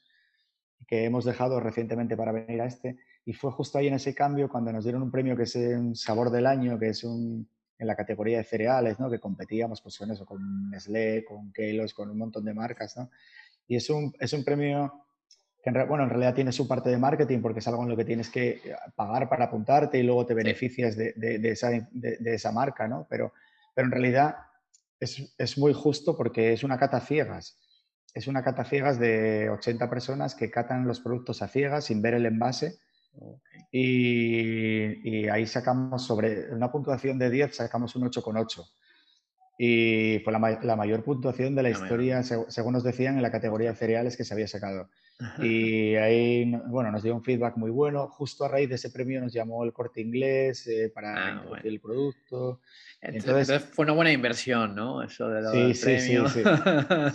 que 0.88 1.06
hemos 1.06 1.26
dejado 1.26 1.60
recientemente 1.60 2.18
para 2.18 2.32
venir 2.32 2.62
a 2.62 2.66
este. 2.66 2.98
Y 3.26 3.34
fue 3.34 3.52
justo 3.52 3.78
ahí 3.78 3.88
en 3.88 3.94
ese 3.96 4.16
cambio 4.16 4.50
cuando 4.50 4.72
nos 4.74 4.84
dieron 4.84 5.04
un 5.04 5.12
premio 5.12 5.36
que 5.36 5.44
es 5.44 5.56
un 5.56 5.96
sabor 5.96 6.32
del 6.32 6.46
año, 6.48 6.80
que 6.80 6.90
es 6.90 7.04
un, 7.04 7.48
en 7.78 7.88
la 7.88 7.96
categoría 7.96 8.38
de 8.40 8.44
cereales, 8.44 9.00
¿no? 9.00 9.10
que 9.10 9.20
competíamos 9.20 9.82
pues, 9.82 9.98
con 9.98 10.10
eso, 10.12 10.26
con 10.26 10.70
Nestlé, 10.70 11.24
con 11.26 11.52
Kelos, 11.54 11.94
con 11.94 12.10
un 12.10 12.18
montón 12.18 12.44
de 12.46 12.54
marcas. 12.54 12.98
¿no? 12.98 13.10
Y 13.68 13.76
es 13.76 13.90
un, 13.90 14.14
es 14.20 14.34
un 14.34 14.44
premio 14.44 15.06
que 15.62 15.70
en, 15.70 15.76
re- 15.76 15.86
bueno, 15.86 16.06
en 16.06 16.10
realidad 16.10 16.34
tiene 16.34 16.52
su 16.52 16.68
parte 16.68 16.90
de 16.90 16.98
marketing 16.98 17.40
porque 17.42 17.60
es 17.60 17.68
algo 17.68 17.84
en 17.84 17.90
lo 17.90 17.98
que 17.98 18.06
tienes 18.06 18.30
que 18.30 18.50
eh, 18.50 18.76
pagar 18.96 19.30
para 19.30 19.46
apuntarte 19.46 20.00
y 20.00 20.04
luego 20.04 20.26
te 20.26 20.34
beneficias 20.34 20.96
de, 20.96 21.14
de- 21.16 21.38
de 21.40 21.52
esa, 21.52 21.70
de 21.70 22.34
esa 22.34 22.52
marca, 22.52 22.88
¿no? 22.88 23.06
Pero, 23.10 23.34
pero 23.76 23.86
en 23.86 23.92
realidad 23.92 24.38
es, 25.00 25.36
es 25.38 25.58
muy 25.58 25.74
justo 25.74 26.16
porque 26.18 26.54
es 26.54 26.64
una 26.64 26.78
cata 26.80 27.00
ciegas. 27.02 27.58
Es 28.14 28.28
una 28.28 28.44
cata 28.44 28.64
ciegas 28.66 29.00
de 29.00 29.50
80 29.50 29.90
personas 29.90 30.36
que 30.36 30.50
catan 30.50 30.88
los 30.88 31.00
productos 31.00 31.42
a 31.42 31.48
ciegas 31.48 31.86
sin 31.86 32.02
ver 32.02 32.16
el 32.16 32.26
envase 32.26 32.80
y, 33.72 35.10
y 35.24 35.28
ahí 35.30 35.46
sacamos 35.46 36.06
sobre 36.06 36.52
una 36.54 36.72
puntuación 36.72 37.20
de 37.20 37.30
10, 37.30 37.56
sacamos 37.56 37.96
un 37.96 38.04
8,8. 38.04 38.64
Y 39.58 40.20
fue 40.24 40.32
la, 40.34 40.40
ma- 40.40 40.60
la 40.64 40.76
mayor 40.76 41.04
puntuación 41.04 41.54
de 41.56 41.64
la 41.64 41.70
historia, 41.84 42.20
seg- 42.22 42.50
según 42.50 42.74
nos 42.74 42.84
decían, 42.84 43.18
en 43.18 43.22
la 43.24 43.32
categoría 43.32 43.72
de 43.72 43.76
cereales 43.76 44.16
que 44.18 44.24
se 44.24 44.34
había 44.34 44.48
sacado. 44.48 44.90
Y 45.42 45.96
ahí, 45.96 46.46
no- 46.46 46.64
bueno, 46.68 46.92
nos 46.92 47.04
dio 47.04 47.14
un 47.14 47.24
feedback 47.24 47.58
muy 47.58 47.72
bueno. 47.72 48.08
Justo 48.08 48.46
a 48.46 48.48
raíz 48.48 48.70
de 48.70 48.76
ese 48.76 48.90
premio 48.90 49.20
nos 49.20 49.34
llamó 49.34 49.64
el 49.66 49.74
corte 49.74 50.00
inglés 50.00 50.66
eh, 50.68 50.90
para 50.94 51.40
Ah, 51.40 51.44
bueno. 51.48 51.62
el 51.66 51.80
producto. 51.82 52.62
Entonces, 53.02 53.50
Entonces- 53.50 53.76
fue 53.76 53.84
una 53.84 53.94
buena 53.94 54.12
inversión, 54.14 54.76
¿no? 54.76 55.04
Eso 55.04 55.28
de 55.30 55.42
lo 55.42 55.52
Sí, 55.52 55.58
del 55.58 55.76
sí, 55.76 56.00
sí, 56.00 56.18
sí. 56.28 56.44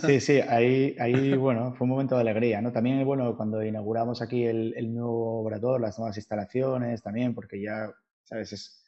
Sí, 0.05 0.19
sí, 0.19 0.39
ahí, 0.41 0.95
ahí, 0.99 1.35
bueno, 1.35 1.73
fue 1.73 1.85
un 1.85 1.91
momento 1.91 2.15
de 2.15 2.21
alegría, 2.21 2.61
¿no? 2.61 2.71
También, 2.71 3.03
bueno, 3.05 3.35
cuando 3.35 3.63
inauguramos 3.63 4.21
aquí 4.21 4.43
el, 4.45 4.73
el 4.77 4.93
nuevo 4.93 5.41
obrador, 5.41 5.81
las 5.81 5.97
nuevas 5.97 6.17
instalaciones, 6.17 7.01
también, 7.01 7.33
porque 7.33 7.59
ya, 7.61 7.91
¿sabes? 8.23 8.53
Es, 8.53 8.83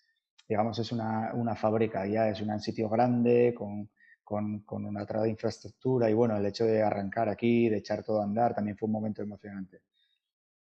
digamos, 0.47 0.77
es 0.79 0.91
una, 0.91 1.31
una 1.33 1.55
fábrica, 1.55 2.05
ya 2.05 2.29
es 2.29 2.39
un 2.41 2.59
sitio 2.59 2.87
grande, 2.87 3.53
con, 3.57 3.89
con, 4.27 4.59
con 4.65 4.83
una 4.83 5.03
otra 5.03 5.25
infraestructura, 5.25 6.09
y 6.09 6.13
bueno, 6.13 6.35
el 6.35 6.45
hecho 6.45 6.65
de 6.65 6.83
arrancar 6.83 7.29
aquí, 7.29 7.69
de 7.69 7.77
echar 7.77 8.03
todo 8.03 8.19
a 8.19 8.25
andar, 8.25 8.53
también 8.53 8.75
fue 8.77 8.87
un 8.87 8.91
momento 8.91 9.21
emocionante. 9.21 9.83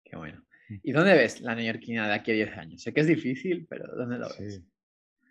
Qué 0.04 0.14
bueno. 0.14 0.44
Mm. 0.68 0.74
¿Y 0.84 0.92
dónde 0.92 1.14
ves 1.14 1.40
la 1.40 1.56
neoyorquina 1.56 2.06
de 2.06 2.14
aquí 2.14 2.30
a 2.30 2.34
10 2.34 2.56
años? 2.56 2.80
Sé 2.80 2.94
que 2.94 3.00
es 3.00 3.08
difícil, 3.08 3.66
pero 3.68 3.92
¿dónde 3.96 4.18
lo 4.18 4.28
ves? 4.28 4.54
Sí. 4.54 4.64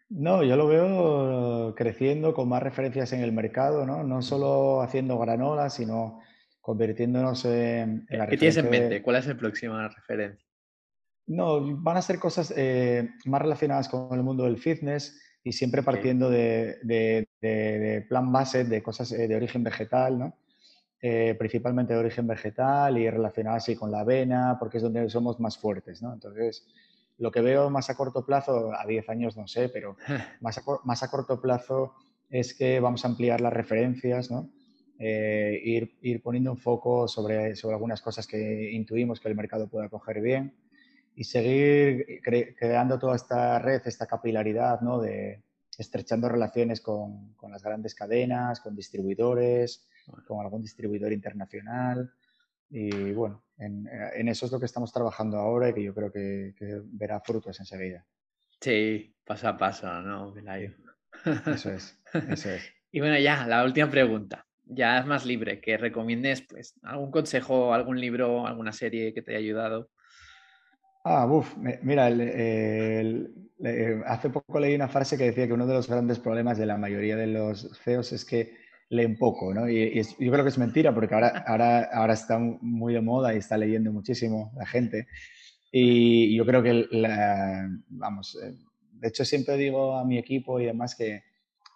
No, 0.10 0.44
yo 0.44 0.58
lo 0.58 0.68
veo 0.68 1.74
creciendo 1.76 2.34
con 2.34 2.50
más 2.50 2.62
referencias 2.62 3.14
en 3.14 3.22
el 3.22 3.32
mercado, 3.32 3.86
¿no? 3.86 4.04
No 4.04 4.22
solo 4.22 4.82
haciendo 4.82 5.18
granola, 5.18 5.70
sino 5.70 6.20
convirtiéndonos 6.60 7.46
en, 7.46 8.06
en 8.10 8.20
la 8.20 8.28
¿Qué 8.28 8.36
tienes 8.36 8.58
en 8.58 8.70
mente? 8.70 9.02
¿Cuál 9.02 9.16
es 9.16 9.28
la 9.28 9.38
próxima 9.38 9.88
referencia? 9.88 10.46
No, 11.28 11.78
van 11.78 11.96
a 11.96 12.02
ser 12.02 12.20
cosas 12.20 12.54
eh, 12.58 13.12
más 13.24 13.42
relacionadas 13.42 13.88
con 13.88 14.12
el 14.12 14.24
mundo 14.24 14.44
del 14.44 14.58
fitness 14.58 15.18
y 15.44 15.52
siempre 15.54 15.84
partiendo 15.84 16.30
de, 16.30 16.78
de- 16.84 17.28
de- 17.42 17.80
de 17.80 18.02
plan 18.02 18.32
base, 18.32 18.64
de 18.66 18.84
cosas 18.84 19.12
eh, 19.12 19.28
de 19.28 19.36
origen 19.36 19.64
vegetal, 19.64 20.20
¿no? 20.20 20.36
Eh, 21.02 21.34
principalmente 21.40 21.94
de 21.94 22.00
origen 22.00 22.28
vegetal 22.28 22.98
y 22.98 23.10
relacionadas 23.10 23.64
así 23.64 23.76
con 23.76 23.90
la 23.90 24.02
avena, 24.02 24.58
porque 24.60 24.78
es 24.78 24.84
donde 24.84 25.10
somos 25.10 25.40
más 25.40 25.58
fuertes, 25.58 26.02
¿no? 26.02 26.14
Entonces, 26.14 26.68
lo 27.18 27.32
que 27.32 27.40
veo 27.42 27.70
más 27.70 27.90
a 27.90 27.96
corto 27.96 28.26
plazo, 28.26 28.74
a 28.78 28.86
10 28.86 29.08
años 29.10 29.38
no 29.38 29.48
sé, 29.48 29.70
pero 29.70 29.96
más 30.42 30.58
a, 30.58 30.62
más 30.84 31.02
a 31.04 31.10
corto 31.10 31.40
plazo 31.42 31.94
es 32.30 32.54
que 32.54 32.80
vamos 32.82 33.06
a 33.06 33.08
ampliar 33.08 33.40
las 33.42 33.54
referencias, 33.54 34.30
¿no? 34.30 34.50
Eh, 35.00 35.62
ir, 35.64 35.98
ir 36.02 36.22
poniendo 36.22 36.52
un 36.52 36.58
foco 36.58 37.08
sobre, 37.08 37.56
sobre 37.56 37.76
algunas 37.76 38.02
cosas 38.02 38.28
que 38.28 38.70
intuimos 38.74 39.22
que 39.22 39.30
el 39.30 39.36
mercado 39.36 39.70
pueda 39.70 39.88
coger 39.88 40.20
bien 40.22 40.54
y 41.20 41.26
seguir 41.26 42.22
cre- 42.24 42.56
creando 42.58 42.98
toda 42.98 43.18
esta 43.18 43.60
red, 43.60 43.82
esta 43.86 44.08
capilaridad, 44.08 44.80
¿no? 44.80 45.02
De 45.02 45.44
estrechando 45.78 46.30
relaciones 46.30 46.80
con, 46.80 47.34
con 47.36 47.52
las 47.52 47.62
grandes 47.62 47.94
cadenas, 47.94 48.62
con 48.62 48.74
distribuidores, 48.74 49.86
Bueno. 50.08 50.24
con 50.26 50.40
algún 50.46 50.62
distribuidor 50.62 51.12
internacional. 51.12 52.10
Y 52.70 53.12
bueno, 53.12 53.44
en, 53.58 53.90
en 54.14 54.30
eso 54.30 54.46
es 54.46 54.52
lo 54.54 54.60
que 54.60 54.66
estamos 54.66 54.94
trabajando 54.94 55.38
ahora 55.38 55.70
y 55.70 55.74
que 55.74 55.84
yo 55.84 55.94
creo 55.94 56.10
que, 56.10 56.54
que 56.58 56.82
verá 56.86 57.20
frutos 57.20 57.60
enseguida. 57.60 58.06
Sí, 58.62 59.14
paso 59.26 59.50
a 59.50 59.58
paso, 59.58 59.92
¿no? 60.02 60.34
Eso 61.48 61.72
es, 61.74 62.00
eso 62.30 62.50
es. 62.50 62.64
Y 62.92 63.02
bueno, 63.02 63.20
ya, 63.20 63.46
la 63.46 63.64
última 63.66 63.88
pregunta. 63.92 64.48
Ya 64.66 65.00
es 65.00 65.06
más 65.06 65.26
libre, 65.26 65.62
que 65.62 65.78
recomiendes 65.78 66.42
pues 66.42 66.74
algún 66.82 67.12
consejo, 67.12 67.74
algún 67.74 68.00
libro, 68.00 68.48
alguna 68.48 68.72
serie 68.72 69.14
que 69.14 69.22
te 69.22 69.32
haya 69.32 69.40
ayudado. 69.40 69.90
Ah, 71.14 71.26
me- 71.58 71.80
mira, 71.84 72.10
hace 74.06 74.30
poco 74.30 74.60
leí 74.60 74.76
una 74.76 74.88
frase 74.88 75.18
que 75.18 75.26
decía 75.26 75.48
que 75.48 75.54
uno 75.54 75.68
de 75.68 75.74
los 75.74 75.88
grandes 75.88 76.20
problemas 76.20 76.58
de 76.58 76.66
la 76.66 76.78
mayoría 76.78 77.16
de 77.16 77.28
los 77.28 77.70
CEOs 77.84 78.14
es 78.14 78.26
que 78.26 78.54
leen 78.90 79.18
poco, 79.18 79.54
¿no? 79.54 79.70
Y, 79.70 80.00
es- 80.00 80.16
yo 80.18 80.32
creo 80.32 80.44
que 80.44 80.50
es 80.50 80.58
mentira 80.58 80.94
porque 80.94 81.14
ahora, 81.16 81.44
ahora, 81.46 81.84
ahora 81.94 82.14
está 82.14 82.40
muy 82.40 82.94
de 82.94 83.02
moda 83.02 83.34
y 83.34 83.38
está 83.38 83.58
leyendo 83.58 83.92
muchísimo 83.92 84.52
la 84.58 84.66
gente. 84.66 85.08
Y 85.72 86.36
yo 86.36 86.46
creo 86.46 86.64
que, 86.64 86.86
vamos, 87.90 88.38
eh, 88.44 88.54
de 88.94 89.08
hecho 89.08 89.26
siempre 89.26 89.58
digo 89.58 89.96
a 89.98 90.06
mi 90.06 90.18
equipo 90.18 90.60
y 90.60 90.66
demás 90.66 90.96
que 90.96 91.24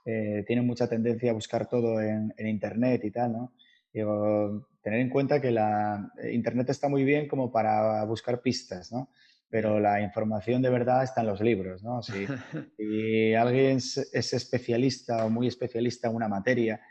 eh, 0.06 0.44
tienen 0.48 0.66
mucha 0.68 0.88
tendencia 0.90 1.32
a 1.32 1.34
buscar 1.34 1.68
todo 1.70 2.02
en, 2.02 2.34
en 2.38 2.48
Internet 2.48 3.04
y 3.06 3.12
tal, 3.12 3.34
¿no? 3.34 3.54
Digo, 3.94 4.68
tener 4.84 5.00
en 5.00 5.10
cuenta 5.10 5.42
que 5.42 5.50
la, 5.52 6.12
eh, 6.22 6.32
Internet 6.34 6.70
está 6.70 6.90
muy 6.90 7.04
bien 7.04 7.28
como 7.28 7.52
para 7.52 8.04
buscar 8.06 8.42
pistas, 8.42 8.92
¿no? 8.92 9.10
Pero 9.50 9.80
la 9.80 10.02
información 10.02 10.62
de 10.62 10.70
verdad 10.70 11.04
está 11.04 11.22
en 11.22 11.28
los 11.28 11.40
libros, 11.42 11.84
¿no? 11.84 12.02
Si, 12.04 12.12
si 12.78 13.34
alguien 13.34 13.78
es, 13.78 13.98
es 14.14 14.34
especialista 14.34 15.26
o 15.26 15.30
muy 15.30 15.48
especialista 15.48 16.10
en 16.10 16.16
una 16.16 16.28
materia, 16.28 16.82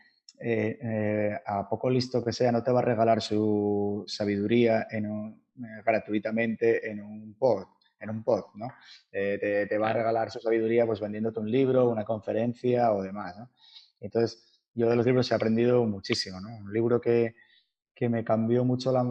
eh, 0.40 0.78
eh, 0.82 1.38
a 1.46 1.68
poco 1.68 1.88
listo 1.90 2.24
que 2.24 2.32
sea, 2.32 2.50
no 2.50 2.62
te 2.62 2.72
va 2.72 2.80
a 2.80 2.84
regalar 2.84 3.20
su 3.20 4.04
sabiduría 4.08 4.86
en 4.90 5.06
un- 5.06 5.42
eh, 5.58 5.82
gratuitamente 5.84 6.90
en 6.90 7.00
un 7.00 7.34
pod, 7.38 7.64
en 8.00 8.10
un 8.10 8.24
pod, 8.24 8.44
¿no? 8.54 8.68
Te, 9.10 9.66
te 9.66 9.78
va 9.78 9.90
a 9.90 9.92
regalar 9.92 10.30
su 10.30 10.40
sabiduría 10.40 10.86
pues 10.86 10.98
vendiéndote 11.00 11.38
un 11.40 11.50
libro, 11.50 11.88
una 11.90 12.04
conferencia 12.04 12.92
o 12.92 13.02
demás, 13.02 13.36
¿no? 13.38 13.50
Entonces, 14.00 14.48
yo 14.74 14.88
de 14.88 14.96
los 14.96 15.04
libros 15.06 15.30
he 15.30 15.34
aprendido 15.34 15.84
muchísimo, 15.84 16.40
¿no? 16.40 16.48
Un 16.56 16.72
libro 16.72 17.00
que, 17.00 17.34
que 17.94 18.08
me 18.08 18.24
cambió 18.24 18.64
mucho 18.64 18.92
la... 18.92 19.04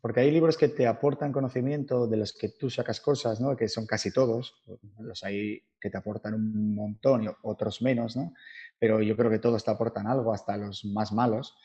Porque 0.00 0.20
hay 0.20 0.30
libros 0.30 0.58
que 0.58 0.68
te 0.68 0.86
aportan 0.86 1.32
conocimiento 1.32 2.06
de 2.06 2.18
los 2.18 2.34
que 2.34 2.50
tú 2.50 2.68
sacas 2.68 3.00
cosas, 3.00 3.40
¿no? 3.40 3.56
Que 3.56 3.68
son 3.68 3.86
casi 3.86 4.12
todos. 4.12 4.62
Los 4.98 5.24
hay 5.24 5.62
que 5.80 5.88
te 5.88 5.96
aportan 5.96 6.34
un 6.34 6.74
montón 6.74 7.24
y 7.24 7.28
otros 7.42 7.80
menos, 7.80 8.16
¿no? 8.16 8.34
Pero 8.78 9.00
yo 9.00 9.16
creo 9.16 9.30
que 9.30 9.38
todos 9.38 9.64
te 9.64 9.70
aportan 9.70 10.06
algo, 10.06 10.32
hasta 10.32 10.56
los 10.58 10.84
más 10.84 11.12
malos. 11.12 11.56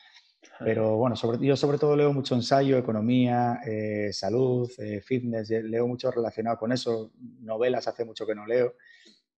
Pero 0.58 0.96
bueno, 0.96 1.16
sobre, 1.16 1.44
yo 1.46 1.54
sobre 1.56 1.76
todo 1.76 1.96
leo 1.96 2.12
mucho 2.14 2.34
ensayo, 2.34 2.78
economía, 2.78 3.60
eh, 3.66 4.10
salud, 4.12 4.70
eh, 4.78 5.02
fitness, 5.02 5.50
leo 5.50 5.86
mucho 5.86 6.10
relacionado 6.10 6.56
con 6.56 6.72
eso. 6.72 7.12
Novelas 7.40 7.88
hace 7.88 8.06
mucho 8.06 8.26
que 8.26 8.34
no 8.34 8.46
leo. 8.46 8.74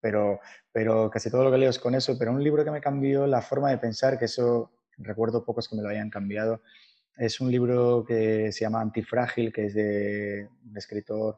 pero, 0.00 0.40
pero 0.72 1.10
casi 1.10 1.30
todo 1.30 1.44
lo 1.44 1.50
que 1.50 1.58
leo 1.58 1.70
es 1.70 1.78
con 1.78 1.94
eso. 1.94 2.16
Pero 2.18 2.32
un 2.32 2.42
libro 2.42 2.64
que 2.64 2.70
me 2.70 2.80
cambió 2.80 3.26
la 3.26 3.42
forma 3.42 3.70
de 3.70 3.78
pensar, 3.78 4.18
que 4.18 4.26
eso 4.26 4.72
recuerdo 4.98 5.44
pocos 5.44 5.68
que 5.68 5.76
me 5.76 5.82
lo 5.82 5.88
hayan 5.88 6.10
cambiado, 6.10 6.62
es 7.16 7.40
un 7.40 7.50
libro 7.50 8.04
que 8.06 8.52
se 8.52 8.60
llama 8.60 8.80
Antifrágil, 8.80 9.52
que 9.52 9.66
es 9.66 9.74
de 9.74 10.48
un 10.64 10.76
escritor 10.76 11.36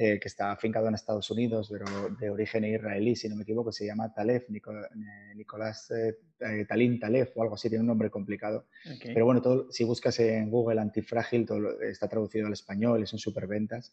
eh, 0.00 0.20
que 0.20 0.28
está 0.28 0.52
afincado 0.52 0.86
en 0.86 0.94
Estados 0.94 1.28
Unidos, 1.28 1.68
pero 1.72 2.10
de 2.20 2.30
origen 2.30 2.64
israelí, 2.64 3.16
si 3.16 3.28
no 3.28 3.34
me 3.34 3.42
equivoco, 3.42 3.72
se 3.72 3.84
llama 3.84 4.14
Talef, 4.14 4.44
eh, 4.48 5.34
Nicolás 5.34 5.90
eh, 5.90 6.64
Talín 6.68 7.00
Talef 7.00 7.36
o 7.36 7.42
algo 7.42 7.56
así, 7.56 7.68
tiene 7.68 7.80
un 7.80 7.88
nombre 7.88 8.08
complicado. 8.08 8.66
Pero 9.02 9.24
bueno, 9.24 9.42
todo, 9.42 9.72
si 9.72 9.82
buscas 9.82 10.20
en 10.20 10.50
Google 10.50 10.80
Antifrágil, 10.80 11.44
todo 11.44 11.80
está 11.80 12.06
traducido 12.06 12.46
al 12.46 12.52
español, 12.52 13.02
es 13.02 13.12
un 13.12 13.18
superventas. 13.18 13.92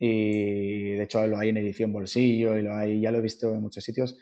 Y 0.00 0.94
de 0.94 1.02
hecho 1.04 1.24
lo 1.28 1.38
hay 1.38 1.50
en 1.50 1.58
edición 1.58 1.92
bolsillo 1.92 2.58
y 2.58 2.62
lo 2.62 2.74
hay, 2.74 3.00
ya 3.00 3.12
lo 3.12 3.18
he 3.18 3.22
visto 3.22 3.54
en 3.54 3.60
muchos 3.60 3.84
sitios. 3.84 4.18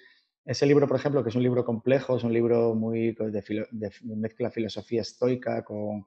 Ese 0.51 0.67
libro, 0.67 0.89
por 0.89 0.97
ejemplo, 0.97 1.23
que 1.23 1.29
es 1.29 1.37
un 1.37 1.45
libro 1.45 1.65
complejo, 1.65 2.17
es 2.17 2.25
un 2.25 2.33
libro 2.33 2.75
muy 2.75 3.13
de, 3.13 3.67
de 3.71 4.17
mezcla 4.17 4.51
filosofía 4.51 5.03
estoica 5.03 5.63
con 5.63 6.05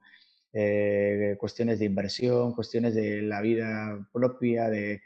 eh, 0.51 1.37
cuestiones 1.39 1.79
de 1.79 1.85
inversión, 1.85 2.51
cuestiones 2.51 2.93
de 2.93 3.21
la 3.21 3.39
vida 3.39 4.05
propia, 4.11 4.67
de, 4.69 5.01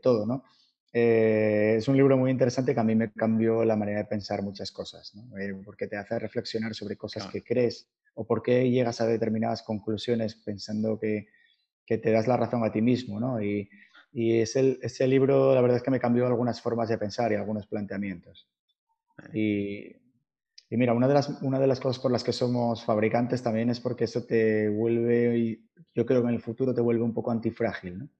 todo, 0.00 0.24
¿no? 0.24 0.42
Eh, 0.90 1.74
es 1.76 1.86
un 1.86 1.98
libro 1.98 2.16
muy 2.16 2.30
interesante 2.30 2.72
que 2.72 2.80
a 2.80 2.82
mí 2.82 2.94
me 2.94 3.12
cambió 3.12 3.62
la 3.62 3.76
manera 3.76 3.98
de 3.98 4.04
pensar 4.06 4.40
muchas 4.40 4.72
cosas, 4.72 5.14
¿no? 5.14 5.36
Eh, 5.36 5.54
porque 5.66 5.86
te 5.86 5.98
hace 5.98 6.18
reflexionar 6.18 6.74
sobre 6.74 6.96
cosas 6.96 7.26
que 7.26 7.44
crees 7.44 7.90
o 8.14 8.26
por 8.26 8.42
qué 8.42 8.70
llegas 8.70 9.02
a 9.02 9.06
determinadas 9.06 9.62
conclusiones 9.62 10.34
pensando 10.34 10.98
que, 10.98 11.26
que 11.84 11.98
te 11.98 12.10
das 12.10 12.26
la 12.26 12.38
razón 12.38 12.64
a 12.64 12.72
ti 12.72 12.80
mismo, 12.80 13.20
¿no? 13.20 13.42
Y, 13.42 13.68
y 14.14 14.38
ese, 14.38 14.78
ese 14.80 15.06
libro, 15.06 15.54
la 15.54 15.60
verdad 15.60 15.76
es 15.76 15.82
que 15.82 15.90
me 15.90 16.00
cambió 16.00 16.26
algunas 16.26 16.62
formas 16.62 16.88
de 16.88 16.96
pensar 16.96 17.32
y 17.32 17.34
algunos 17.34 17.66
planteamientos. 17.66 18.48
Y 19.32 19.98
y 20.70 20.76
mira, 20.76 20.92
una 20.92 21.08
de, 21.08 21.14
las, 21.14 21.30
una 21.42 21.58
de 21.58 21.66
las 21.66 21.80
cosas 21.80 22.00
por 22.00 22.12
las 22.12 22.22
que 22.22 22.32
somos 22.32 22.84
fabricantes 22.84 23.42
también 23.42 23.70
es 23.70 23.80
porque 23.80 24.04
eso 24.04 24.24
te 24.24 24.68
vuelve, 24.68 25.38
y 25.38 25.68
yo 25.94 26.04
creo 26.04 26.22
que 26.22 26.28
en 26.28 26.34
el 26.34 26.42
futuro 26.42 26.74
te 26.74 26.82
vuelve 26.82 27.02
un 27.02 27.14
poco 27.14 27.30
antifrágil, 27.30 27.98
¿no? 27.98 28.10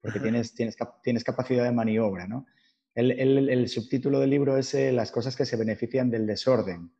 Porque 0.00 0.20
tienes, 0.20 0.54
tienes, 0.54 0.76
tienes 1.02 1.24
capacidad 1.24 1.64
de 1.64 1.72
maniobra, 1.72 2.28
¿no? 2.28 2.46
El, 2.94 3.10
el, 3.12 3.48
el 3.48 3.68
subtítulo 3.68 4.20
del 4.20 4.30
libro 4.30 4.56
es 4.56 4.72
eh, 4.74 4.92
Las 4.92 5.10
cosas 5.10 5.36
que 5.36 5.44
se 5.44 5.56
benefician 5.56 6.10
del 6.10 6.26
desorden, 6.26 6.92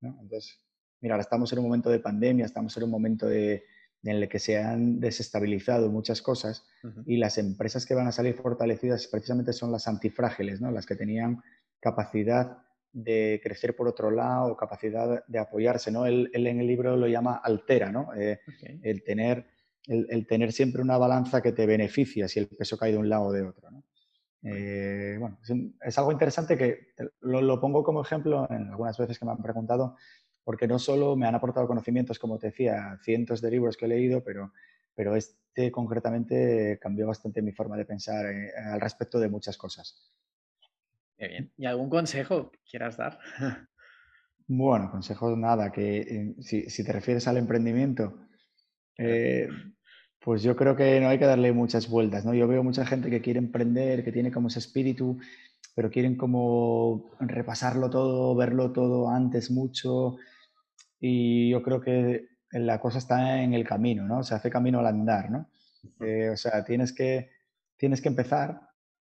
¿no? 0.00 0.18
Entonces, 0.22 0.58
mira, 1.00 1.14
ahora 1.14 1.22
estamos 1.22 1.52
en 1.52 1.58
un 1.58 1.66
momento 1.66 1.90
de 1.90 2.00
pandemia, 2.00 2.46
estamos 2.46 2.74
en 2.78 2.84
un 2.84 2.90
momento 2.90 3.26
de, 3.26 3.64
en 4.02 4.16
el 4.16 4.28
que 4.28 4.38
se 4.38 4.58
han 4.58 5.00
desestabilizado 5.00 5.90
muchas 5.90 6.22
cosas 6.22 6.64
y 7.04 7.18
las 7.18 7.36
empresas 7.36 7.84
que 7.84 7.94
van 7.94 8.06
a 8.06 8.12
salir 8.12 8.34
fortalecidas 8.34 9.06
precisamente 9.06 9.52
son 9.52 9.70
las 9.70 9.86
antifrágiles, 9.86 10.62
¿no? 10.62 10.70
Las 10.70 10.86
que 10.86 10.96
tenían 10.96 11.42
capacidad 11.78 12.58
de 12.92 13.40
crecer 13.42 13.76
por 13.76 13.88
otro 13.88 14.10
lado, 14.10 14.56
capacidad 14.56 15.24
de 15.26 15.38
apoyarse, 15.38 15.90
¿no? 15.90 16.06
Él, 16.06 16.30
en 16.32 16.60
el 16.60 16.66
libro 16.66 16.96
lo 16.96 17.06
llama 17.06 17.40
altera, 17.42 17.90
¿no? 17.90 18.12
Eh, 18.14 18.40
el, 18.82 19.02
tener, 19.04 19.46
el, 19.86 20.26
tener 20.26 20.52
siempre 20.52 20.82
una 20.82 20.98
balanza 20.98 21.40
que 21.40 21.52
te 21.52 21.66
beneficia 21.66 22.26
si 22.28 22.40
el 22.40 22.48
peso 22.48 22.76
cae 22.76 22.92
de 22.92 22.98
un 22.98 23.08
lado 23.08 23.24
o 23.24 23.32
de 23.32 23.42
otro, 23.42 23.70
¿no? 23.70 23.84
Eh, 24.42 25.16
bueno, 25.20 25.38
es, 25.82 25.98
algo 25.98 26.12
interesante 26.12 26.56
que 26.56 26.94
lo, 27.20 27.60
pongo 27.60 27.84
como 27.84 28.00
ejemplo 28.00 28.46
en 28.50 28.68
algunas 28.70 28.96
veces 28.96 29.18
que 29.18 29.26
me 29.26 29.32
han 29.32 29.42
preguntado, 29.42 29.96
porque 30.42 30.66
no 30.66 30.78
solo 30.78 31.14
me 31.14 31.26
han 31.26 31.34
aportado 31.34 31.66
conocimientos, 31.66 32.18
como 32.18 32.38
te 32.38 32.46
decía, 32.46 32.98
cientos 33.02 33.42
de 33.42 33.50
libros 33.50 33.76
que 33.76 33.84
he 33.84 33.88
leído, 33.88 34.24
pero, 34.24 34.52
pero 34.94 35.14
este 35.14 35.70
concretamente 35.70 36.78
cambió 36.80 37.06
bastante 37.06 37.42
mi 37.42 37.52
forma 37.52 37.76
de 37.76 37.84
pensar 37.84 38.26
eh, 38.26 38.50
al 38.56 38.80
respecto 38.80 39.20
de 39.20 39.28
muchas 39.28 39.58
cosas 39.58 40.10
bien. 41.28 41.52
¿Y 41.56 41.66
algún 41.66 41.90
consejo 41.90 42.50
que 42.50 42.58
quieras 42.68 42.96
dar? 42.96 43.18
Bueno, 44.52 44.90
consejos 44.90 45.38
nada, 45.38 45.70
que 45.70 46.00
eh, 46.00 46.34
si, 46.40 46.82
te 46.82 46.92
refieres 46.92 47.28
al 47.28 47.36
emprendimiento, 47.36 48.18
eh, 48.98 49.48
pues 50.18 50.42
yo 50.42 50.56
creo 50.56 50.74
que 50.74 50.98
no 50.98 51.08
hay 51.08 51.20
que 51.20 51.24
darle 51.24 51.52
muchas 51.52 51.88
vueltas, 51.88 52.24
¿no? 52.24 52.34
Yo 52.34 52.48
veo 52.48 52.64
mucha 52.64 52.84
gente 52.84 53.10
que 53.10 53.20
quiere 53.20 53.38
emprender, 53.38 54.02
que 54.02 54.10
tiene 54.10 54.32
como 54.32 54.48
ese 54.48 54.58
espíritu, 54.58 55.20
pero 55.76 55.88
quieren 55.88 56.16
como 56.16 57.12
repasarlo 57.20 57.90
todo, 57.90 58.34
verlo 58.34 58.72
todo 58.72 59.08
antes 59.08 59.52
mucho, 59.52 60.16
y 60.98 61.50
yo 61.50 61.62
creo 61.62 61.80
que 61.80 62.30
la 62.50 62.80
cosa 62.80 62.98
está 62.98 63.42
en 63.42 63.54
el 63.54 63.64
camino, 63.64 64.04
¿no? 64.04 64.24
Se 64.24 64.34
hace 64.34 64.50
camino 64.50 64.80
al 64.80 64.86
andar, 64.86 65.30
¿no? 65.30 65.48
Eh, 66.00 66.30
o 66.30 66.36
sea, 66.36 66.64
tienes 66.64 66.92
que, 66.92 67.30
tienes 67.76 68.00
que 68.00 68.08
empezar, 68.08 68.60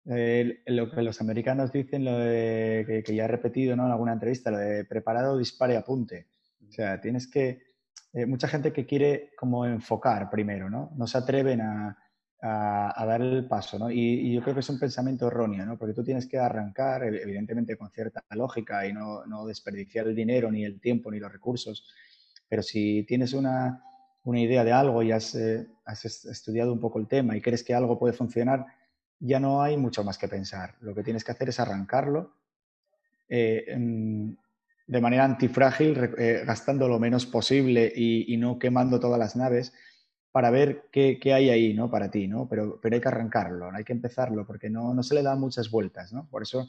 lo 0.05 0.91
que 0.91 1.01
los 1.01 1.21
americanos 1.21 1.71
dicen, 1.71 2.05
lo 2.05 2.17
de, 2.17 3.03
que, 3.05 3.15
ya 3.15 3.25
he 3.25 3.27
repetido 3.27 3.75
¿no? 3.75 3.85
en 3.85 3.91
alguna 3.91 4.13
entrevista, 4.13 4.51
lo 4.51 4.57
de 4.57 4.85
preparado, 4.85 5.37
dispare, 5.37 5.77
apunte. 5.77 6.27
O 6.67 6.71
sea, 6.71 6.99
tienes 6.99 7.27
que... 7.27 7.71
Eh, 8.13 8.25
mucha 8.25 8.47
gente 8.47 8.73
que 8.73 8.85
quiere 8.85 9.31
como 9.37 9.65
enfocar 9.65 10.29
primero, 10.29 10.69
¿no? 10.69 10.91
No 10.97 11.07
se 11.07 11.17
atreven 11.17 11.61
a, 11.61 11.97
a, 12.41 13.05
dar 13.05 13.21
el 13.21 13.45
paso, 13.47 13.77
¿no? 13.77 13.91
Y, 13.91 14.33
yo 14.33 14.41
creo 14.41 14.53
que 14.53 14.61
es 14.61 14.69
un 14.69 14.79
pensamiento 14.79 15.27
erróneo, 15.27 15.65
¿no? 15.65 15.77
Porque 15.77 15.93
tú 15.93 16.03
tienes 16.03 16.27
que 16.27 16.39
arrancar, 16.39 17.03
evidentemente 17.03 17.77
con 17.77 17.91
cierta 17.91 18.23
lógica 18.31 18.87
y 18.87 18.93
no, 18.93 19.25
no 19.25 19.45
desperdiciar 19.45 20.07
el 20.07 20.15
dinero, 20.15 20.51
ni 20.51 20.65
el 20.65 20.79
tiempo, 20.79 21.11
ni 21.11 21.19
los 21.19 21.31
recursos. 21.31 21.87
Pero 22.49 22.63
si 22.63 23.03
tienes 23.03 23.33
una, 23.33 23.83
una 24.23 24.39
idea 24.39 24.63
de 24.63 24.71
algo 24.71 25.03
y 25.03 25.11
has, 25.11 25.35
eh, 25.35 25.67
has 25.85 26.05
estudiado 26.05 26.73
un 26.73 26.79
poco 26.79 26.99
el 26.99 27.07
tema 27.07 27.37
y 27.37 27.41
crees 27.41 27.63
que 27.63 27.75
algo 27.75 27.99
puede 27.99 28.13
funcionar, 28.13 28.65
ya 29.21 29.39
no 29.39 29.61
hay 29.61 29.77
mucho 29.77 30.03
más 30.03 30.17
que 30.17 30.27
pensar. 30.27 30.75
Lo 30.81 30.93
que 30.93 31.03
tienes 31.03 31.23
que 31.23 31.31
hacer 31.31 31.49
es 31.49 31.59
arrancarlo 31.59 32.33
eh, 33.29 33.77
de 34.87 35.01
manera 35.01 35.23
antifrágil, 35.23 35.97
eh, 36.17 36.43
gastando 36.45 36.89
lo 36.89 36.99
menos 36.99 37.25
posible 37.25 37.91
y, 37.95 38.35
no 38.37 38.59
quemando 38.59 38.99
todas 38.99 39.19
las 39.19 39.35
naves 39.35 39.73
para 40.31 40.49
ver 40.49 40.89
qué, 40.91 41.19
hay 41.33 41.49
ahí 41.49 41.73
¿no? 41.73 41.89
para 41.89 42.09
ti, 42.09 42.27
¿no? 42.27 42.49
Pero, 42.49 42.79
pero 42.81 42.95
hay 42.95 43.01
que 43.01 43.07
arrancarlo, 43.07 43.71
hay 43.71 43.83
que 43.83 43.93
empezarlo, 43.93 44.45
porque 44.45 44.69
no, 44.69 44.93
no 44.93 45.03
se 45.03 45.13
le 45.13 45.23
dan 45.23 45.39
muchas 45.39 45.69
vueltas. 45.69 46.11
¿no? 46.11 46.27
Por 46.29 46.41
eso 46.41 46.67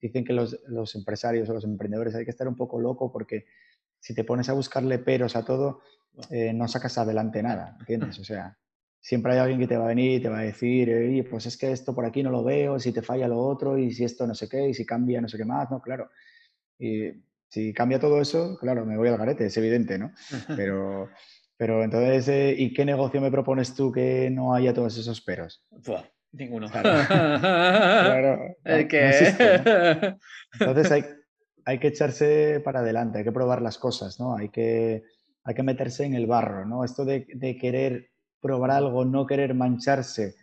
dicen 0.00 0.24
que 0.24 0.32
los, 0.32 0.60
los, 0.66 0.94
empresarios 0.94 1.48
o 1.48 1.54
los 1.54 1.64
emprendedores 1.64 2.14
hay 2.14 2.24
que 2.24 2.30
estar 2.30 2.46
un 2.46 2.56
poco 2.56 2.80
loco 2.80 3.10
porque 3.10 3.46
si 3.98 4.14
te 4.14 4.24
pones 4.24 4.48
a 4.48 4.52
buscarle 4.52 4.98
peros 4.98 5.34
a 5.34 5.44
todo, 5.44 5.80
eh, 6.30 6.52
no 6.52 6.68
sacas 6.68 6.98
adelante 6.98 7.42
nada, 7.42 7.76
¿entiendes? 7.80 8.18
O 8.20 8.24
sea, 8.24 8.56
siempre 9.00 9.32
hay 9.32 9.38
alguien 9.38 9.60
que 9.60 9.66
te 9.66 9.76
va 9.76 9.84
a 9.84 9.88
venir 9.88 10.18
y 10.18 10.22
te 10.22 10.28
va 10.28 10.40
a 10.40 10.42
decir, 10.42 10.92
oye, 10.92 11.24
pues 11.24 11.46
es 11.46 11.56
que 11.56 11.72
esto 11.72 11.94
por 11.94 12.04
aquí 12.04 12.22
no 12.22 12.30
lo 12.30 12.42
veo, 12.42 12.78
si 12.78 12.92
te 12.92 13.02
falla 13.02 13.28
lo 13.28 13.38
otro, 13.38 13.78
y 13.78 13.92
si 13.92 14.04
esto 14.04 14.26
no 14.26 14.34
sé 14.34 14.48
qué, 14.48 14.68
y 14.68 14.74
si 14.74 14.84
cambia 14.84 15.20
no 15.20 15.28
sé 15.28 15.36
qué 15.36 15.44
más, 15.44 15.70
¿no? 15.70 15.80
Claro. 15.80 16.10
Y 16.78 17.12
si 17.48 17.72
cambia 17.72 18.00
todo 18.00 18.20
eso, 18.20 18.56
claro, 18.58 18.84
me 18.84 18.96
voy 18.96 19.08
al 19.08 19.16
garete, 19.16 19.46
es 19.46 19.56
evidente, 19.56 19.98
¿no? 19.98 20.12
Pero, 20.56 21.08
pero 21.56 21.84
entonces, 21.84 22.28
eh, 22.28 22.54
¿y 22.58 22.74
qué 22.74 22.84
negocio 22.84 23.20
me 23.20 23.30
propones 23.30 23.74
tú 23.74 23.92
que 23.92 24.28
no 24.30 24.54
haya 24.54 24.74
todos 24.74 24.98
esos 24.98 25.20
peros? 25.20 25.64
ninguno. 26.32 26.68
Claro. 26.70 26.90
Entonces 30.60 30.92
hay, 30.92 31.04
hay 31.64 31.78
que 31.78 31.88
echarse 31.88 32.60
para 32.64 32.80
adelante, 32.80 33.18
hay 33.18 33.24
que 33.24 33.32
probar 33.32 33.62
las 33.62 33.78
cosas, 33.78 34.20
¿no? 34.20 34.36
Hay 34.36 34.50
que, 34.50 35.02
hay 35.44 35.54
que 35.54 35.62
meterse 35.62 36.04
en 36.04 36.14
el 36.14 36.26
barro, 36.26 36.66
¿no? 36.66 36.84
Esto 36.84 37.04
de, 37.04 37.26
de 37.34 37.56
querer 37.56 38.10
probar 38.46 38.70
algo, 38.70 39.04
no 39.04 39.26
querer 39.26 39.54
mancharse, 39.54 40.34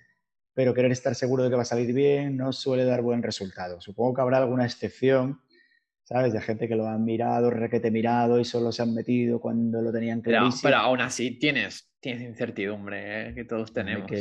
pero 0.53 0.73
querer 0.73 0.91
estar 0.91 1.15
seguro 1.15 1.43
de 1.43 1.49
que 1.49 1.55
va 1.55 1.61
a 1.61 1.65
salir 1.65 1.93
bien, 1.93 2.35
no 2.37 2.51
suele 2.51 2.83
dar 2.83 3.01
buen 3.01 3.23
resultado. 3.23 3.79
Supongo 3.79 4.13
que 4.13 4.21
habrá 4.21 4.37
alguna 4.37 4.65
excepción, 4.65 5.39
¿sabes? 6.03 6.33
De 6.33 6.41
gente 6.41 6.67
que 6.67 6.75
lo 6.75 6.87
han 6.87 7.05
mirado, 7.05 7.49
requete 7.49 7.91
mirado 7.91 8.39
y 8.39 8.45
solo 8.45 8.71
se 8.71 8.81
han 8.81 8.93
metido 8.93 9.39
cuando 9.39 9.81
lo 9.81 9.91
tenían 9.91 10.21
clarísimo. 10.21 10.61
Pero, 10.61 10.75
pero 10.75 10.77
aún 10.77 11.01
así 11.01 11.39
tienes, 11.39 11.89
tienes 11.99 12.23
incertidumbre, 12.23 13.29
¿eh? 13.29 13.33
que 13.33 13.45
todos 13.45 13.71
tenemos. 13.73 14.11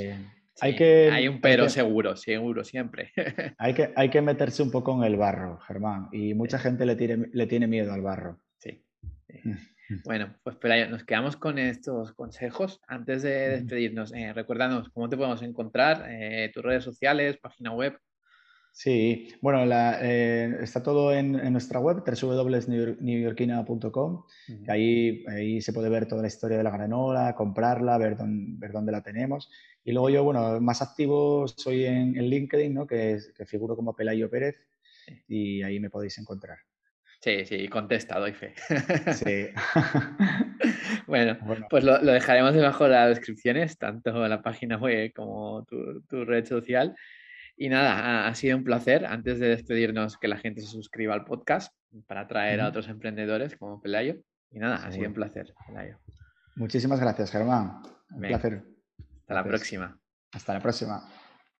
Hay 0.60 0.76
que, 0.76 1.10
hay, 1.10 1.28
un 1.28 1.40
pero 1.40 1.68
seguro, 1.68 2.14
seguro, 2.14 2.62
siempre. 2.62 3.10
hay, 3.58 3.74
que, 3.74 3.92
hay 3.96 4.10
que 4.10 4.20
meterse 4.20 4.62
un 4.62 4.70
poco 4.70 4.94
en 4.96 5.04
el 5.04 5.16
barro, 5.16 5.58
Germán, 5.66 6.08
y 6.12 6.34
mucha 6.34 6.58
gente 6.58 6.86
le 6.86 6.94
tiene, 6.94 7.28
le 7.32 7.46
tiene 7.46 7.66
miedo 7.66 7.92
al 7.92 8.02
barro. 8.02 8.38
Sí. 8.58 8.84
Mm. 9.42 9.54
Bueno, 10.04 10.34
pues 10.42 10.56
pero 10.60 10.90
nos 10.90 11.04
quedamos 11.04 11.36
con 11.36 11.58
estos 11.58 12.12
consejos. 12.12 12.80
Antes 12.86 13.22
de 13.22 13.48
despedirnos, 13.48 14.12
eh, 14.12 14.32
recuérdanos 14.32 14.88
cómo 14.90 15.08
te 15.08 15.16
podemos 15.16 15.42
encontrar, 15.42 16.06
eh, 16.08 16.50
tus 16.52 16.62
redes 16.62 16.84
sociales, 16.84 17.38
página 17.38 17.72
web. 17.72 17.98
Sí, 18.74 19.28
bueno, 19.42 19.70
eh, 20.00 20.56
está 20.62 20.82
todo 20.82 21.12
en, 21.12 21.32
nuestra 21.52 21.78
web, 21.78 22.02
www.newyorkina.com. 22.06 24.22
ahí, 24.68 25.22
ahí 25.28 25.60
se 25.60 25.74
puede 25.74 25.90
ver 25.90 26.08
toda 26.08 26.22
la 26.22 26.28
historia 26.28 26.56
de 26.56 26.64
la 26.64 26.70
granola, 26.70 27.34
comprarla, 27.34 27.98
ver, 27.98 28.16
ver 28.18 28.72
dónde 28.72 28.92
la 28.92 29.02
tenemos. 29.02 29.50
Y 29.84 29.92
luego 29.92 30.08
yo, 30.08 30.24
bueno, 30.24 30.58
más 30.60 30.80
activo 30.80 31.46
soy 31.48 31.84
en, 31.84 32.14
LinkedIn, 32.14 32.72
¿no? 32.72 32.86
que, 32.86 33.18
que 33.36 33.44
figuro 33.44 33.76
como 33.76 33.94
Pelayo 33.94 34.30
Pérez, 34.30 34.56
y 35.28 35.62
ahí 35.62 35.78
me 35.78 35.90
podéis 35.90 36.16
encontrar. 36.18 36.56
Sí, 37.22 37.44
sí, 37.44 37.68
contesta, 37.68 38.18
doy 38.18 38.32
fe. 38.32 38.52
Sí. 39.14 39.46
bueno, 41.06 41.38
pues 41.70 41.84
lo, 41.84 41.98
dejaremos 42.00 42.52
debajo 42.52 42.84
de 42.84 42.90
las 42.90 43.10
descripciones, 43.10 43.78
tanto 43.78 44.26
la 44.26 44.42
página 44.42 44.76
web 44.76 45.12
como 45.14 45.64
tu, 45.64 46.24
red 46.24 46.44
social. 46.44 46.96
Y 47.56 47.68
nada, 47.68 48.26
ha 48.26 48.34
sido 48.34 48.56
un 48.56 48.64
placer. 48.64 49.06
Antes 49.06 49.38
de 49.38 49.50
despedirnos, 49.50 50.18
que 50.18 50.26
la 50.26 50.36
gente 50.36 50.62
se 50.62 50.66
suscriba 50.66 51.14
al 51.14 51.24
podcast 51.24 51.72
para 52.08 52.22
atraer 52.22 52.60
a 52.60 52.68
otros 52.68 52.88
emprendedores 52.88 53.56
como 53.56 53.80
Pelayo. 53.80 54.16
Y 54.50 54.58
nada, 54.58 54.84
ha 54.84 54.90
sido 54.90 55.06
un 55.06 55.14
placer, 55.14 55.54
Pelayo. 55.68 56.00
Muchísimas 56.56 56.98
gracias, 56.98 57.30
Germán. 57.30 57.82
Un 58.10 58.22
placer. 58.22 58.64
Hasta 59.20 59.34
la 59.34 59.44
próxima. 59.44 59.96
Hasta 60.32 60.54
la 60.54 60.60
próxima. 60.60 61.08